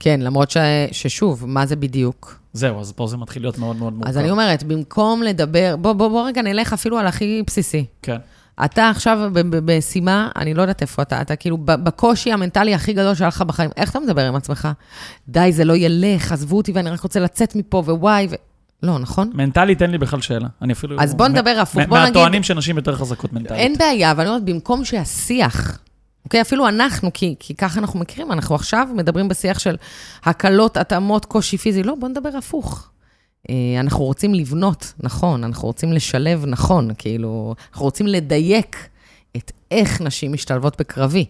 כן, 0.00 0.20
למרות 0.20 0.50
ש, 0.50 0.56
ששוב, 0.92 1.46
מה 1.46 1.66
זה 1.66 1.76
בדיוק? 1.76 2.40
זהו, 2.52 2.80
אז 2.80 2.92
פה 2.92 3.06
זה 3.06 3.16
מתחיל 3.16 3.42
להיות 3.42 3.58
מאוד 3.58 3.76
מאוד 3.76 3.92
מורכב. 3.92 4.08
אז 4.08 4.18
אני 4.18 4.30
אומרת, 4.30 4.62
במקום 4.62 5.22
לדבר, 5.22 5.76
בוא, 5.80 5.92
בוא, 5.92 6.08
בוא 6.08 6.26
רגע 6.26 6.42
נלך 6.42 6.72
אפילו 6.72 6.98
על 6.98 7.06
הכי 7.06 7.42
בסיסי. 7.46 7.84
כן, 8.02 8.16
אתה 8.64 8.90
עכשיו 8.90 9.30
במשימה, 9.32 10.30
אני 10.36 10.54
לא 10.54 10.62
יודעת 10.62 10.82
איפה 10.82 11.02
אתה, 11.02 11.20
אתה 11.20 11.36
כאילו 11.36 11.58
בקושי 11.58 12.32
המנטלי 12.32 12.74
הכי 12.74 12.92
גדול 12.92 13.14
שהיה 13.14 13.28
לך 13.28 13.42
בחיים. 13.42 13.70
איך 13.76 13.90
אתה 13.90 14.00
מדבר 14.00 14.28
עם 14.28 14.34
עצמך? 14.34 14.68
די, 15.28 15.52
זה 15.52 15.64
לא 15.64 15.76
ילך, 15.76 16.32
עזבו 16.32 16.56
אותי 16.56 16.72
ואני 16.72 16.90
רק 16.90 17.00
רוצה 17.00 17.20
לצאת 17.20 17.56
מפה, 17.56 17.82
ווואי, 17.86 18.26
ו... 18.30 18.34
לא, 18.82 18.98
נכון? 18.98 19.30
מנטלית 19.34 19.82
אין 19.82 19.90
לי 19.90 19.98
בכלל 19.98 20.20
שאלה. 20.20 20.48
אני 20.62 20.72
אפילו... 20.72 20.96
אז 21.00 21.14
בוא 21.14 21.28
נדבר 21.28 21.58
הפוך, 21.62 21.82
בוא 21.88 21.98
נגיד... 21.98 22.08
מהטוענים 22.08 22.42
שנשים 22.42 22.76
יותר 22.76 22.96
חזקות 22.96 23.32
מנטלית. 23.32 23.60
אין 23.60 23.78
בעיה, 23.78 24.10
אבל 24.10 24.20
אני 24.20 24.28
אומרת, 24.28 24.44
במקום 24.44 24.84
שהשיח, 24.84 25.78
אוקיי, 26.24 26.40
אפילו 26.40 26.68
אנחנו, 26.68 27.10
כי, 27.14 27.34
כי 27.38 27.54
ככה 27.54 27.80
אנחנו 27.80 27.98
מכירים, 27.98 28.32
אנחנו 28.32 28.54
עכשיו 28.54 28.88
מדברים 28.94 29.28
בשיח 29.28 29.58
של 29.58 29.76
הקלות, 30.24 30.76
התאמות, 30.76 31.24
קושי 31.24 31.58
פיזי, 31.58 31.82
לא, 31.82 31.94
בוא 31.94 32.08
נדבר 32.08 32.36
הפוך. 32.38 32.90
אה, 33.50 33.54
אנחנו 33.80 34.04
רוצים 34.04 34.34
לבנות, 34.34 34.92
נכון, 35.00 35.44
אנחנו 35.44 35.68
רוצים 35.68 35.92
לשלב, 35.92 36.44
נכון, 36.46 36.90
כאילו, 36.98 37.54
אנחנו 37.72 37.84
רוצים 37.84 38.06
לדייק 38.06 38.88
את 39.36 39.52
איך 39.70 40.00
נשים 40.00 40.32
משתלבות 40.32 40.80
בקרבי. 40.80 41.24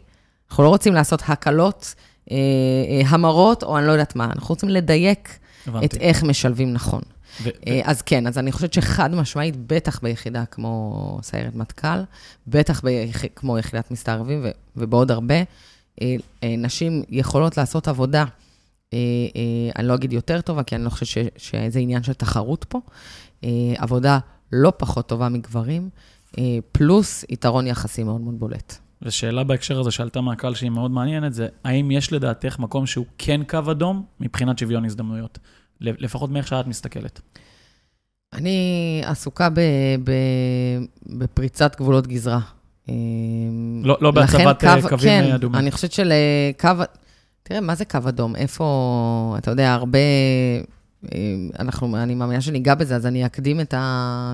אנחנו 0.51 0.65
לא 0.65 0.69
רוצים 0.69 0.95
לעשות 0.95 1.23
הקלות, 1.29 1.95
אה, 2.31 2.37
אה, 2.37 3.09
המרות, 3.09 3.63
או 3.63 3.79
אני 3.79 3.87
לא 3.87 3.93
יודעת 3.93 4.17
מה, 4.17 4.25
אנחנו 4.25 4.49
רוצים 4.49 4.69
לדייק 4.69 5.39
הבנתי. 5.67 5.87
את 5.87 5.95
איך 5.95 6.23
משלבים 6.23 6.73
נכון. 6.73 7.03
ו- 7.43 7.49
אה, 7.67 7.81
אז 7.85 8.03
כן, 8.03 8.27
אז 8.27 8.39
אני 8.39 8.53
חושבת 8.53 8.73
שחד 8.73 9.15
משמעית, 9.15 9.55
בטח 9.67 10.01
ביחידה 10.03 10.45
כמו 10.45 11.19
סיירת 11.23 11.55
מטכ"ל, 11.55 12.03
בטח 12.47 12.81
ביח... 12.81 13.25
כמו 13.37 13.59
יחידת 13.59 13.91
מסתערבים 13.91 14.41
ו... 14.45 14.51
ובעוד 14.77 15.11
הרבה, 15.11 15.35
אה, 16.03 16.17
אה, 16.43 16.55
נשים 16.59 17.03
יכולות 17.09 17.57
לעשות 17.57 17.89
עבודה, 17.89 18.25
אני 19.77 19.89
לא 19.89 19.95
אגיד 19.95 20.13
יותר 20.13 20.41
טובה, 20.41 20.63
כי 20.63 20.75
אני 20.75 20.85
לא 20.85 20.91
חושבת 20.91 21.09
ש... 21.09 21.19
שזה 21.37 21.79
עניין 21.79 22.03
של 22.03 22.13
תחרות 22.13 22.65
פה, 22.69 22.81
עבודה 23.77 24.19
לא 24.53 24.73
פחות 24.77 25.09
טובה 25.09 25.29
מגברים, 25.29 25.89
פלוס 26.73 27.25
יתרון 27.29 27.67
יחסי 27.67 28.03
מאוד 28.03 28.21
מאוד 28.21 28.39
בולט. 28.39 28.79
ושאלה 29.03 29.45
בהקשר 29.45 29.81
הזה 29.81 29.91
שעלתה 29.91 30.21
מהקהל 30.21 30.55
שהיא 30.55 30.71
מאוד 30.71 30.91
מעניינת, 30.91 31.35
זה 31.35 31.49
האם 31.65 31.91
יש 31.91 32.13
לדעתך 32.13 32.59
מקום 32.59 32.87
שהוא 32.87 33.07
כן 33.19 33.41
קו 33.49 33.71
אדום 33.71 34.05
מבחינת 34.21 34.59
שוויון 34.59 34.85
הזדמנויות? 34.85 35.39
לפחות 35.81 36.31
מאיך 36.31 36.47
שאת 36.47 36.67
מסתכלת. 36.67 37.21
אני 38.33 39.03
עסוקה 39.05 39.51
ב... 39.51 39.61
ב... 40.05 40.13
בפריצת 41.07 41.77
גבולות 41.77 42.07
גזרה. 42.07 42.41
אה, 42.89 42.95
לא, 43.83 43.99
לא 44.01 44.11
בהצבת 44.11 44.65
אה, 44.65 44.83
קו- 44.83 44.89
קווים 44.89 45.23
כן, 45.23 45.25
אה, 45.31 45.35
אדומים. 45.35 45.59
אני 45.61 45.71
חושבת 45.71 45.93
שלקו... 45.93 46.85
תראה, 47.43 47.61
מה 47.61 47.75
זה 47.75 47.85
קו 47.85 47.99
אדום? 48.09 48.37
איפה, 48.37 49.35
אתה 49.39 49.51
יודע, 49.51 49.73
הרבה... 49.73 49.99
אנחנו, 51.59 51.97
אני 51.97 52.15
מאמינה 52.15 52.41
שניגע 52.41 52.75
בזה, 52.75 52.97
אז 52.97 53.07
אני 53.07 53.27
אקדים 53.27 53.61
את. 53.61 53.75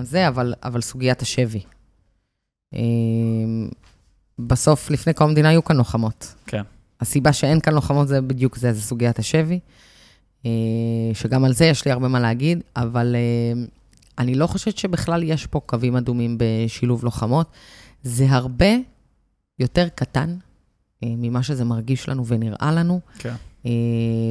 זה, 0.03 0.27
אבל, 0.27 0.53
אבל 0.63 0.81
סוגיית 0.81 1.21
השבי. 1.21 1.61
בסוף, 4.39 4.89
לפני 4.91 5.13
קום 5.13 5.27
המדינה 5.29 5.49
היו 5.49 5.63
כאן 5.63 5.77
לוחמות. 5.77 6.35
כן. 6.47 6.61
הסיבה 7.01 7.33
שאין 7.33 7.59
כאן 7.59 7.73
לוחמות 7.73 8.07
זה 8.07 8.21
בדיוק 8.21 8.57
זה, 8.57 8.73
זה 8.73 8.81
סוגיית 8.81 9.19
השבי. 9.19 9.59
אה, 10.45 10.51
שגם 11.13 11.45
על 11.45 11.53
זה 11.53 11.65
יש 11.65 11.85
לי 11.85 11.91
הרבה 11.91 12.07
מה 12.07 12.19
להגיד, 12.19 12.59
אבל 12.75 13.15
אה, 13.15 13.63
אני 14.17 14.35
לא 14.35 14.47
חושבת 14.47 14.77
שבכלל 14.77 15.23
יש 15.23 15.45
פה 15.45 15.59
קווים 15.59 15.95
אדומים 15.95 16.37
בשילוב 16.39 17.03
לוחמות. 17.03 17.49
זה 18.03 18.25
הרבה 18.29 18.75
יותר 19.59 19.87
קטן 19.95 20.35
אה, 21.03 21.09
ממה 21.17 21.43
שזה 21.43 21.65
מרגיש 21.65 22.09
לנו 22.09 22.25
ונראה 22.25 22.71
לנו. 22.71 22.99
כן. 23.19 23.33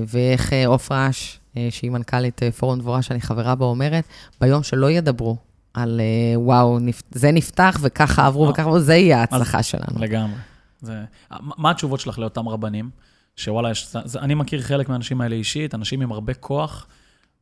ואיך 0.09 0.53
עופרה 0.67 1.11
אש, 1.11 1.41
שהיא 1.71 1.91
מנכ"לית 1.91 2.41
פורום 2.59 2.79
דבורה, 2.79 3.03
שאני 3.03 3.21
חברה 3.21 3.55
בה, 3.55 3.65
אומרת, 3.65 4.05
ביום 4.41 4.63
שלא 4.63 4.91
ידברו 4.91 5.37
על 5.75 6.01
וואו, 6.35 6.79
זה 7.11 7.33
נפתח 7.33 7.79
וככה 7.83 8.27
עברו. 8.27 8.49
וככה 8.49 8.63
עברו, 8.63 8.81
זה 8.81 8.95
יהיה 8.95 9.21
ההצלחה 9.21 9.63
שלנו. 9.63 9.99
לגמרי. 9.99 10.39
זה... 10.81 11.05
מה 11.41 11.71
התשובות 11.71 12.01
שלך 12.01 12.19
לאותם 12.19 12.49
רבנים? 12.49 12.91
שוואלה, 13.37 13.71
יש... 13.71 13.97
זה... 14.05 14.19
אני 14.21 14.35
מכיר 14.35 14.63
חלק 14.63 14.89
מהאנשים 14.89 15.21
האלה 15.21 15.35
אישית, 15.35 15.75
אנשים 15.75 16.01
עם 16.01 16.13
הרבה 16.13 16.35
כוח, 16.35 16.87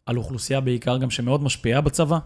על 0.07 0.17
אוכלוסייה 0.17 0.61
בעיקר 0.61 0.99
גם 0.99 1.11
שמאוד 1.11 1.43
משפיעה 1.43 1.81
בצבא. 1.81 2.19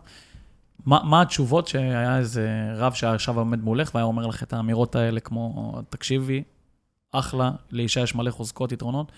מה, 0.86 1.00
מה 1.04 1.22
התשובות 1.22 1.68
שהיה 1.68 2.18
איזה 2.18 2.72
רב 2.74 2.92
שישב 2.92 3.36
עומד 3.36 3.60
מולך 3.60 3.94
והיה 3.94 4.04
אומר 4.04 4.26
לך 4.26 4.42
את 4.42 4.52
האמירות 4.52 4.96
האלה 4.96 5.20
כמו, 5.20 5.74
תקשיבי, 5.90 6.42
אחלה, 7.12 7.50
לאישה 7.70 8.00
יש 8.00 8.14
מלא 8.14 8.30
חוזקות, 8.30 8.72
יתרונות. 8.72 9.12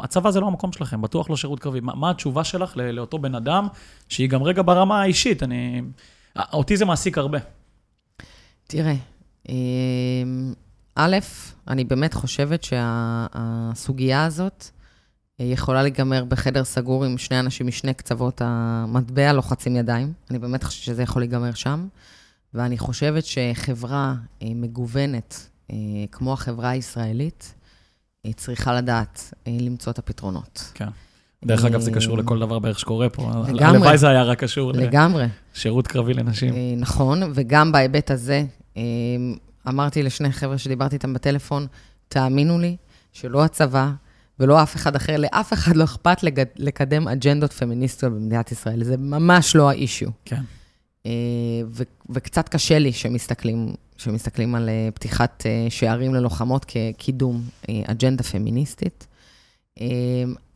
הצבא 0.00 0.30
זה 0.30 0.40
לא 0.40 0.46
המקום 0.46 0.72
שלכם, 0.72 1.02
בטוח 1.02 1.30
לא 1.30 1.36
שירות 1.36 1.60
קרבי. 1.60 1.80
מה, 1.80 1.94
מה 1.94 2.10
התשובה 2.10 2.44
שלך 2.44 2.76
ל- 2.76 2.90
לאותו 2.90 3.18
בן 3.18 3.34
אדם, 3.34 3.68
שהיא 4.08 4.28
גם 4.28 4.42
רגע 4.42 4.62
ברמה 4.62 5.02
האישית, 5.02 5.42
אני... 5.42 5.82
אותי 6.52 6.76
זה 6.76 6.84
מעסיק 6.84 7.18
הרבה. 7.18 7.38
תראה, 8.66 8.94
אמ, 9.48 10.54
א', 11.02 11.18
אני 11.68 11.84
באמת 11.84 12.14
חושבת 12.14 12.64
שהסוגיה 12.64 14.24
הזאת 14.24 14.64
אה, 15.40 15.44
יכולה 15.44 15.82
להיגמר 15.82 16.24
בחדר 16.24 16.64
סגור 16.64 17.04
עם 17.04 17.18
שני 17.18 17.40
אנשים 17.40 17.66
משני 17.66 17.94
קצוות 17.94 18.42
המטבע 18.44 19.32
לוחצים 19.32 19.76
ידיים. 19.76 20.12
אני 20.30 20.38
באמת 20.38 20.64
חושבת 20.64 20.82
שזה 20.82 21.02
יכול 21.02 21.22
להיגמר 21.22 21.54
שם. 21.54 21.88
ואני 22.54 22.78
חושבת 22.78 23.24
שחברה 23.24 24.14
אה, 24.42 24.48
מגוונת, 24.54 25.48
אה, 25.70 25.76
כמו 26.12 26.32
החברה 26.32 26.70
הישראלית, 26.70 27.54
צריכה 28.36 28.74
לדעת 28.74 29.34
למצוא 29.46 29.92
את 29.92 29.98
הפתרונות. 29.98 30.72
דרך 31.44 31.64
אגב, 31.64 31.80
זה 31.80 31.90
קשור 31.90 32.18
לכל 32.18 32.38
דבר 32.38 32.58
בערך 32.58 32.78
שקורה 32.78 33.08
פה. 33.08 33.30
לגמרי. 33.48 33.64
הלוואי 33.64 33.98
זה 33.98 34.08
היה 34.08 34.22
רק 34.22 34.38
קשור 34.38 34.72
לגמרי. 34.72 35.26
לשירות 35.54 35.86
קרבי 35.86 36.14
לנשים. 36.14 36.54
נכון, 36.76 37.22
וגם 37.34 37.72
בהיבט 37.72 38.10
הזה, 38.10 38.44
אמרתי 39.68 40.02
לשני 40.02 40.32
חבר'ה 40.32 40.58
שדיברתי 40.58 40.94
איתם 40.96 41.14
בטלפון, 41.14 41.66
תאמינו 42.08 42.58
לי 42.58 42.76
שלא 43.12 43.44
הצבא 43.44 43.90
ולא 44.40 44.62
אף 44.62 44.76
אחד 44.76 44.96
אחר, 44.96 45.16
לאף 45.16 45.52
אחד 45.52 45.76
לא 45.76 45.84
אכפת 45.84 46.22
לגד- 46.22 46.56
לקדם 46.56 47.08
אג'נדות 47.08 47.52
פמיניסטיות 47.52 48.12
במדינת 48.12 48.52
ישראל. 48.52 48.84
זה 48.84 48.96
ממש 48.96 49.56
לא 49.56 49.70
האישיו. 49.70 50.08
כן. 50.24 50.42
אה, 51.06 51.10
ו- 51.68 51.82
וקצת 52.10 52.48
קשה 52.48 52.78
לי 52.78 52.92
שמסתכלים, 52.92 53.68
שמסתכלים 53.96 54.54
על 54.54 54.68
אה, 54.68 54.88
פתיחת 54.94 55.42
אה, 55.46 55.66
שערים 55.70 56.14
ללוחמות 56.14 56.64
כקידום 56.68 57.42
אג'נדה 57.86 58.22
פמיניסטית. 58.22 59.06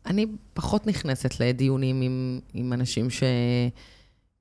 אני 0.06 0.26
פחות 0.54 0.86
נכנסת 0.86 1.40
לדיונים 1.40 2.00
עם, 2.02 2.40
עם 2.54 2.72
אנשים 2.72 3.10
ש... 3.10 3.22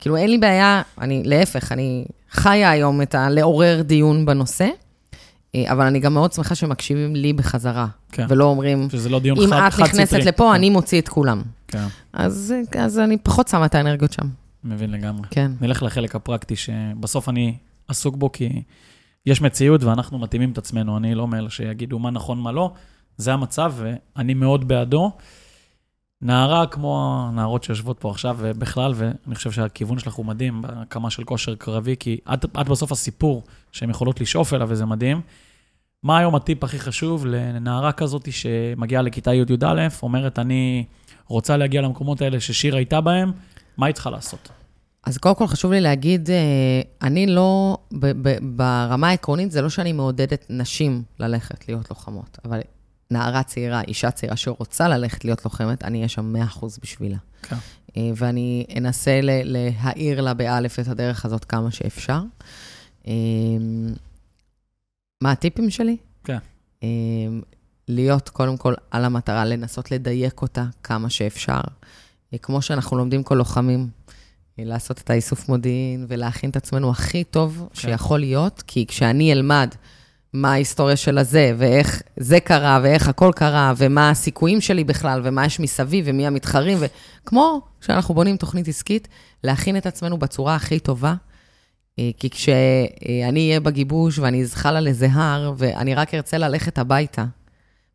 כאילו, 0.03 0.17
אין 0.17 0.29
לי 0.29 0.37
בעיה, 0.37 0.81
אני, 1.01 1.23
להפך, 1.25 1.71
אני 1.71 2.05
חיה 2.31 2.69
היום 2.69 3.01
את 3.01 3.15
ה... 3.15 3.29
לעורר 3.29 3.81
דיון 3.81 4.25
בנושא, 4.25 4.67
אה, 5.55 5.71
אבל 5.71 5.85
אני 5.85 5.99
גם 5.99 6.13
מאוד 6.13 6.33
שמחה 6.33 6.55
שמקשיבים 6.55 7.15
לי 7.15 7.33
בחזרה, 7.33 7.87
כן. 8.11 8.25
ולא 8.29 8.45
אומרים, 8.45 8.87
שזה 8.91 9.09
לא 9.09 9.19
דיון 9.19 9.37
אם 9.41 9.47
חד- 9.49 9.53
את 9.67 9.73
חד-סטרי. 9.73 9.83
נכנסת 10.03 10.13
לפה, 10.25 10.49
כן, 10.49 10.55
אני 10.55 10.69
מוציא 10.69 11.01
את 11.01 11.07
כולם. 11.09 11.41
כן, 11.67 11.83
אז, 12.13 12.53
אז 12.77 12.99
אני 12.99 13.17
פחות 13.17 13.47
שמה 13.47 13.65
את 13.65 13.75
האנרגיות 13.75 14.13
שם, 14.13 14.27
מבין 14.63 14.91
לגמרי. 14.91 15.27
כן. 15.29 15.51
נלך 15.61 15.83
לחלק 15.83 16.15
הפרקטי, 16.15 16.55
שבסוף 16.55 17.29
אני 17.29 17.55
עסוק 17.87 18.15
בו, 18.15 18.31
כי 18.31 18.61
יש 19.25 19.41
מציאות 19.41 19.83
ואנחנו 19.83 20.19
מתאימים 20.19 20.51
את 20.51 20.57
עצמנו. 20.57 20.97
אני 20.97 21.15
לא 21.15 21.27
מאלה 21.27 21.49
שיגידו 21.49 21.99
מה 21.99 22.11
נכון, 22.11 22.39
מה 22.39 22.51
לא. 22.51 22.71
זה 23.17 23.33
המצב, 23.33 23.73
ואני 23.77 24.33
מאוד 24.33 24.67
בעדו. 24.67 25.11
נערה 26.23 26.67
כמו 26.67 27.23
הנערות 27.27 27.63
שיושבות 27.63 27.99
פה 27.99 28.11
עכשיו, 28.11 28.37
ובכלל, 28.39 28.93
ואני 28.95 29.35
חושב 29.35 29.51
שהכיוון 29.51 29.99
שלך 29.99 30.13
הוא 30.13 30.25
מדהים, 30.25 30.61
בהקמה 30.61 31.09
של 31.09 31.23
כושר 31.23 31.55
קרבי, 31.55 31.95
כי 31.99 32.17
את, 32.33 32.45
את 32.45 32.69
בסוף 32.69 32.91
הסיפור 32.91 33.43
שהן 33.71 33.89
יכולות 33.89 34.21
לשאוף 34.21 34.53
אליו, 34.53 34.67
וזה 34.69 34.85
מדהים. 34.85 35.21
מה 36.03 36.17
היום 36.17 36.35
הטיפ 36.35 36.63
הכי 36.63 36.79
חשוב 36.79 37.25
לנערה 37.25 37.91
כזאת 37.91 38.31
שמגיעה 38.31 39.01
לכיתה 39.01 39.33
י'-י"א, 39.33 39.87
אומרת, 40.03 40.39
אני 40.39 40.85
רוצה 41.27 41.57
להגיע 41.57 41.81
למקומות 41.81 42.21
האלה 42.21 42.39
ששירה 42.39 42.77
הייתה 42.77 43.01
בהם, 43.01 43.31
מה 43.77 43.85
היא 43.85 43.93
צריכה 43.93 44.09
לעשות? 44.09 44.49
אז 45.05 45.17
קודם 45.17 45.35
כל 45.35 45.47
חשוב 45.47 45.71
לי 45.71 45.81
להגיד, 45.81 46.29
אה, 46.29 46.81
אני 47.01 47.27
לא, 47.27 47.77
ברמה 48.41 49.09
העקרונית, 49.09 49.51
זה 49.51 49.61
לא 49.61 49.69
שאני 49.69 49.93
מעודדת 49.93 50.45
נשים 50.49 51.03
ללכת 51.19 51.67
להיות 51.67 51.89
לוחמות, 51.89 52.37
אבל 52.45 52.59
נערה 53.13 53.43
צעירה, 53.43 53.81
אישה 53.81 54.11
צעירה 54.11 54.35
שרוצה 54.35 54.87
ללכת 54.87 55.25
להיות 55.25 55.45
לוחמת, 55.45 55.83
אני 55.83 55.97
אהיה 55.97 56.09
שם 56.09 56.35
100% 56.35 56.65
בשבילה. 56.81 57.17
כן. 57.41 57.55
אה, 57.97 58.11
ואני 58.15 58.65
אנסה 58.77 59.19
להאיר 59.23 60.21
לה 60.21 60.33
באלף 60.33 60.79
את 60.79 60.87
הדרך 60.87 61.25
הזאת 61.25 61.45
כמה 61.45 61.71
שאפשר. 61.71 62.19
אה, 63.07 63.13
מה 65.21 65.31
הטיפים 65.31 65.69
שלי? 65.69 65.97
כן. 66.23 66.37
אה, 66.83 66.87
להיות 67.87 68.29
קודם 68.29 68.57
כל 68.57 68.73
על 68.91 69.05
המטרה, 69.05 69.45
לנסות 69.45 69.91
לדייק 69.91 70.41
אותה 70.41 70.65
כמה 70.83 71.09
שאפשר. 71.09 71.61
כמו 72.41 72.61
שאנחנו 72.61 72.97
לומדים 72.97 73.23
כל 73.23 73.35
לוחמים, 73.35 73.89
לעשות 74.57 75.01
את 75.01 75.09
האיסוף 75.09 75.49
מודיעין 75.49 76.05
ולהכין 76.07 76.49
את 76.49 76.55
עצמנו 76.55 76.91
הכי 76.91 77.23
טוב 77.23 77.69
כן. 77.73 77.81
שיכול 77.81 78.19
להיות, 78.19 78.63
כי 78.67 78.85
כשאני 78.87 79.31
אלמד 79.31 79.75
מה 80.33 80.51
ההיסטוריה 80.51 80.95
של 80.95 81.17
הזה, 81.17 81.53
ואיך 81.57 82.01
זה 82.17 82.39
קרה, 82.39 82.79
ואיך 82.83 83.07
הכל 83.07 83.31
קרה, 83.35 83.73
ומה 83.77 84.09
הסיכויים 84.09 84.61
שלי 84.61 84.83
בכלל, 84.83 85.21
ומה 85.23 85.45
יש 85.45 85.59
מסביב, 85.59 86.05
ומי 86.07 86.27
המתחרים, 86.27 86.77
וכמו 86.81 87.61
שאנחנו 87.81 88.13
בונים 88.13 88.37
תוכנית 88.37 88.67
עסקית, 88.67 89.07
להכין 89.43 89.77
את 89.77 89.85
עצמנו 89.85 90.17
בצורה 90.17 90.55
הכי 90.55 90.79
טובה. 90.79 91.15
אה, 91.99 92.09
כי 92.17 92.29
כשאני 92.29 93.47
אהיה 93.47 93.59
בגיבוש 93.59 94.19
ואני 94.19 94.41
אזחל 94.41 94.75
על 94.75 94.87
איזה 94.87 95.07
הר, 95.11 95.53
ואני 95.57 95.95
רק 95.95 96.13
ארצה 96.13 96.37
ללכת 96.37 96.77
הביתה, 96.77 97.25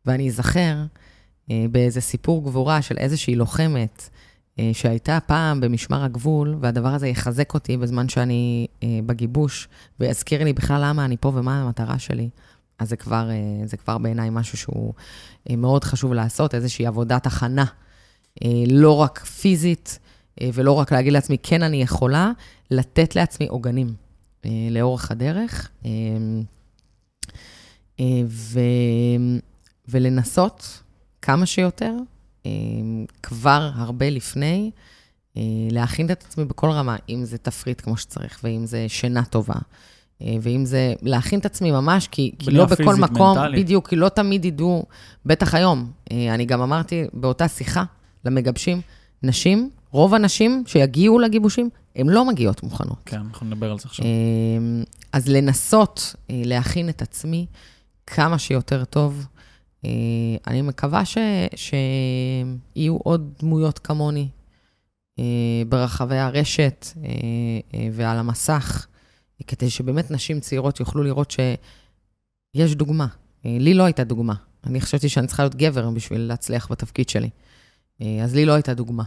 ואני 0.05 0.27
אזכר 0.27 0.75
אה, 1.51 1.65
באיזה 1.71 2.01
סיפור 2.01 2.43
גבורה 2.43 2.81
של 2.81 2.97
איזושהי 2.97 3.35
לוחמת 3.35 4.09
שהייתה 4.73 5.19
פעם 5.25 5.61
במשמר 5.61 6.03
הגבול, 6.03 6.55
והדבר 6.59 6.89
הזה 6.89 7.07
יחזק 7.07 7.53
אותי 7.53 7.77
בזמן 7.77 8.09
שאני 8.09 8.67
אה, 8.83 8.99
בגיבוש, 9.05 9.67
ויזכיר 9.99 10.43
לי 10.43 10.53
בכלל 10.53 10.81
למה 10.85 11.05
אני 11.05 11.17
פה 11.17 11.31
ומה 11.35 11.61
המטרה 11.61 11.99
שלי. 11.99 12.29
אז 12.79 12.89
זה 12.89 12.95
כבר, 12.95 13.29
אה, 13.29 13.67
זה 13.67 13.77
כבר 13.77 13.97
בעיניי 13.97 14.29
משהו 14.31 14.57
שהוא 14.57 14.93
אה, 15.49 15.55
מאוד 15.55 15.83
חשוב 15.83 16.13
לעשות, 16.13 16.55
איזושהי 16.55 16.85
עבודת 16.85 17.27
הכנה, 17.27 17.65
אה, 18.43 18.49
לא 18.67 18.95
רק 18.97 19.19
פיזית, 19.19 19.99
אה, 20.41 20.49
ולא 20.53 20.71
רק 20.71 20.91
להגיד 20.91 21.13
לעצמי, 21.13 21.37
כן, 21.43 21.63
אני 21.63 21.81
יכולה, 21.81 22.31
לתת 22.71 23.15
לעצמי 23.15 23.47
עוגנים 23.47 23.93
אה, 24.45 24.67
לאורך 24.71 25.11
הדרך, 25.11 25.69
אה, 25.85 25.91
אה, 27.99 28.21
ו, 28.27 28.59
ולנסות 29.87 30.83
כמה 31.21 31.45
שיותר, 31.45 31.93
אה, 31.93 32.18
כבר 33.23 33.69
הרבה 33.75 34.09
לפני, 34.09 34.71
אה, 35.37 35.41
להכין 35.71 36.11
את 36.11 36.23
עצמי 36.23 36.45
בכל 36.45 36.69
רמה, 36.69 36.95
אם 37.09 37.25
זה 37.25 37.37
תפריט 37.37 37.81
כמו 37.81 37.97
שצריך, 37.97 38.39
ואם 38.43 38.65
זה 38.65 38.85
שינה 38.87 39.25
טובה, 39.25 39.55
אה, 40.21 40.35
ואם 40.41 40.65
זה 40.65 40.93
להכין 41.01 41.39
את 41.39 41.45
עצמי 41.45 41.71
ממש, 41.71 42.07
כי, 42.07 42.31
כי 42.39 42.51
לא 42.51 42.65
בכל 42.65 42.75
פיזית, 42.75 42.99
מקום, 42.99 43.37
מנטלית. 43.37 43.65
בדיוק, 43.65 43.89
כי 43.89 43.95
לא 43.95 44.09
תמיד 44.09 44.45
ידעו, 44.45 44.85
בטח 45.25 45.55
היום. 45.55 45.91
אה, 46.11 46.33
אני 46.33 46.45
גם 46.45 46.61
אמרתי 46.61 47.03
באותה 47.13 47.47
שיחה 47.47 47.83
למגבשים, 48.25 48.81
נשים, 49.23 49.69
רוב 49.91 50.13
הנשים 50.13 50.63
שיגיעו 50.67 51.19
לגיבושים, 51.19 51.69
הן 51.95 52.07
לא 52.07 52.25
מגיעות 52.25 52.63
מוכנות. 52.63 52.97
כן, 53.05 53.17
אנחנו 53.17 53.47
נדבר 53.47 53.71
על 53.71 53.79
זה 53.79 53.83
עכשיו. 53.85 54.05
אז 55.13 55.27
לנסות 55.27 56.15
אה, 56.29 56.41
להכין 56.45 56.89
את 56.89 57.01
עצמי 57.01 57.45
כמה 58.07 58.39
שיותר 58.39 58.85
טוב. 58.85 59.25
אה, 59.85 59.89
אני 60.47 60.61
מקווה 60.61 61.05
ש, 61.05 61.17
שיהיו 61.55 62.97
עוד 62.97 63.33
דמויות 63.39 63.79
כמוני 63.79 64.27
אה, 65.19 65.23
ברחבי 65.69 66.17
הרשת 66.17 66.87
אה, 67.03 67.87
ועל 67.91 68.17
המסך, 68.17 68.87
כדי 69.47 69.69
שבאמת 69.69 70.11
נשים 70.11 70.39
צעירות 70.39 70.79
יוכלו 70.79 71.03
לראות 71.03 71.31
שיש 71.31 72.75
דוגמה. 72.75 73.07
לי 73.45 73.73
לא 73.73 73.83
הייתה 73.83 74.03
דוגמה. 74.03 74.33
אני 74.65 74.81
חשבתי 74.81 75.09
שאני 75.09 75.27
צריכה 75.27 75.43
להיות 75.43 75.55
גבר 75.55 75.89
בשביל 75.89 76.21
להצליח 76.21 76.71
בתפקיד 76.71 77.09
שלי. 77.09 77.29
אז 78.23 78.35
לי 78.35 78.45
לא 78.45 78.53
הייתה 78.53 78.73
דוגמה. 78.73 79.03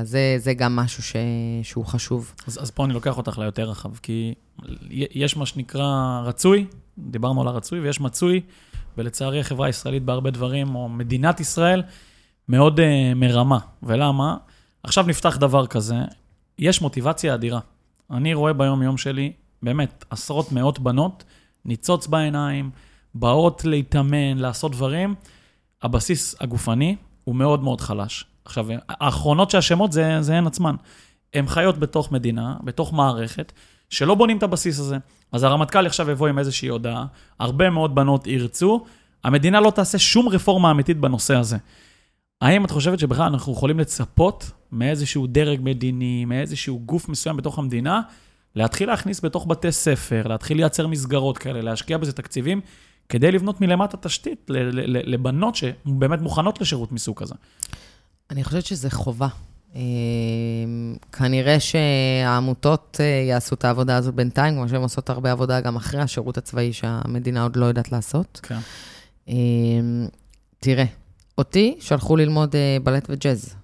אז 0.00 0.08
זה, 0.10 0.36
זה 0.38 0.54
גם 0.54 0.76
משהו 0.76 1.02
ש, 1.02 1.16
שהוא 1.62 1.84
חשוב. 1.84 2.34
אז, 2.46 2.58
אז 2.62 2.70
פה 2.70 2.84
אני 2.84 2.92
לוקח 2.92 3.18
אותך 3.18 3.38
ליותר 3.38 3.70
רחב, 3.70 3.96
כי 3.96 4.34
יש 4.90 5.36
מה 5.36 5.46
שנקרא 5.46 6.20
רצוי, 6.24 6.66
דיברנו 6.98 7.40
על 7.40 7.48
הרצוי, 7.48 7.80
ויש 7.80 8.00
מצוי, 8.00 8.40
ולצערי 8.98 9.40
החברה 9.40 9.66
הישראלית 9.66 10.02
בהרבה 10.02 10.30
דברים, 10.30 10.74
או 10.74 10.88
מדינת 10.88 11.40
ישראל, 11.40 11.82
מאוד 12.48 12.80
uh, 12.80 12.82
מרמה. 13.16 13.58
ולמה? 13.82 14.36
עכשיו 14.82 15.04
נפתח 15.06 15.36
דבר 15.36 15.66
כזה, 15.66 15.94
יש 16.58 16.82
מוטיבציה 16.82 17.34
אדירה. 17.34 17.60
אני 18.10 18.34
רואה 18.34 18.52
ביום-יום 18.52 18.96
שלי, 18.96 19.32
באמת, 19.62 20.04
עשרות 20.10 20.52
מאות 20.52 20.78
בנות, 20.78 21.24
ניצוץ 21.64 22.06
בעיניים, 22.06 22.70
באות 23.14 23.64
להתאמן, 23.64 24.38
לעשות 24.38 24.72
דברים. 24.72 25.14
הבסיס 25.82 26.34
הגופני 26.40 26.96
הוא 27.24 27.34
מאוד 27.34 27.62
מאוד 27.62 27.80
חלש. 27.80 28.24
עכשיו, 28.44 28.66
האחרונות 28.88 29.50
שהשמות 29.50 29.92
זה, 29.92 30.22
זה 30.22 30.36
הן 30.36 30.46
עצמן. 30.46 30.74
הן 31.34 31.46
חיות 31.46 31.78
בתוך 31.78 32.12
מדינה, 32.12 32.56
בתוך 32.64 32.92
מערכת, 32.92 33.52
שלא 33.92 34.14
בונים 34.14 34.38
את 34.38 34.42
הבסיס 34.42 34.78
הזה. 34.78 34.98
אז 35.32 35.42
הרמטכ"ל 35.42 35.86
עכשיו 35.86 36.10
יבוא 36.10 36.28
עם 36.28 36.38
איזושהי 36.38 36.68
הודעה, 36.68 37.06
הרבה 37.38 37.70
מאוד 37.70 37.94
בנות 37.94 38.26
ירצו, 38.26 38.84
המדינה 39.24 39.60
לא 39.60 39.70
תעשה 39.70 39.98
שום 39.98 40.28
רפורמה 40.28 40.70
אמיתית 40.70 40.98
בנושא 40.98 41.36
הזה. 41.36 41.56
האם 42.40 42.64
את 42.64 42.70
חושבת 42.70 42.98
שבכלל 42.98 43.26
אנחנו 43.26 43.52
יכולים 43.52 43.80
לצפות 43.80 44.50
מאיזשהו 44.72 45.26
דרג 45.26 45.60
מדיני, 45.62 46.24
מאיזשהו 46.24 46.80
גוף 46.80 47.08
מסוים 47.08 47.36
בתוך 47.36 47.58
המדינה, 47.58 48.00
להתחיל 48.56 48.88
להכניס 48.88 49.24
בתוך 49.24 49.46
בתי 49.46 49.72
ספר, 49.72 50.28
להתחיל 50.28 50.56
לייצר 50.56 50.86
מסגרות 50.86 51.38
כאלה, 51.38 51.60
להשקיע 51.60 51.98
בזה 51.98 52.12
תקציבים, 52.12 52.60
כדי 53.08 53.32
לבנות 53.32 53.60
מלמטה 53.60 53.96
תשתית 53.96 54.50
לבנות 54.86 55.54
שבאמת 55.54 56.20
מוכנות 56.20 56.60
לשירות 56.60 56.92
מסוג 56.92 57.18
כזה? 57.18 57.34
אני 58.30 58.44
חושבת 58.44 58.66
שזה 58.66 58.90
חובה. 58.90 59.28
אה, 61.22 61.28
כנראה 61.28 61.56
שהעמותות 61.60 62.96
אה, 63.00 63.04
יעשו 63.28 63.54
את 63.54 63.64
העבודה 63.64 63.96
הזאת 63.96 64.14
בינתיים, 64.14 64.54
כמו 64.54 64.68
שהן 64.68 64.82
עושות 64.82 65.10
הרבה 65.10 65.32
עבודה 65.32 65.60
גם 65.60 65.76
אחרי 65.76 66.00
השירות 66.00 66.38
הצבאי 66.38 66.72
שהמדינה 66.72 67.42
עוד 67.42 67.56
לא 67.56 67.66
יודעת 67.66 67.92
לעשות. 67.92 68.40
כן. 68.42 68.58
אה, 69.28 69.34
תראה, 70.60 70.84
אותי 71.38 71.76
שלחו 71.80 72.16
ללמוד 72.16 72.56
אה, 72.56 72.76
בלט 72.82 73.06
וג'אז. 73.08 73.54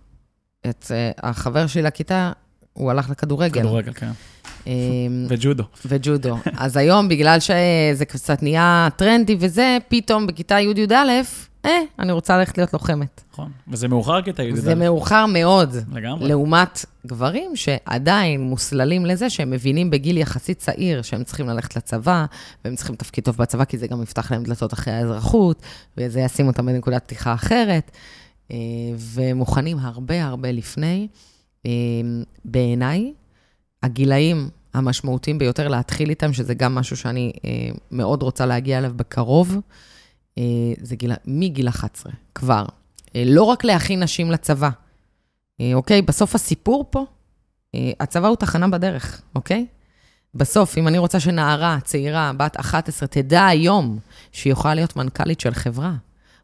את 0.68 0.90
החבר 1.22 1.66
שלי 1.66 1.82
לכיתה, 1.82 2.32
הוא 2.72 2.90
הלך 2.90 3.10
לכדורגל. 3.10 3.60
כדורגל, 3.60 3.92
כן. 3.92 4.10
וג'ודו. 5.28 5.64
וג'ודו. 5.86 6.36
אז 6.64 6.76
היום, 6.76 7.08
בגלל 7.08 7.40
שזה 7.40 8.04
קצת 8.04 8.42
נהיה 8.42 8.88
טרנדי 8.96 9.36
וזה, 9.40 9.78
פתאום 9.88 10.26
בכיתה 10.26 10.60
י'-י"א, 10.60 11.47
אה, 11.64 11.80
אני 11.98 12.12
רוצה 12.12 12.38
ללכת 12.38 12.58
להיות 12.58 12.72
לוחמת. 12.72 13.24
נכון. 13.32 13.52
וזה 13.68 13.88
מאוחר 13.88 14.22
כיתה 14.22 14.42
י"א. 14.42 14.56
זה 14.56 14.74
מאוחר 14.74 15.26
מאוד. 15.26 15.74
לגמרי. 15.92 16.28
לעומת 16.28 16.84
גברים 17.06 17.56
שעדיין 17.56 18.40
מוסללים 18.40 19.06
לזה 19.06 19.30
שהם 19.30 19.50
מבינים 19.50 19.90
בגיל 19.90 20.18
יחסית 20.18 20.58
צעיר 20.58 21.02
שהם 21.02 21.24
צריכים 21.24 21.48
ללכת 21.48 21.76
לצבא, 21.76 22.26
והם 22.64 22.76
צריכים 22.76 22.96
תפקיד 22.96 23.24
טוב 23.24 23.36
בצבא, 23.36 23.64
כי 23.64 23.78
זה 23.78 23.86
גם 23.86 24.02
יפתח 24.02 24.32
להם 24.32 24.44
דלתות 24.44 24.72
אחרי 24.72 24.94
האזרחות, 24.94 25.62
וזה 25.96 26.20
ישים 26.20 26.46
אותם 26.46 26.66
בנקודת 26.66 27.02
פתיחה 27.02 27.34
אחרת, 27.34 27.90
אה, 28.50 28.56
ומוכנים 28.96 29.78
הרבה 29.78 30.24
הרבה 30.24 30.52
לפני. 30.52 31.08
אה, 31.66 31.70
בעיניי, 32.44 33.12
הגילאים 33.82 34.48
המשמעותיים 34.74 35.38
ביותר 35.38 35.68
להתחיל 35.68 36.10
איתם, 36.10 36.32
שזה 36.32 36.54
גם 36.54 36.74
משהו 36.74 36.96
שאני 36.96 37.32
אה, 37.44 37.50
מאוד 37.90 38.22
רוצה 38.22 38.46
להגיע 38.46 38.78
אליו 38.78 38.92
בקרוב, 38.96 39.56
זה 40.82 40.96
גיל, 40.96 41.12
מגיל 41.26 41.68
11 41.68 42.12
כבר. 42.34 42.64
אה, 43.16 43.22
לא 43.26 43.42
רק 43.42 43.64
להכין 43.64 44.02
נשים 44.02 44.30
לצבא, 44.30 44.70
אה, 45.60 45.70
אוקיי? 45.74 46.02
בסוף 46.02 46.34
הסיפור 46.34 46.84
פה, 46.90 47.04
אה, 47.74 47.90
הצבא 48.00 48.28
הוא 48.28 48.36
תחנה 48.36 48.68
בדרך, 48.68 49.22
אוקיי? 49.34 49.66
בסוף, 50.34 50.78
אם 50.78 50.88
אני 50.88 50.98
רוצה 50.98 51.20
שנערה 51.20 51.78
צעירה, 51.84 52.32
בת 52.36 52.56
11, 52.60 53.08
תדע 53.08 53.46
היום 53.46 53.98
שהיא 54.32 54.52
יכולה 54.52 54.74
להיות 54.74 54.96
מנכ"לית 54.96 55.40
של 55.40 55.54
חברה, 55.54 55.94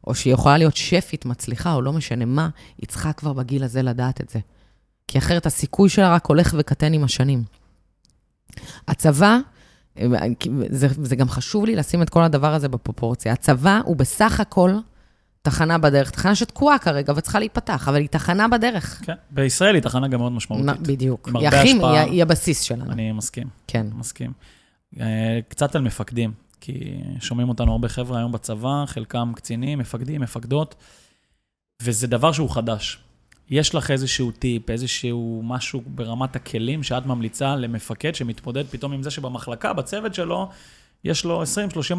או 0.06 0.14
שהיא 0.14 0.34
יכולה 0.34 0.58
להיות 0.58 0.76
שפית 0.76 1.24
מצליחה, 1.24 1.72
או 1.72 1.82
לא 1.82 1.92
משנה 1.92 2.24
מה, 2.24 2.48
היא 2.78 2.88
צריכה 2.88 3.12
כבר 3.12 3.32
בגיל 3.32 3.64
הזה 3.64 3.82
לדעת 3.82 4.20
את 4.20 4.28
זה. 4.28 4.38
כי 5.08 5.18
אחרת 5.18 5.46
הסיכוי 5.46 5.88
שלה 5.88 6.14
רק 6.14 6.26
הולך 6.26 6.54
וקטן 6.58 6.92
עם 6.92 7.04
השנים. 7.04 7.44
הצבא, 8.88 9.26
אה, 9.26 9.38
זה, 10.70 10.88
זה 11.02 11.16
גם 11.16 11.28
חשוב 11.28 11.64
לי 11.64 11.76
לשים 11.76 12.02
את 12.02 12.10
כל 12.10 12.22
הדבר 12.22 12.54
הזה 12.54 12.68
בפרופורציה. 12.68 13.32
הצבא 13.32 13.80
הוא 13.84 13.96
בסך 13.96 14.40
הכל 14.40 14.74
תחנה 15.42 15.78
בדרך, 15.78 16.10
תחנה 16.10 16.34
שתקועה 16.34 16.78
כרגע 16.78 17.12
וצריכה 17.16 17.38
להיפתח, 17.38 17.88
אבל 17.88 17.96
היא 17.96 18.08
תחנה 18.08 18.48
בדרך. 18.48 19.02
כן. 19.04 19.14
בישראל 19.30 19.74
היא 19.74 19.82
תחנה 19.82 20.08
גם 20.08 20.20
מאוד 20.20 20.32
משמעותית. 20.32 20.80
בדיוק. 20.80 21.28
היא 21.34 21.48
הכי. 21.48 21.68
היא, 21.68 21.86
היא 21.86 22.22
הבסיס 22.22 22.60
שלנו. 22.60 22.92
אני 22.92 23.12
מסכים, 23.12 23.48
כן. 23.66 23.86
מסכים. 23.94 24.32
אה, 25.00 25.40
קצת 25.48 25.76
על 25.76 25.82
מפקדים, 25.82 26.32
כי 26.60 27.00
שומעים 27.20 27.48
אותנו 27.48 27.72
הרבה 27.72 27.88
חבר'ה 27.88 28.18
היום 28.18 28.32
בצבא, 28.32 28.84
חלקם 28.86 29.32
קצינים, 29.36 29.78
מפקדים, 29.78 30.20
מפקדות, 30.20 30.74
וזה 31.82 32.06
דבר 32.06 32.32
שהוא 32.32 32.50
חדש. 32.50 33.03
יש 33.50 33.74
לך 33.74 33.90
איזשהו 33.90 34.30
טיפ, 34.30 34.70
איזשהו 34.70 35.42
משהו 35.44 35.82
ברמת 35.86 36.36
הכלים 36.36 36.82
שאת 36.82 37.06
ממליצה 37.06 37.56
למפקד 37.56 38.14
שמתמודד 38.14 38.66
פתאום 38.66 38.92
עם 38.92 39.02
זה 39.02 39.10
שבמחלקה, 39.10 39.72
בצוות 39.72 40.14
שלו, 40.14 40.48
יש 41.04 41.24
לו 41.24 41.42
20-30 41.42 41.46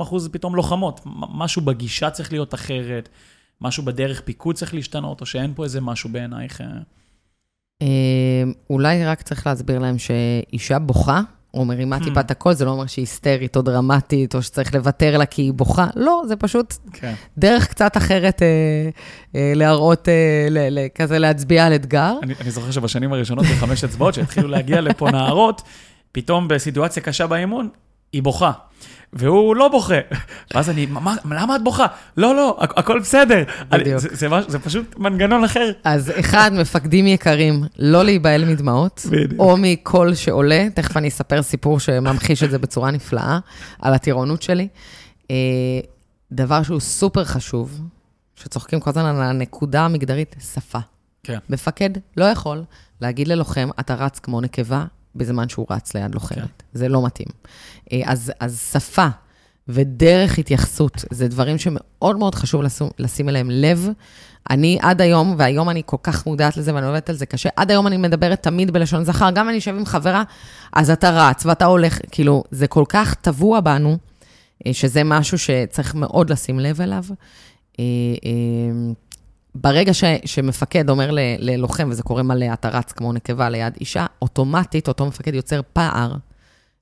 אחוז 0.02 0.30
פתאום 0.32 0.56
לוחמות. 0.56 1.02
משהו 1.34 1.62
בגישה 1.62 2.10
צריך 2.10 2.32
להיות 2.32 2.54
אחרת, 2.54 3.10
משהו 3.62 3.84
בדרך 3.84 4.22
פיקוד 4.22 4.56
צריך 4.56 4.74
להשתנות, 4.74 5.22
או 5.22 5.26
שאין 5.26 5.54
פה 5.56 5.64
איזה 5.64 5.82
משהו 5.82 6.10
בעינייך? 6.10 6.62
אה? 6.62 6.68
אולי 8.70 9.06
רק 9.06 9.22
צריך 9.22 9.48
להסביר 9.48 9.80
להם 9.80 9.98
שאישה 9.98 10.80
בוכה, 10.80 11.22
או 11.56 11.66
מרימה 11.66 12.00
טיפה 12.00 12.20
את 12.20 12.32
הקול, 12.32 12.54
זה 12.54 12.66
לא 12.66 12.72
אומר 12.72 12.86
שהיא 12.86 13.04
היסטרית 13.04 13.56
או 13.56 13.62
דרמטית, 13.62 14.36
או 14.36 14.42
שצריך 14.42 14.76
לוותר 14.76 15.18
לה 15.18 15.26
כי 15.26 15.42
היא 15.42 15.54
בוכה. 15.54 15.88
לא, 15.96 16.22
זה 16.28 16.36
פשוט 16.36 16.74
כן. 16.94 17.14
דרך 17.38 17.68
קצת 17.68 17.98
אחרת 17.98 18.42
אה, 18.42 18.48
אה, 19.36 19.54
להראות, 19.56 20.10
אה, 20.10 20.48
ל, 20.50 20.80
ל, 20.80 20.88
כזה 20.96 21.20
להצביע 21.20 21.66
על 21.66 21.76
אתגר. 21.76 22.14
אני, 22.24 22.34
אני 22.42 22.52
זוכר 22.52 22.72
שבשנים 22.72 23.14
הראשונות 23.14 23.46
בחמש 23.46 23.84
אצבעות, 23.84 24.14
שהתחילו 24.14 24.48
להגיע 24.48 24.82
לפה 24.82 25.12
נערות, 25.12 25.62
פתאום 26.12 26.48
בסיטואציה 26.48 27.04
קשה 27.04 27.28
באימון, 27.28 27.70
היא 28.14 28.24
בוכה. 28.24 28.52
והוא 29.16 29.56
לא 29.56 29.68
בוכה. 29.68 30.00
ואז 30.54 30.70
אני, 30.70 30.86
מה, 30.86 31.16
למה 31.26 31.56
את 31.56 31.64
בוכה? 31.64 31.86
לא, 32.18 32.36
לא, 32.36 32.58
הכל 32.60 33.00
בסדר. 33.00 33.44
בדיוק. 33.70 33.98
זה, 33.98 34.08
זה, 34.12 34.28
זה 34.48 34.60
פשוט 34.60 34.96
מנגנון 34.98 35.44
אחר. 35.44 35.72
אז 35.84 36.12
אחד, 36.20 36.52
מפקדים 36.62 37.08
יקרים, 37.08 37.64
לא 37.80 38.04
להיבהל 38.04 38.46
מדמעות, 38.46 39.06
בדיוק. 39.12 39.40
או 39.40 39.56
מקול 39.60 40.16
שעולה, 40.16 40.68
תכף 40.74 40.98
אני 40.98 41.08
אספר 41.08 41.42
סיפור 41.42 41.80
שממחיש 41.80 42.44
את 42.44 42.52
זה 42.52 42.60
בצורה 42.60 42.92
נפלאה, 42.92 43.40
על 43.80 43.94
הטירונות 43.94 44.42
שלי. 44.42 44.68
אה, 45.32 45.36
דבר 46.32 46.64
שהוא 46.64 46.80
סופר 46.80 47.24
חשוב, 47.24 47.82
שצוחקים 48.36 48.80
כל 48.80 48.90
הזמן 48.90 49.06
על 49.06 49.22
הנקודה 49.22 49.82
המגדרית, 49.82 50.36
שפה. 50.54 50.80
כן. 51.24 51.38
מפקד 51.50 51.90
לא 52.18 52.26
יכול 52.26 52.64
להגיד 53.02 53.28
ללוחם, 53.28 53.70
אתה 53.80 53.96
רץ 53.96 54.20
כמו 54.20 54.42
נקבה, 54.42 54.86
בזמן 55.16 55.50
שהוא 55.50 55.66
רץ 55.70 55.94
ליד 55.94 56.14
לוחמת. 56.14 56.38
כן. 56.38 56.46
זה 56.74 56.90
לא 56.90 57.06
מתאים. 57.06 57.28
אה, 57.92 58.02
אז, 58.06 58.32
אז 58.40 58.62
שפה 58.74 59.08
ודרך 59.68 60.38
התייחסות, 60.38 61.06
זה 61.12 61.28
דברים 61.28 61.58
שמאוד 61.58 62.18
מאוד 62.18 62.36
חשוב 62.36 62.62
לשים, 62.62 62.88
לשים 63.00 63.30
אליהם 63.30 63.50
לב. 63.52 63.90
אני 64.50 64.78
עד 64.82 65.02
היום, 65.02 65.36
והיום 65.38 65.70
אני 65.70 65.82
כל 65.86 65.98
כך 66.04 66.26
מודעת 66.26 66.58
לזה 66.58 66.76
ואני 66.76 66.86
עובדת 66.86 67.10
על 67.10 67.16
זה 67.16 67.26
קשה, 67.26 67.50
עד 67.56 67.72
היום 67.72 67.88
אני 67.88 67.98
מדברת 67.98 68.44
תמיד 68.44 68.72
בלשון 68.72 69.04
זכר. 69.04 69.32
גם 69.32 69.50
אני 69.50 69.56
יושב 69.56 69.76
עם 69.76 69.86
חברה, 69.86 70.24
אז 70.74 70.90
אתה 70.90 71.10
רץ 71.10 71.46
ואתה 71.46 71.66
הולך, 71.66 72.00
כאילו, 72.12 72.44
זה 72.52 72.68
כל 72.68 72.84
כך 72.90 73.14
טבוע 73.14 73.60
בנו, 73.60 73.98
אה, 74.68 74.74
שזה 74.74 75.04
משהו 75.04 75.38
שצריך 75.38 75.96
מאוד 75.96 76.30
לשים 76.30 76.60
לב 76.60 76.82
אליו. 76.82 77.04
ברגע 79.56 79.94
ש, 79.94 80.04
שמפקד 80.26 80.90
אומר 80.90 81.12
ל, 81.12 81.20
ללוחם, 81.40 81.90
וזה 81.92 82.04
קורה 82.04 82.24
מלא, 82.24 82.54
אתה 82.54 82.70
רץ 82.70 82.92
כמו 82.92 83.14
נקבה 83.14 83.50
ליד 83.50 83.78
אישה, 83.80 84.06
אוטומטית 84.22 84.88
אותו 84.88 85.06
מפקד 85.06 85.34
יוצר 85.34 85.62
פער 85.74 86.16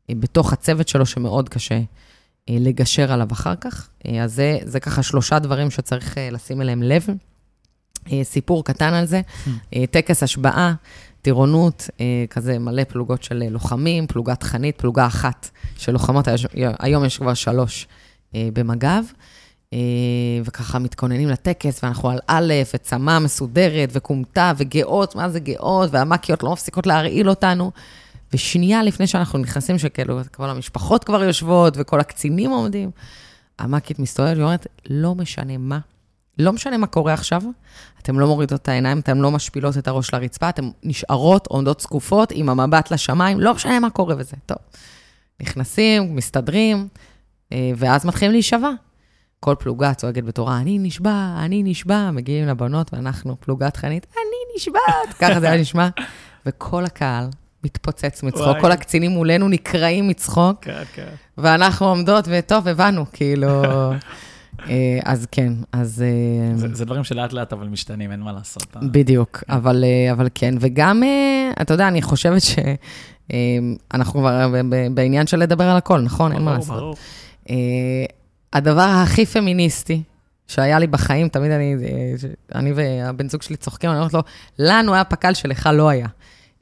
אה, 0.10 0.16
בתוך 0.16 0.54
הצוות 0.54 0.88
שלו, 0.88 1.06
שמאוד 1.06 1.50
קשה 1.50 1.76
אה, 2.50 2.56
לגשר 2.60 3.12
עליו 3.12 3.28
אחר 3.32 3.56
כך. 3.56 3.90
אה, 4.08 4.24
אז 4.24 4.34
זה, 4.34 4.58
זה 4.64 4.80
ככה 4.80 5.04
שלושה 5.04 5.40
דברים 5.40 5.72
שצריך 5.72 6.18
לשים 6.32 6.62
אליהם 6.62 6.84
לב. 6.84 7.08
סיפור 8.24 8.64
קטן 8.64 8.94
על 8.94 9.06
זה, 9.06 9.22
טקס 9.92 10.24
השבעה, 10.24 10.74
טירונות, 11.22 11.90
כזה 12.30 12.60
מלא 12.60 12.84
פלוגות 12.84 13.24
של 13.24 13.44
לוחמים, 13.50 14.08
פלוגת 14.08 14.44
חנית, 14.44 14.78
פלוגה 14.78 15.06
אחת 15.06 15.50
של 15.78 15.92
לוחמות, 15.92 16.28
היום 16.80 17.06
יש 17.06 17.18
כבר 17.18 17.34
שלוש 17.34 17.88
במג"ב. 18.34 19.04
אה, 19.74 19.78
וככה 20.46 20.80
מתכוננים 20.80 21.30
לטקס, 21.30 21.84
ואנחנו 21.84 22.10
על 22.10 22.20
א', 22.28 22.54
וצמא 22.74 23.20
מסודרת, 23.20 23.90
וכומתה, 23.92 24.52
וגאות, 24.58 25.16
מה 25.16 25.30
זה 25.30 25.40
גאות, 25.40 25.90
והמקיות 25.94 26.44
לא 26.44 26.52
מפסיקות 26.52 26.88
להרעיל 26.88 27.30
אותנו. 27.30 27.72
ושנייה 28.34 28.84
לפני 28.84 29.08
שאנחנו 29.08 29.40
נכנסים, 29.40 29.78
שכאילו 29.78 30.20
כל 30.32 30.50
המשפחות 30.50 31.04
כבר 31.04 31.24
יושבות, 31.24 31.74
וכל 31.78 32.00
הקצינים 32.00 32.52
עומדים, 32.52 32.92
המקית 33.60 34.00
מסתובבת 34.00 34.38
ואומרת, 34.38 34.68
לא 34.90 35.16
משנה 35.16 35.58
מה, 35.58 35.80
לא 36.40 36.54
משנה 36.54 36.78
מה 36.78 36.88
קורה 36.88 37.14
עכשיו, 37.14 37.42
אתם 38.02 38.20
לא 38.20 38.28
מורידות 38.28 38.62
את 38.62 38.70
העיניים, 38.70 39.00
אתם 39.00 39.22
לא 39.22 39.32
משפילות 39.32 39.78
את 39.78 39.88
הראש 39.88 40.14
לרצפה, 40.14 40.50
אתם 40.50 40.70
נשארות, 40.84 41.48
עומדות 41.48 41.80
זקופות, 41.80 42.32
עם 42.32 42.50
המבט 42.50 42.92
לשמיים, 42.92 43.40
לא 43.40 43.54
משנה 43.54 43.80
מה 43.80 43.90
קורה 43.90 44.16
וזה. 44.18 44.36
טוב, 44.46 44.58
נכנסים, 45.42 46.16
מסתדרים, 46.16 46.88
אה, 47.52 47.72
ואז 47.78 48.06
מתחילים 48.06 48.32
להישבע. 48.32 48.70
כל 49.44 49.56
פלוגה 49.60 49.94
צועקת 49.94 50.24
בתורה, 50.24 50.58
אני 50.58 50.80
נשבע, 50.80 51.36
אני 51.40 51.64
נשבע, 51.64 52.12
מגיעים 52.12 52.48
לבנות 52.48 52.94
ואנחנו 52.94 53.36
פלוגת 53.40 53.78
חנית, 53.78 54.08
אני 54.14 54.56
נשבעת, 54.56 55.14
ככה 55.20 55.40
זה 55.40 55.52
היה 55.52 55.62
נשמע. 55.62 55.90
וכל 56.46 56.86
הקהל 56.86 57.28
מתפוצץ 57.64 58.24
מצחוק, 58.24 58.58
כל 58.62 58.72
הקצינים 58.72 59.12
מולנו 59.12 59.50
נקרעים 59.50 60.08
מצחוק, 60.08 60.64
כן, 60.64 60.84
כן. 60.94 61.10
ואנחנו 61.38 61.86
עומדות, 61.86 62.26
וטוב, 62.28 62.68
הבנו, 62.68 63.06
כאילו... 63.14 63.48
אה, 64.70 65.00
אז 65.06 65.28
כן, 65.32 65.54
אז... 65.72 66.04
אה, 66.06 66.58
זה, 66.58 66.68
זה 66.74 66.86
דברים 66.86 67.04
שלאט 67.04 67.34
לאט 67.34 67.54
אבל 67.54 67.68
משתנים, 67.68 68.12
אין 68.12 68.20
מה 68.20 68.32
לעשות. 68.32 68.68
אה. 68.76 68.82
בדיוק. 68.92 69.44
אבל, 69.50 69.84
אבל 70.12 70.28
כן, 70.36 70.56
וגם, 70.60 71.04
אתה 71.62 71.74
יודע, 71.74 71.88
אני 71.88 72.02
חושבת 72.02 72.42
שאנחנו 72.42 74.20
כבר 74.20 74.52
בעניין 74.92 75.28
של 75.28 75.38
לדבר 75.38 75.70
על 75.70 75.78
הכל, 75.78 76.02
נכון? 76.02 76.32
ברור, 76.32 76.40
אין 76.40 76.46
מה 76.46 76.54
לעשות. 76.54 76.78
ברור. 76.78 76.96
הדבר 78.54 79.02
הכי 79.04 79.26
פמיניסטי 79.26 80.02
שהיה 80.48 80.80
לי 80.80 80.88
בחיים, 80.88 81.28
תמיד 81.28 81.52
אני, 81.52 81.76
אני 82.56 82.74
והבן 82.74 83.30
זוג 83.30 83.42
שלי 83.42 83.56
צוחקים, 83.56 83.90
אני 83.90 84.00
אומרת 84.00 84.14
לו, 84.14 84.22
לנו 84.60 84.94
היה 84.94 85.04
פק"ל 85.04 85.34
שלך 85.34 85.70
לא 85.74 85.90
היה. 85.90 86.08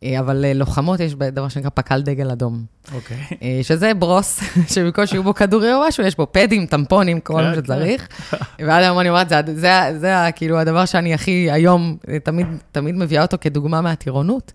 אה, 0.04 0.20
אבל 0.20 0.36
ללוחמות 0.36 1.00
יש 1.00 1.14
דבר 1.14 1.48
שנקרא 1.48 1.70
פק"ל 1.74 2.02
דגל 2.02 2.32
אדום. 2.32 2.66
אוקיי. 2.94 3.18
Okay. 3.32 3.36
שזה 3.64 3.94
ברוס, 3.94 4.40
שבמקום 4.74 5.06
שיהיו 5.06 5.24
בו 5.24 5.34
כדורי 5.34 5.74
או 5.74 5.84
משהו, 5.88 6.04
יש 6.04 6.18
בו 6.18 6.28
פדים, 6.32 6.66
טמפונים, 6.66 7.20
כל 7.20 7.34
מה 7.34 7.56
כן, 7.56 7.62
שצריך. 7.62 8.08
כן. 8.58 8.66
ועד 8.68 8.84
היום 8.84 9.00
אני 9.00 9.10
אומרת, 9.10 9.30
זה, 9.30 9.42
זה, 9.56 9.72
זה 10.00 10.16
כאילו 10.36 10.60
הדבר 10.60 10.86
שאני 10.86 11.14
הכי 11.14 11.52
היום, 11.52 11.98
תמיד, 12.24 12.48
תמיד 12.72 12.96
מביאה 12.96 13.22
אותו 13.22 13.38
כדוגמה 13.42 13.82
מהטירונות. 13.82 14.52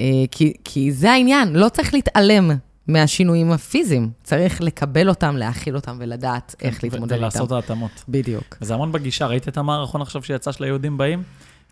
אה, 0.00 0.04
כי, 0.30 0.52
כי 0.64 0.92
זה 0.92 1.12
העניין, 1.12 1.52
לא 1.52 1.68
צריך 1.68 1.94
להתעלם 1.94 2.50
מהשינויים 2.88 3.52
הפיזיים. 3.52 4.10
צריך 4.22 4.60
לקבל 4.60 5.08
אותם, 5.08 5.36
להכיל 5.36 5.76
אותם 5.76 5.96
ולדעת 6.00 6.54
כן, 6.58 6.68
איך 6.68 6.84
להתמודד 6.84 7.12
איתם. 7.12 7.22
ולעשות 7.22 7.52
ההתאמות. 7.52 8.04
בדיוק. 8.08 8.56
וזה 8.62 8.74
המון 8.74 8.92
בגישה. 8.92 9.26
ראית 9.26 9.48
את 9.48 9.56
המערכון 9.56 10.02
עכשיו 10.02 10.22
שיצא 10.22 10.52
של 10.52 10.64
היהודים 10.64 10.98
באים? 10.98 11.22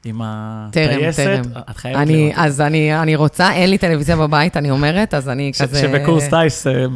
עם 0.04 0.20
הטייסת? 0.24 1.22
טרם, 1.22 1.42
טרם. 1.42 1.62
את 1.70 1.76
חייבת 1.76 2.08
לראות. 2.08 2.32
אז 2.36 2.60
אני, 2.60 3.00
אני 3.02 3.16
רוצה, 3.16 3.52
אין 3.52 3.70
לי 3.70 3.78
טלוויזיה 3.78 4.16
בבית, 4.16 4.56
אני 4.56 4.70
אומרת, 4.70 5.14
אז 5.14 5.28
אני 5.28 5.52
כזה... 5.60 5.80
שבקורס 5.80 6.28
טייס 6.30 6.66
אה, 6.66 6.86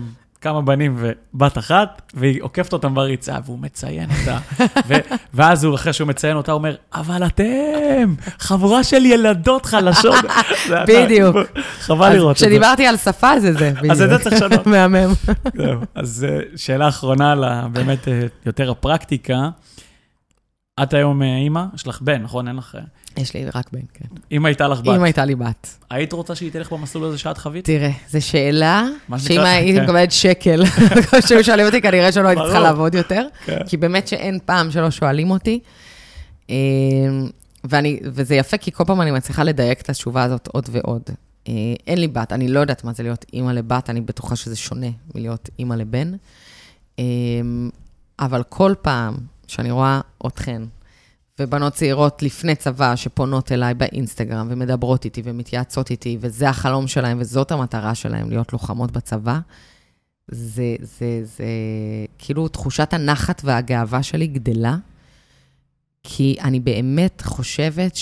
כמה 0.40 0.62
בנים 0.62 0.96
ובת 0.98 1.58
אחת, 1.58 2.02
והיא 2.14 2.42
עוקפת 2.42 2.72
אותם 2.72 2.94
בריצה, 2.94 3.38
והוא 3.44 3.58
מציין 3.58 4.08
אותה. 4.20 4.38
ו- 4.88 5.14
ואז 5.34 5.64
הוא, 5.64 5.74
אחרי 5.74 5.92
שהוא 5.92 6.08
מציין 6.08 6.36
אותה, 6.36 6.52
אומר, 6.52 6.76
אבל 6.94 7.26
אתם, 7.26 8.14
חבורה 8.38 8.84
של 8.84 9.06
ילדות 9.06 9.66
חלשות. 9.66 10.24
בדיוק. 10.88 11.36
חבל 11.80 12.12
לראות 12.12 12.36
את 12.36 12.38
זה. 12.38 12.46
כשדיברתי 12.46 12.86
על 12.86 12.96
שפה 12.96 13.40
זה 13.40 13.52
זה, 13.52 13.72
בדיוק. 13.76 13.90
אז 13.92 14.02
את 14.02 14.08
זה 14.10 14.18
צריך 14.18 14.34
לשנות. 14.34 14.66
מהמם. 14.66 15.12
אז 15.94 16.26
אה, 16.28 16.38
שאלה 16.56 16.88
אחרונה, 16.88 17.68
באמת 17.72 18.08
אה, 18.08 18.20
יותר 18.46 18.70
הפרקטיקה. 18.70 19.48
את 20.82 20.94
היום 20.94 21.22
אימא, 21.22 21.64
יש 21.74 21.86
לך 21.86 22.00
בן, 22.02 22.22
נכון? 22.22 22.48
אין 22.48 22.56
לך... 22.56 22.78
יש 23.16 23.34
לי 23.34 23.44
רק 23.54 23.70
בן, 23.72 23.80
כן. 23.94 24.04
אם 24.32 24.46
הייתה 24.46 24.68
לך 24.68 24.80
בת. 24.80 24.96
אם 24.96 25.02
הייתה 25.02 25.24
לי 25.24 25.34
בת. 25.34 25.76
היית 25.90 26.12
רוצה 26.12 26.34
שהיא 26.34 26.52
תלך 26.52 26.72
במסלול 26.72 27.04
הזה 27.04 27.18
שאת 27.18 27.38
חווית? 27.38 27.64
תראה, 27.64 27.90
זו 28.08 28.26
שאלה 28.26 28.84
שאם 29.18 29.40
הייתי 29.40 29.78
כן. 29.78 29.84
מקבלת 29.84 30.12
שקל, 30.12 30.62
כשהיו 31.24 31.44
שואלים 31.44 31.66
אותי, 31.66 31.80
כנראה 31.80 32.12
שלא 32.12 32.28
הייתי 32.28 32.42
צריכה 32.42 32.60
לעבוד 32.60 32.94
יותר, 32.94 33.26
כן. 33.44 33.58
כי 33.68 33.76
באמת 33.76 34.08
שאין 34.08 34.38
פעם 34.44 34.70
שלא 34.70 34.90
שואלים 34.90 35.30
אותי. 35.30 35.60
אמ, 36.48 36.54
ואני, 37.64 38.00
וזה 38.04 38.34
יפה, 38.34 38.56
כי 38.56 38.72
כל 38.72 38.84
פעם 38.84 39.00
אני 39.00 39.10
מצליחה 39.10 39.44
לדייק 39.44 39.80
את 39.80 39.90
התשובה 39.90 40.22
הזאת 40.22 40.48
עוד 40.52 40.68
ועוד. 40.72 41.02
אה, 41.48 41.52
אין 41.86 41.98
לי 41.98 42.08
בת, 42.08 42.32
אני 42.32 42.48
לא 42.48 42.60
יודעת 42.60 42.84
מה 42.84 42.92
זה 42.92 43.02
להיות 43.02 43.24
אימא 43.32 43.50
לבת, 43.50 43.90
אני 43.90 44.00
בטוחה 44.00 44.36
שזה 44.36 44.56
שונה 44.56 44.86
מלהיות 45.14 45.48
אימא 45.58 45.74
לבן. 45.74 46.12
אמ, 46.98 47.70
אבל 48.18 48.42
כל 48.48 48.74
פעם 48.82 49.14
שאני 49.46 49.70
רואה 49.70 50.00
אתכן, 50.26 50.62
ובנות 51.40 51.72
צעירות 51.72 52.22
לפני 52.22 52.54
צבא 52.54 52.96
שפונות 52.96 53.52
אליי 53.52 53.74
באינסטגרם 53.74 54.48
ומדברות 54.50 55.04
איתי 55.04 55.22
ומתייעצות 55.24 55.90
איתי, 55.90 56.18
וזה 56.20 56.48
החלום 56.48 56.88
שלהם 56.88 57.18
וזאת 57.20 57.52
המטרה 57.52 57.94
שלהם, 57.94 58.30
להיות 58.30 58.52
לוחמות 58.52 58.90
בצבא, 58.90 59.38
זה, 60.28 60.76
זה, 60.80 61.20
זה, 61.24 61.44
כאילו 62.18 62.48
תחושת 62.48 62.92
הנחת 62.92 63.42
והגאווה 63.44 64.02
שלי 64.02 64.26
גדלה, 64.26 64.76
כי 66.02 66.36
אני 66.40 66.60
באמת 66.60 67.22
חושבת 67.22 67.98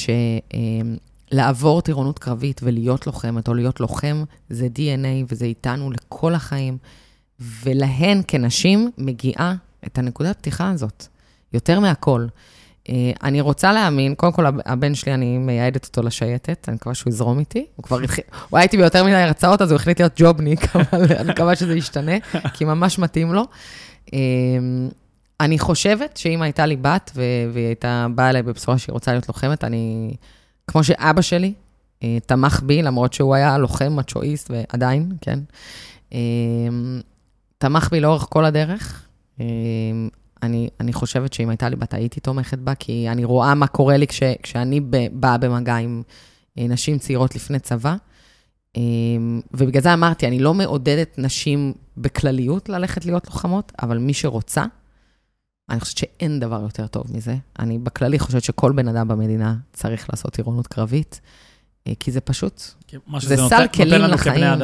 שלעבור 1.31 1.83
טירונות 1.83 2.19
קרבית 2.19 2.61
ולהיות 2.65 3.07
לוחמת 3.07 3.49
או 3.49 3.55
להיות 3.55 3.81
לוחם, 3.81 4.25
זה 4.51 4.69
DNA 4.77 5.27
וזה 5.29 5.45
איתנו 5.45 5.91
לכל 5.91 6.35
החיים. 6.35 6.79
ולהן 7.41 8.23
כנשים 8.29 8.91
מגיעה 8.99 9.55
את 9.87 9.99
הנקודת 9.99 10.39
פתיחה 10.39 10.71
הזאת, 10.71 11.07
יותר 11.53 11.81
מהכל. 11.81 12.27
אה, 12.89 13.11
אני 13.23 13.41
רוצה 13.41 13.73
להאמין, 13.73 14.15
קודם 14.15 14.33
כל, 14.33 14.47
הבן 14.65 14.95
שלי, 14.95 15.15
אני 15.15 15.39
מייעדת 15.39 15.85
אותו 15.85 16.03
לשייטת, 16.03 16.69
אני 16.69 16.75
מקווה 16.75 16.95
שהוא 16.95 17.11
יזרום 17.11 17.39
איתי. 17.39 17.67
הוא 17.77 17.83
כבר 17.83 18.01
התחיל, 18.01 18.25
הוא 18.49 18.59
היה 18.59 18.63
איתי 18.63 18.77
ביותר 18.77 19.05
מדי 19.05 19.15
הרצאות, 19.15 19.63
אז 19.63 19.71
הוא 19.71 19.77
החליט 19.77 20.01
להיות 20.01 20.13
ג'ובניק, 20.17 20.61
אבל 20.77 21.17
אני 21.17 21.31
מקווה 21.31 21.57
שזה 21.57 21.77
ישתנה, 21.77 22.13
כי 22.55 22.65
ממש 22.65 22.99
מתאים 22.99 23.33
לו. 23.33 23.45
אה, 24.15 24.19
אני 25.41 25.59
חושבת 25.59 26.17
שאם 26.17 26.43
הייתה 26.43 26.67
לי 26.67 26.77
בת, 26.77 27.11
והיא 27.53 27.67
הייתה 27.67 28.07
באה 28.15 28.31
אליי 28.31 28.43
בבשורה 28.43 28.79
שהיא 28.79 28.93
רוצה 28.93 29.13
להיות 29.13 29.29
לוחמת, 29.29 29.65
אני, 29.65 30.15
כמו 30.67 30.85
שאבא 30.85 31.23
שלי 31.23 31.53
אה, 32.03 32.19
תמך 32.27 32.61
בי, 32.63 32.83
למרות 32.83 33.13
שהוא 33.13 33.35
היה 33.35 33.59
לוחם, 33.59 33.97
מצ'ואיסט, 33.97 34.51
ועדיין, 34.51 35.13
כן, 35.21 35.39
תמך 37.59 37.91
בי 37.91 38.01
לאורך 38.01 38.27
כל 38.31 38.45
הדרך. 38.45 39.09
אני, 40.43 40.69
אני 40.81 40.93
חושבת 40.93 41.33
שאם 41.33 41.49
הייתה 41.49 41.69
לי 41.69 41.77
בת, 41.77 41.95
הייתי 41.95 42.21
תומכת 42.21 42.59
בה, 42.59 42.75
כי 42.75 43.09
אני 43.09 43.25
רואה 43.25 43.55
מה 43.55 43.67
קורה 43.67 43.97
לי 43.97 44.07
כש, 44.07 44.23
כשאני 44.43 44.81
באה 45.13 45.39
במגע 45.39 45.77
עם 45.77 46.03
אה, 46.59 46.67
נשים 46.69 46.99
צעירות 46.99 47.35
לפני 47.35 47.59
צבא. 47.59 47.97
אה, 48.77 48.83
ובגלל 49.55 49.83
זה 49.83 49.95
אמרתי, 49.95 50.27
אני 50.27 50.39
לא 50.39 50.55
מעודדת 50.55 51.15
נשים 51.19 51.75
בכלליות 51.97 52.69
ללכת 52.69 53.05
להיות 53.05 53.27
לוחמות, 53.27 53.73
אבל 53.83 53.99
מי 53.99 54.15
שרוצה, 54.15 54.65
אני 55.71 55.81
חושבת 55.81 55.99
שאין 55.99 56.41
דבר 56.41 56.61
יותר 56.63 56.87
טוב 56.87 57.05
מזה. 57.17 57.37
אני 57.59 57.79
בכללי 57.79 58.19
חושבת 58.19 58.45
שכל 58.45 58.73
בן 58.73 58.89
אדם 58.89 59.09
במדינה 59.09 59.55
צריך 59.73 60.11
לעשות 60.11 60.33
טירונות 60.33 60.67
קרבית, 60.67 61.21
אה, 61.87 61.93
כי 62.01 62.13
זה 62.13 62.21
פשוט, 62.21 62.63
זה 63.21 63.37
סל 63.37 63.67
כלים 63.75 64.01
לחיים. 64.03 64.59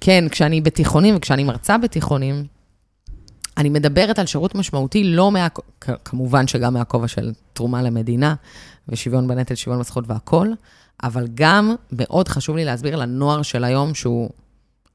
כן, 0.00 0.24
כשאני 0.30 0.60
בתיכונים 0.60 1.16
וכשאני 1.16 1.44
מרצה 1.44 1.78
בתיכונים, 1.78 2.44
אני 3.58 3.68
מדברת 3.68 4.18
על 4.18 4.26
שירות 4.26 4.54
משמעותי, 4.54 5.04
לא 5.04 5.32
מה... 5.32 5.46
כמובן 6.04 6.46
שגם 6.46 6.74
מהכובע 6.74 7.08
של 7.08 7.32
תרומה 7.52 7.82
למדינה, 7.82 8.34
ושוויון 8.88 9.28
בנטל, 9.28 9.54
שוויון 9.54 9.80
בזכות 9.80 10.04
והכול, 10.06 10.54
אבל 11.02 11.26
גם 11.34 11.74
מאוד 11.92 12.28
חשוב 12.28 12.56
לי 12.56 12.64
להסביר 12.64 12.96
לנוער 12.96 13.42
של 13.42 13.64
היום, 13.64 13.94
שהוא 13.94 14.30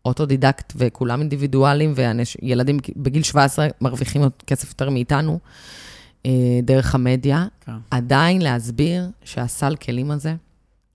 אוטודידקט 0.05 0.73
וכולם 0.75 1.19
אינדיבידואלים, 1.19 1.93
וילדים 1.95 2.79
בגיל 2.95 3.23
17 3.23 3.67
מרוויחים 3.81 4.21
כסף 4.47 4.69
יותר 4.69 4.89
מאיתנו, 4.89 5.39
אה, 6.25 6.31
דרך 6.63 6.95
המדיה, 6.95 7.45
כן. 7.65 7.71
עדיין 7.91 8.41
להסביר 8.41 9.09
שהסל 9.23 9.75
כלים 9.75 10.11
הזה 10.11 10.35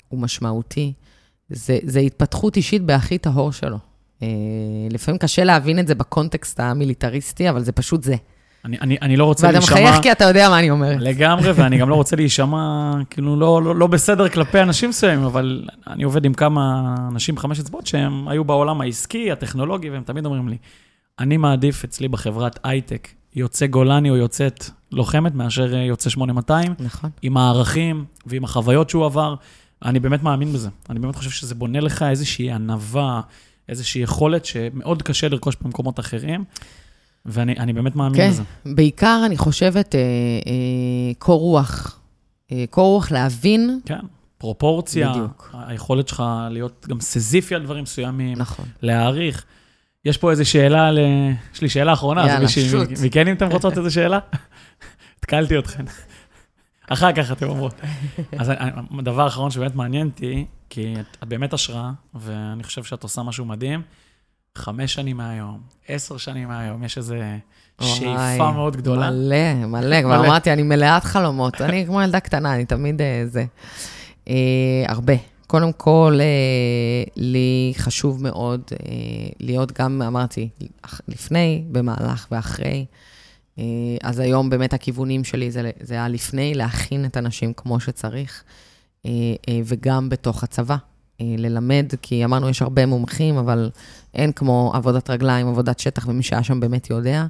הוא 0.09 0.21
משמעותי. 0.21 0.93
זה, 1.51 1.79
זה 1.83 2.01
התפתחות 2.01 2.57
אישית 2.57 2.83
בהכי 2.83 3.19
טהור 3.19 3.53
שלו. 3.53 3.79
אה, 4.23 4.29
לפעמים 4.91 5.19
קשה 5.19 5.45
להבין 5.45 5.79
את 5.79 5.87
זה 5.87 5.95
בקונטקסט 5.95 6.61
המיליטריסטי, 6.61 7.51
אבל 7.51 7.63
זה 7.63 7.73
פשוט 7.73 8.03
זה. 8.03 8.17
אני, 8.65 8.77
אני, 8.81 8.97
אני 9.03 9.17
לא 9.17 9.25
רוצה 9.25 9.53
להישמע... 9.53 9.77
ואתה 9.77 9.85
מחייך 9.85 10.03
כי 10.03 10.13
אתה 10.13 10.25
יודע 10.25 10.49
מה 10.49 10.59
אני 10.59 10.71
אומרת. 10.71 11.01
לגמרי, 11.01 11.53
ואני 11.53 11.79
גם 11.79 11.89
לא 11.89 11.95
רוצה 11.95 12.17
להישמע, 12.17 12.93
כאילו, 13.11 13.37
לא, 13.37 13.63
לא, 13.63 13.77
לא 13.77 13.87
בסדר 13.87 14.29
כלפי 14.29 14.61
אנשים 14.61 14.89
מסוימים, 14.91 15.25
אבל 15.25 15.69
אני 15.87 16.03
עובד 16.03 16.25
עם 16.25 16.35
כמה 16.35 16.95
אנשים 17.13 17.35
בחמש 17.35 17.61
אצבעות 17.61 17.87
שהם 17.87 18.29
היו 18.29 18.45
בעולם 18.45 18.81
העסקי, 18.81 19.33
הטכנולוגי, 19.33 19.91
והם 19.91 20.03
תמיד 20.03 20.25
אומרים 20.25 20.49
לי, 20.49 20.57
אני 21.19 21.37
מעדיף 21.37 21.85
אצלי 21.85 22.09
בחברת 22.09 22.59
הייטק 22.65 23.09
יוצא 23.37 23.67
גולני 23.67 24.11
או 24.11 24.17
יוצאת 24.17 24.65
לוחמת 24.93 25.35
מאשר 25.35 25.75
יוצא 25.75 26.11
8200. 26.11 26.75
נכון. 26.79 27.11
עם 27.23 27.37
הערכים 27.37 28.05
ועם 28.27 28.45
החוויות 28.45 28.91
שהוא 28.91 29.05
עבר. 29.05 29.35
אני 29.85 30.01
באמת 30.01 30.23
מאמין 30.23 30.53
בזה. 30.53 30.69
אני 30.91 30.99
באמת 30.99 31.17
חושב 31.17 31.31
שזה 31.31 31.55
בונה 31.55 31.81
לך 31.81 32.03
איזושהי 32.03 32.51
ענווה, 32.51 33.21
איזושהי 33.69 34.03
יכולת 34.03 34.45
שמאוד 34.45 35.03
קשה 35.03 35.29
לרכוש 35.29 35.57
במקומות 35.63 36.01
אחרים, 36.01 36.45
ואני 37.27 37.73
באמת 37.73 37.97
מאמין 37.97 38.17
כן, 38.17 38.31
בזה. 38.31 38.43
כן, 38.65 38.75
בעיקר 38.75 39.23
אני 39.27 39.37
חושבת 39.37 39.95
אה, 39.95 40.01
אה, 40.01 41.15
קור 41.19 41.41
רוח. 41.41 42.01
אה, 42.53 42.65
קור 42.71 42.93
רוח 42.95 43.11
להבין. 43.11 43.81
כן, 43.87 44.01
פרופורציה. 44.39 45.11
בדיוק. 45.11 45.55
היכולת 45.69 46.09
שלך 46.09 46.23
להיות 46.51 46.87
גם 46.89 47.01
סזיפי 47.01 47.55
על 47.55 47.63
דברים 47.63 47.83
מסוימים. 47.83 48.39
נכון. 48.39 48.67
להעריך. 48.83 49.45
יש 50.05 50.19
פה 50.19 50.31
איזו 50.31 50.51
שאלה, 50.51 50.93
ל... 50.93 50.99
יש 51.55 51.63
לי 51.63 51.69
שאלה 51.69 51.93
אחרונה. 51.93 52.27
יאללה, 52.27 52.49
שוט. 52.49 52.89
מכן 53.05 53.29
אם 53.29 53.35
אתם 53.35 53.49
רוצות 53.51 53.79
איזו 53.79 53.91
שאלה? 53.91 54.19
התקלתי 55.19 55.59
אתכם. 55.59 55.85
אחר 56.89 57.13
כך 57.13 57.33
אתם 57.33 57.49
אומרות. 57.49 57.75
אז 58.41 58.53
הדבר 58.99 59.23
האחרון 59.23 59.51
שבאמת 59.51 59.75
מעניין 59.75 60.07
אותי, 60.07 60.47
כי 60.71 60.95
את, 61.01 61.17
את 61.23 61.29
באמת 61.29 61.53
השראה, 61.53 61.91
ואני 62.15 62.63
חושב 62.63 62.85
שאת 62.85 63.03
עושה 63.03 63.23
משהו 63.23 63.45
מדהים. 63.45 63.83
חמש 64.59 64.95
שנים 64.95 65.17
מהיום, 65.17 65.61
עשר 65.89 66.17
שנים 66.17 66.49
מהיום, 66.49 66.85
יש 66.85 66.99
איזו 66.99 67.15
שאיפה 67.81 68.53
מאוד 68.53 68.77
גדולה. 68.77 69.11
מלא, 69.11 69.55
מלא, 69.55 70.03
כבר 70.05 70.27
אמרתי, 70.27 70.53
אני 70.53 70.63
מלאת 70.63 71.05
חלומות. 71.05 71.61
אני 71.61 71.87
כמו 71.87 72.03
ילדה 72.03 72.21
קטנה, 72.21 72.55
אני 72.55 72.65
תמיד 72.65 73.01
אה, 73.03 73.23
זה. 73.27 73.45
אה, 74.29 74.35
הרבה. 74.87 75.15
קודם 75.47 75.73
כל, 75.73 76.19
אה, 76.21 77.05
לי 77.17 77.73
חשוב 77.77 78.23
מאוד 78.23 78.61
אה, 78.73 78.79
להיות 79.41 79.81
גם, 79.81 80.03
אמרתי, 80.03 80.49
לפני, 81.09 81.65
במהלך 81.73 82.27
ואחרי. 82.31 82.87
אה, 83.59 83.65
אז 84.03 84.19
היום 84.19 84.51
באמת 84.51 84.75
הכיוונים 84.75 85.25
שלי 85.25 85.51
זה, 85.51 85.71
זה 85.81 85.95
היה 85.95 86.09
לפני, 86.09 86.55
להכין 86.55 87.05
את 87.05 87.17
הנשים 87.17 87.53
כמו 87.53 87.81
שצריך. 87.81 88.45
אה, 89.07 89.11
אה, 89.49 89.61
וגם 89.65 90.09
בתוך 90.09 90.45
הצבא. 90.45 90.77
ללמד, 91.21 91.93
כי 92.03 92.25
אמרנו, 92.25 92.49
יש 92.49 92.63
הרבה 92.63 92.87
מומחים, 92.87 93.37
אבל 93.37 93.71
אין 94.15 94.33
כמו 94.33 94.73
עבודת 94.75 95.11
רגליים, 95.11 95.49
עבודת 95.49 95.79
שטח, 95.79 96.09
ומי 96.09 96.23
שהיה 96.23 96.43
שם 96.43 96.61
באמת 96.61 96.91
יודע, 96.91 97.27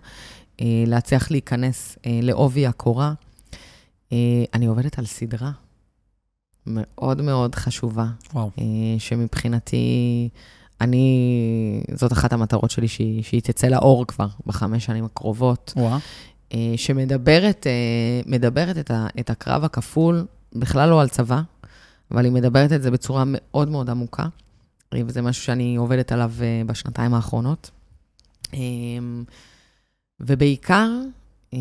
להצליח 0.60 1.30
להיכנס 1.30 1.98
לעובי 2.06 2.66
הקורה. 2.66 3.12
אני 4.54 4.66
עובדת 4.66 4.98
על 4.98 5.06
סדרה 5.06 5.50
מאוד 6.66 7.22
מאוד 7.22 7.54
חשובה, 7.54 8.06
וואו. 8.34 8.50
שמבחינתי, 8.98 10.28
אני, 10.80 11.82
זאת 11.94 12.12
אחת 12.12 12.32
המטרות 12.32 12.70
שלי, 12.70 12.88
שהיא, 12.88 13.22
שהיא 13.22 13.40
תצא 13.40 13.66
לאור 13.66 14.06
כבר 14.06 14.26
בחמש 14.46 14.84
שנים 14.84 15.04
הקרובות. 15.04 15.74
וואו. 15.76 15.98
שמדברת 16.76 17.66
את, 18.78 18.90
ה, 18.90 19.06
את 19.20 19.30
הקרב 19.30 19.64
הכפול, 19.64 20.26
בכלל 20.54 20.88
לא 20.88 21.00
על 21.00 21.08
צבא, 21.08 21.40
אבל 22.10 22.24
היא 22.24 22.32
מדברת 22.32 22.72
את 22.72 22.82
זה 22.82 22.90
בצורה 22.90 23.24
מאוד 23.26 23.70
מאוד 23.70 23.90
עמוקה, 23.90 24.26
וזה 24.94 25.22
משהו 25.22 25.42
שאני 25.42 25.76
עובדת 25.76 26.12
עליו 26.12 26.32
אה, 26.40 26.62
בשנתיים 26.66 27.14
האחרונות. 27.14 27.70
ובעיקר, 30.20 30.90
אה, 31.54 31.58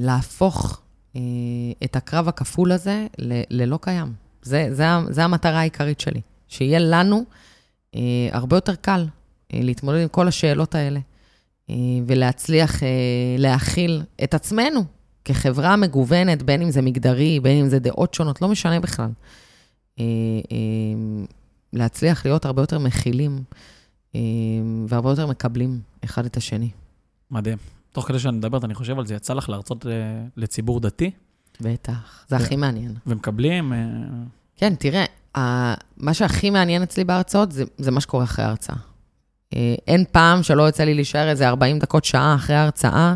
להפוך 0.00 0.80
אה, 1.16 1.20
את 1.84 1.96
הקרב 1.96 2.28
הכפול 2.28 2.72
הזה 2.72 3.06
ללא 3.50 3.78
קיים. 3.82 4.12
זה, 4.42 4.68
זה, 4.72 4.84
זה 5.08 5.24
המטרה 5.24 5.60
העיקרית 5.60 6.00
שלי, 6.00 6.20
שיהיה 6.48 6.78
לנו 6.78 7.24
הרבה 8.32 8.56
יותר 8.56 8.74
קל 8.74 9.06
להתמודד 9.52 10.02
עם 10.02 10.08
כל 10.08 10.28
השאלות 10.28 10.74
האלה, 10.74 11.00
ולהצליח 12.06 12.80
להכיל 13.38 14.02
את 14.24 14.34
עצמנו 14.34 14.84
כחברה 15.24 15.76
מגוונת, 15.76 16.42
בין 16.42 16.62
אם 16.62 16.70
זה 16.70 16.82
מגדרי, 16.82 17.40
בין 17.40 17.56
אם 17.56 17.68
זה 17.68 17.78
דעות 17.78 18.14
שונות, 18.14 18.42
לא 18.42 18.48
משנה 18.48 18.80
בכלל. 18.80 19.10
אה, 19.98 20.04
אה, 20.52 21.24
להצליח 21.72 22.26
להיות 22.26 22.44
הרבה 22.44 22.62
יותר 22.62 22.78
מכילים 22.78 23.42
אה, 24.14 24.20
והרבה 24.88 25.10
יותר 25.10 25.26
מקבלים 25.26 25.80
אחד 26.04 26.24
את 26.24 26.36
השני. 26.36 26.70
מדהים. 27.30 27.58
תוך 27.92 28.08
כדי 28.08 28.18
שאני 28.18 28.36
מדברת, 28.36 28.64
אני 28.64 28.74
חושב 28.74 28.98
על 28.98 29.06
זה, 29.06 29.14
יצא 29.14 29.34
לך 29.34 29.48
להרצות 29.48 29.86
לציבור 30.36 30.80
דתי? 30.80 31.10
בטח, 31.60 32.24
זה 32.28 32.36
הכי 32.36 32.56
מעניין. 32.56 32.94
ומקבלים? 33.06 33.72
כן, 34.56 34.74
תראה, 34.74 35.04
מה 35.36 36.14
שהכי 36.14 36.50
מעניין 36.50 36.82
אצלי 36.82 37.04
בהרצאות 37.04 37.52
זה, 37.52 37.64
זה 37.78 37.90
מה 37.90 38.00
שקורה 38.00 38.24
אחרי 38.24 38.44
ההרצאה. 38.44 38.76
אין 39.88 40.04
פעם 40.12 40.42
שלא 40.42 40.62
יוצא 40.62 40.84
לי 40.84 40.94
להישאר 40.94 41.28
איזה 41.28 41.48
40 41.48 41.78
דקות, 41.78 42.04
שעה 42.04 42.34
אחרי 42.34 42.56
ההרצאה, 42.56 43.14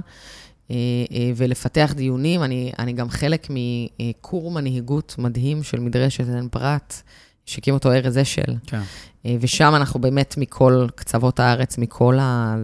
אה, 0.70 0.76
אה, 1.12 1.30
ולפתח 1.36 1.92
דיונים. 1.96 2.42
אני, 2.42 2.72
אני 2.78 2.92
גם 2.92 3.10
חלק 3.10 3.48
מקור 3.50 4.50
מנהיגות 4.50 5.14
מדהים 5.18 5.62
של 5.62 5.80
מדרשת 5.80 6.24
עין 6.34 6.48
פרת, 6.48 7.02
שהקים 7.46 7.74
אותו 7.74 7.92
ארז 7.92 8.18
אשל. 8.18 8.54
כן. 8.66 8.80
אה, 9.26 9.36
ושם 9.40 9.74
אנחנו 9.74 10.00
באמת 10.00 10.34
מכל 10.36 10.86
קצוות 10.94 11.40
הארץ, 11.40 11.78
מכל 11.78 12.18
ה... 12.20 12.56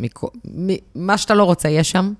מכל, 0.00 0.26
מה 0.94 1.18
שאתה 1.18 1.34
לא 1.34 1.44
רוצה, 1.44 1.68
יש 1.68 1.90
שם. 1.90 2.12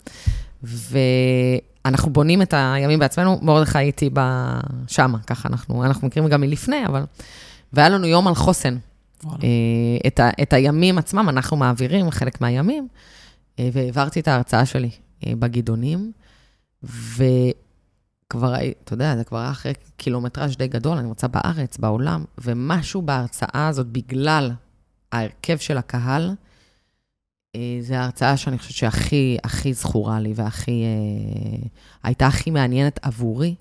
ואנחנו 1.85 2.13
בונים 2.13 2.43
את 2.43 2.55
הימים 2.57 2.99
בעצמנו. 2.99 3.39
מרדכי 3.43 3.79
הייתי 3.79 4.11
שמה, 4.87 5.19
ככה 5.27 5.49
אנחנו, 5.49 5.85
אנחנו 5.85 6.07
מכירים 6.07 6.29
גם 6.29 6.41
מלפני, 6.41 6.87
אבל... 6.87 7.05
והיה 7.73 7.89
לנו 7.89 8.07
יום 8.07 8.29
על 8.29 8.35
חוסן. 8.35 8.77
את, 10.07 10.21
ה, 10.21 10.31
את 10.43 10.53
הימים 10.53 10.99
עצמם, 10.99 11.29
אנחנו 11.29 11.57
מעבירים 11.57 12.11
חלק 12.11 12.41
מהימים, 12.41 12.89
והעברתי 13.61 14.21
את 14.21 14.29
ההרצאה 14.29 14.67
שלי 14.67 14.91
אה, 15.27 15.33
בגדעונים, 15.39 16.13
וכבר, 16.83 18.55
אתה 18.85 18.95
יודע, 18.95 19.17
זה 19.17 19.25
כבר 19.25 19.51
אחרי 19.51 19.73
קילומטראז' 19.97 20.57
די 20.57 20.69
גדול, 20.69 20.99
אני 20.99 21.09
רוצה 21.09 21.29
בארץ, 21.29 21.79
בעולם, 21.79 22.25
ומשהו 22.39 23.03
בהרצאה 23.03 23.69
הזאת, 23.69 23.87
בגלל 23.87 24.51
ההרכב 25.13 25.57
של 25.57 25.79
הקהל, 25.79 26.29
אה, 26.29 26.35
זו 27.81 27.95
ההרצאה 27.95 28.37
שאני 28.37 28.59
חושבת 28.59 28.75
שהכי, 28.75 29.37
הכי 29.45 29.73
זכורה 29.73 30.21
לי 30.21 30.33
והכי... 30.37 30.85
אה, 30.85 31.69
הייתה 32.03 32.27
הכי 32.27 32.51
מעניינת 32.51 32.99
עבורי, 33.03 33.55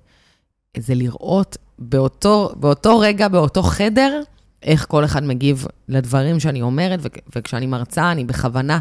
זה 0.78 0.96
לראות 0.96 1.58
באותו, 1.80 2.52
באותו 2.56 3.00
רגע, 3.00 3.28
באותו 3.28 3.64
חדר, 3.64 4.22
איך 4.64 4.86
כל 4.90 5.06
אחד 5.06 5.24
מגיב 5.24 5.66
לדברים 5.88 6.40
שאני 6.40 6.62
אומרת, 6.62 7.00
וכשאני 7.36 7.66
מרצה, 7.66 8.12
אני 8.12 8.26
בכוונה 8.26 8.80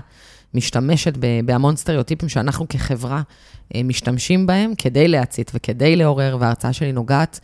משתמשת 0.54 1.14
בהמון 1.44 1.76
סטריאוטיפים 1.76 2.28
שאנחנו 2.28 2.68
כחברה 2.68 3.22
אה, 3.74 3.82
משתמשים 3.82 4.46
בהם 4.46 4.72
כדי 4.78 5.08
להצית 5.08 5.50
וכדי 5.54 5.96
לעורר, 5.96 6.36
וההרצאה 6.40 6.72
שלי 6.72 6.92
נוגעת 6.92 7.40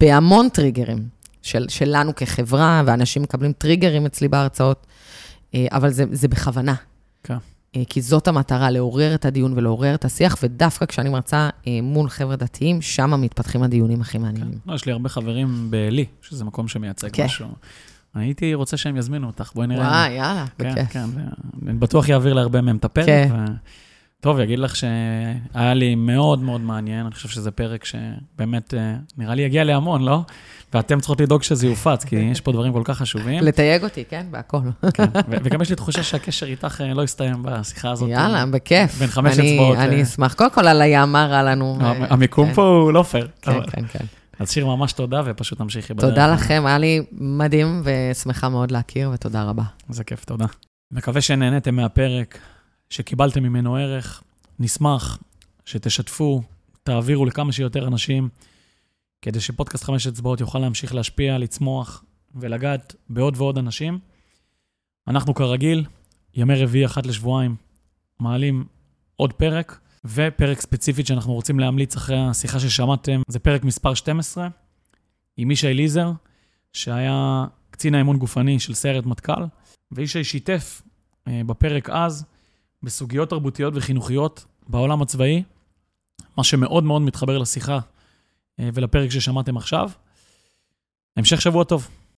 בהמון 0.00 0.48
טריגרים 0.48 1.08
של, 1.42 1.66
שלנו 1.68 2.14
כחברה, 2.14 2.82
ואנשים 2.86 3.22
מקבלים 3.22 3.52
טריגרים 3.52 4.06
אצלי 4.06 4.28
בהרצאות, 4.28 4.86
אה, 5.54 5.66
אבל 5.72 5.90
זה, 5.90 6.04
זה 6.12 6.28
בכוונה. 6.28 6.74
כן. 7.24 7.36
אה, 7.76 7.82
כי 7.88 8.00
זאת 8.00 8.28
המטרה, 8.28 8.70
לעורר 8.70 9.14
את 9.14 9.24
הדיון 9.24 9.52
ולעורר 9.56 9.94
את 9.94 10.04
השיח, 10.04 10.36
ודווקא 10.42 10.86
כשאני 10.86 11.08
מרצה 11.08 11.48
אה, 11.66 11.78
מול 11.82 12.08
חבר'ה 12.08 12.36
דתיים, 12.36 12.82
שם 12.82 13.20
מתפתחים 13.20 13.62
הדיונים 13.62 14.00
הכי 14.00 14.18
מעניינים. 14.18 14.58
כן. 14.64 14.70
לא, 14.70 14.74
יש 14.74 14.86
לי 14.86 14.92
הרבה 14.92 15.08
חברים 15.08 15.70
בלי, 15.70 16.04
שזה 16.22 16.44
מקום 16.44 16.68
שמייצג 16.68 17.08
כן. 17.12 17.24
משהו. 17.24 17.48
הייתי 18.14 18.54
רוצה 18.54 18.76
שהם 18.76 18.96
יזמינו 18.96 19.26
אותך, 19.26 19.52
בואי 19.54 19.66
נראה. 19.66 19.86
וואי, 19.86 20.10
יאללה, 20.10 20.44
כן, 20.58 20.70
בכיף. 20.72 20.92
כן, 20.92 21.04
ואני 21.62 21.78
בטוח 21.78 22.08
יעביר 22.08 22.34
להרבה 22.34 22.60
מהם 22.60 22.76
את 22.76 22.84
הפרק. 22.84 23.06
כן. 23.06 23.28
ו... 23.32 23.44
טוב, 24.20 24.40
יגיד 24.40 24.58
לך 24.58 24.76
שהיה 24.76 25.74
לי 25.74 25.94
מאוד 25.94 26.42
מאוד 26.42 26.60
מעניין, 26.60 27.06
אני 27.06 27.14
חושב 27.14 27.28
שזה 27.28 27.50
פרק 27.50 27.84
שבאמת, 27.84 28.74
אה, 28.74 28.94
נראה 29.18 29.34
לי 29.34 29.42
יגיע 29.42 29.64
להמון, 29.64 30.02
לא? 30.02 30.20
ואתם 30.74 30.98
צריכות 31.00 31.20
לדאוג 31.20 31.42
שזה 31.42 31.66
יופץ, 31.66 32.04
כי 32.04 32.16
יש 32.16 32.40
פה 32.40 32.52
דברים 32.52 32.72
כל 32.72 32.82
כך 32.84 32.98
חשובים. 32.98 33.44
לתייג 33.44 33.84
אותי, 33.84 34.04
כן, 34.10 34.26
בהכל. 34.30 34.58
כן, 34.94 35.04
וגם 35.30 35.62
יש 35.62 35.70
לי 35.70 35.76
תחושה 35.76 36.02
שהקשר 36.02 36.46
איתך 36.46 36.80
אה, 36.80 36.94
לא 36.94 37.02
יסתיים 37.02 37.34
בשיחה 37.42 37.90
הזאת. 37.90 38.08
יאללה, 38.10 38.46
בכיף. 38.46 38.98
בין 38.98 39.08
חמש 39.08 39.38
אצבעות, 39.38 39.76
אה. 39.78 39.84
אני 39.84 40.02
אשמח. 40.02 40.34
קודם 40.34 40.50
כל, 40.50 40.66
על 40.66 40.82
היאמר 40.82 41.26
רע 41.30 41.42
לנו. 41.42 41.76
המ- 41.80 42.02
אה, 42.02 42.06
המיקום 42.10 42.48
כן, 42.48 42.54
פה 42.54 42.62
הוא 42.66 42.92
לא 42.92 43.02
פייר. 43.02 43.28
כן, 43.42 43.52
כן, 43.70 43.86
כן. 43.92 44.04
אז 44.38 44.50
שיר, 44.50 44.66
ממש 44.66 44.92
תודה, 44.92 45.22
ופשוט 45.24 45.58
תמשיכי 45.58 45.94
בדרך. 45.94 46.08
תודה 46.10 46.32
לכם, 46.32 46.62
היה 46.66 46.78
לי 46.78 47.02
מדהים 47.12 47.82
ושמחה 47.84 48.48
מאוד 48.48 48.70
להכיר, 48.70 49.10
ותודה 49.14 49.42
רבה. 49.44 49.62
זה 49.88 50.04
כיף, 50.04 50.24
תודה. 50.24 50.46
מקווה 50.92 51.20
שנהניתם 51.20 51.74
מהפרק, 51.74 52.38
שקיבלתם 52.90 53.42
ממנו 53.42 53.76
ערך. 53.76 54.22
נשמח 54.58 55.18
שתשתפו, 55.64 56.42
תעבירו 56.82 57.26
לכמה 57.26 57.52
שיותר 57.52 57.86
אנשים, 57.86 58.28
כדי 59.22 59.40
שפודקאסט 59.40 59.84
חמש 59.84 60.06
אצבעות 60.06 60.40
יוכל 60.40 60.58
להמשיך 60.58 60.94
להשפיע, 60.94 61.38
לצמוח 61.38 62.04
ולגעת 62.34 62.94
בעוד 63.08 63.34
ועוד 63.36 63.58
אנשים. 63.58 63.98
אנחנו 65.08 65.34
כרגיל, 65.34 65.84
ימי 66.34 66.54
רביעי 66.54 66.86
אחת 66.86 67.06
לשבועיים, 67.06 67.56
מעלים 68.20 68.64
עוד 69.16 69.32
פרק, 69.32 69.80
ופרק 70.04 70.60
ספציפית 70.60 71.06
שאנחנו 71.06 71.32
רוצים 71.32 71.60
להמליץ 71.60 71.96
אחרי 71.96 72.18
השיחה 72.18 72.60
ששמעתם, 72.60 73.22
זה 73.28 73.38
פרק 73.38 73.64
מספר 73.64 73.94
12, 73.94 74.48
עם 75.36 75.50
ישי 75.50 75.74
ליזר, 75.74 76.12
שהיה 76.72 77.44
קצין 77.70 77.94
האימון 77.94 78.16
גופני 78.16 78.60
של 78.60 78.74
סיירת 78.74 79.06
מטכ"ל, 79.06 79.42
וישי 79.92 80.24
שיתף 80.24 80.82
אה, 81.28 81.40
בפרק 81.46 81.90
אז 81.90 82.24
בסוגיות 82.82 83.30
תרבותיות 83.30 83.74
וחינוכיות 83.76 84.44
בעולם 84.68 85.02
הצבאי, 85.02 85.42
מה 86.36 86.44
שמאוד 86.44 86.84
מאוד 86.84 87.02
מתחבר 87.02 87.38
לשיחה 87.38 87.78
אה, 88.60 88.70
ולפרק 88.74 89.10
ששמעתם 89.10 89.56
עכשיו. 89.56 89.90
המשך 91.16 91.40
שבוע 91.40 91.64
טוב. 91.64 91.88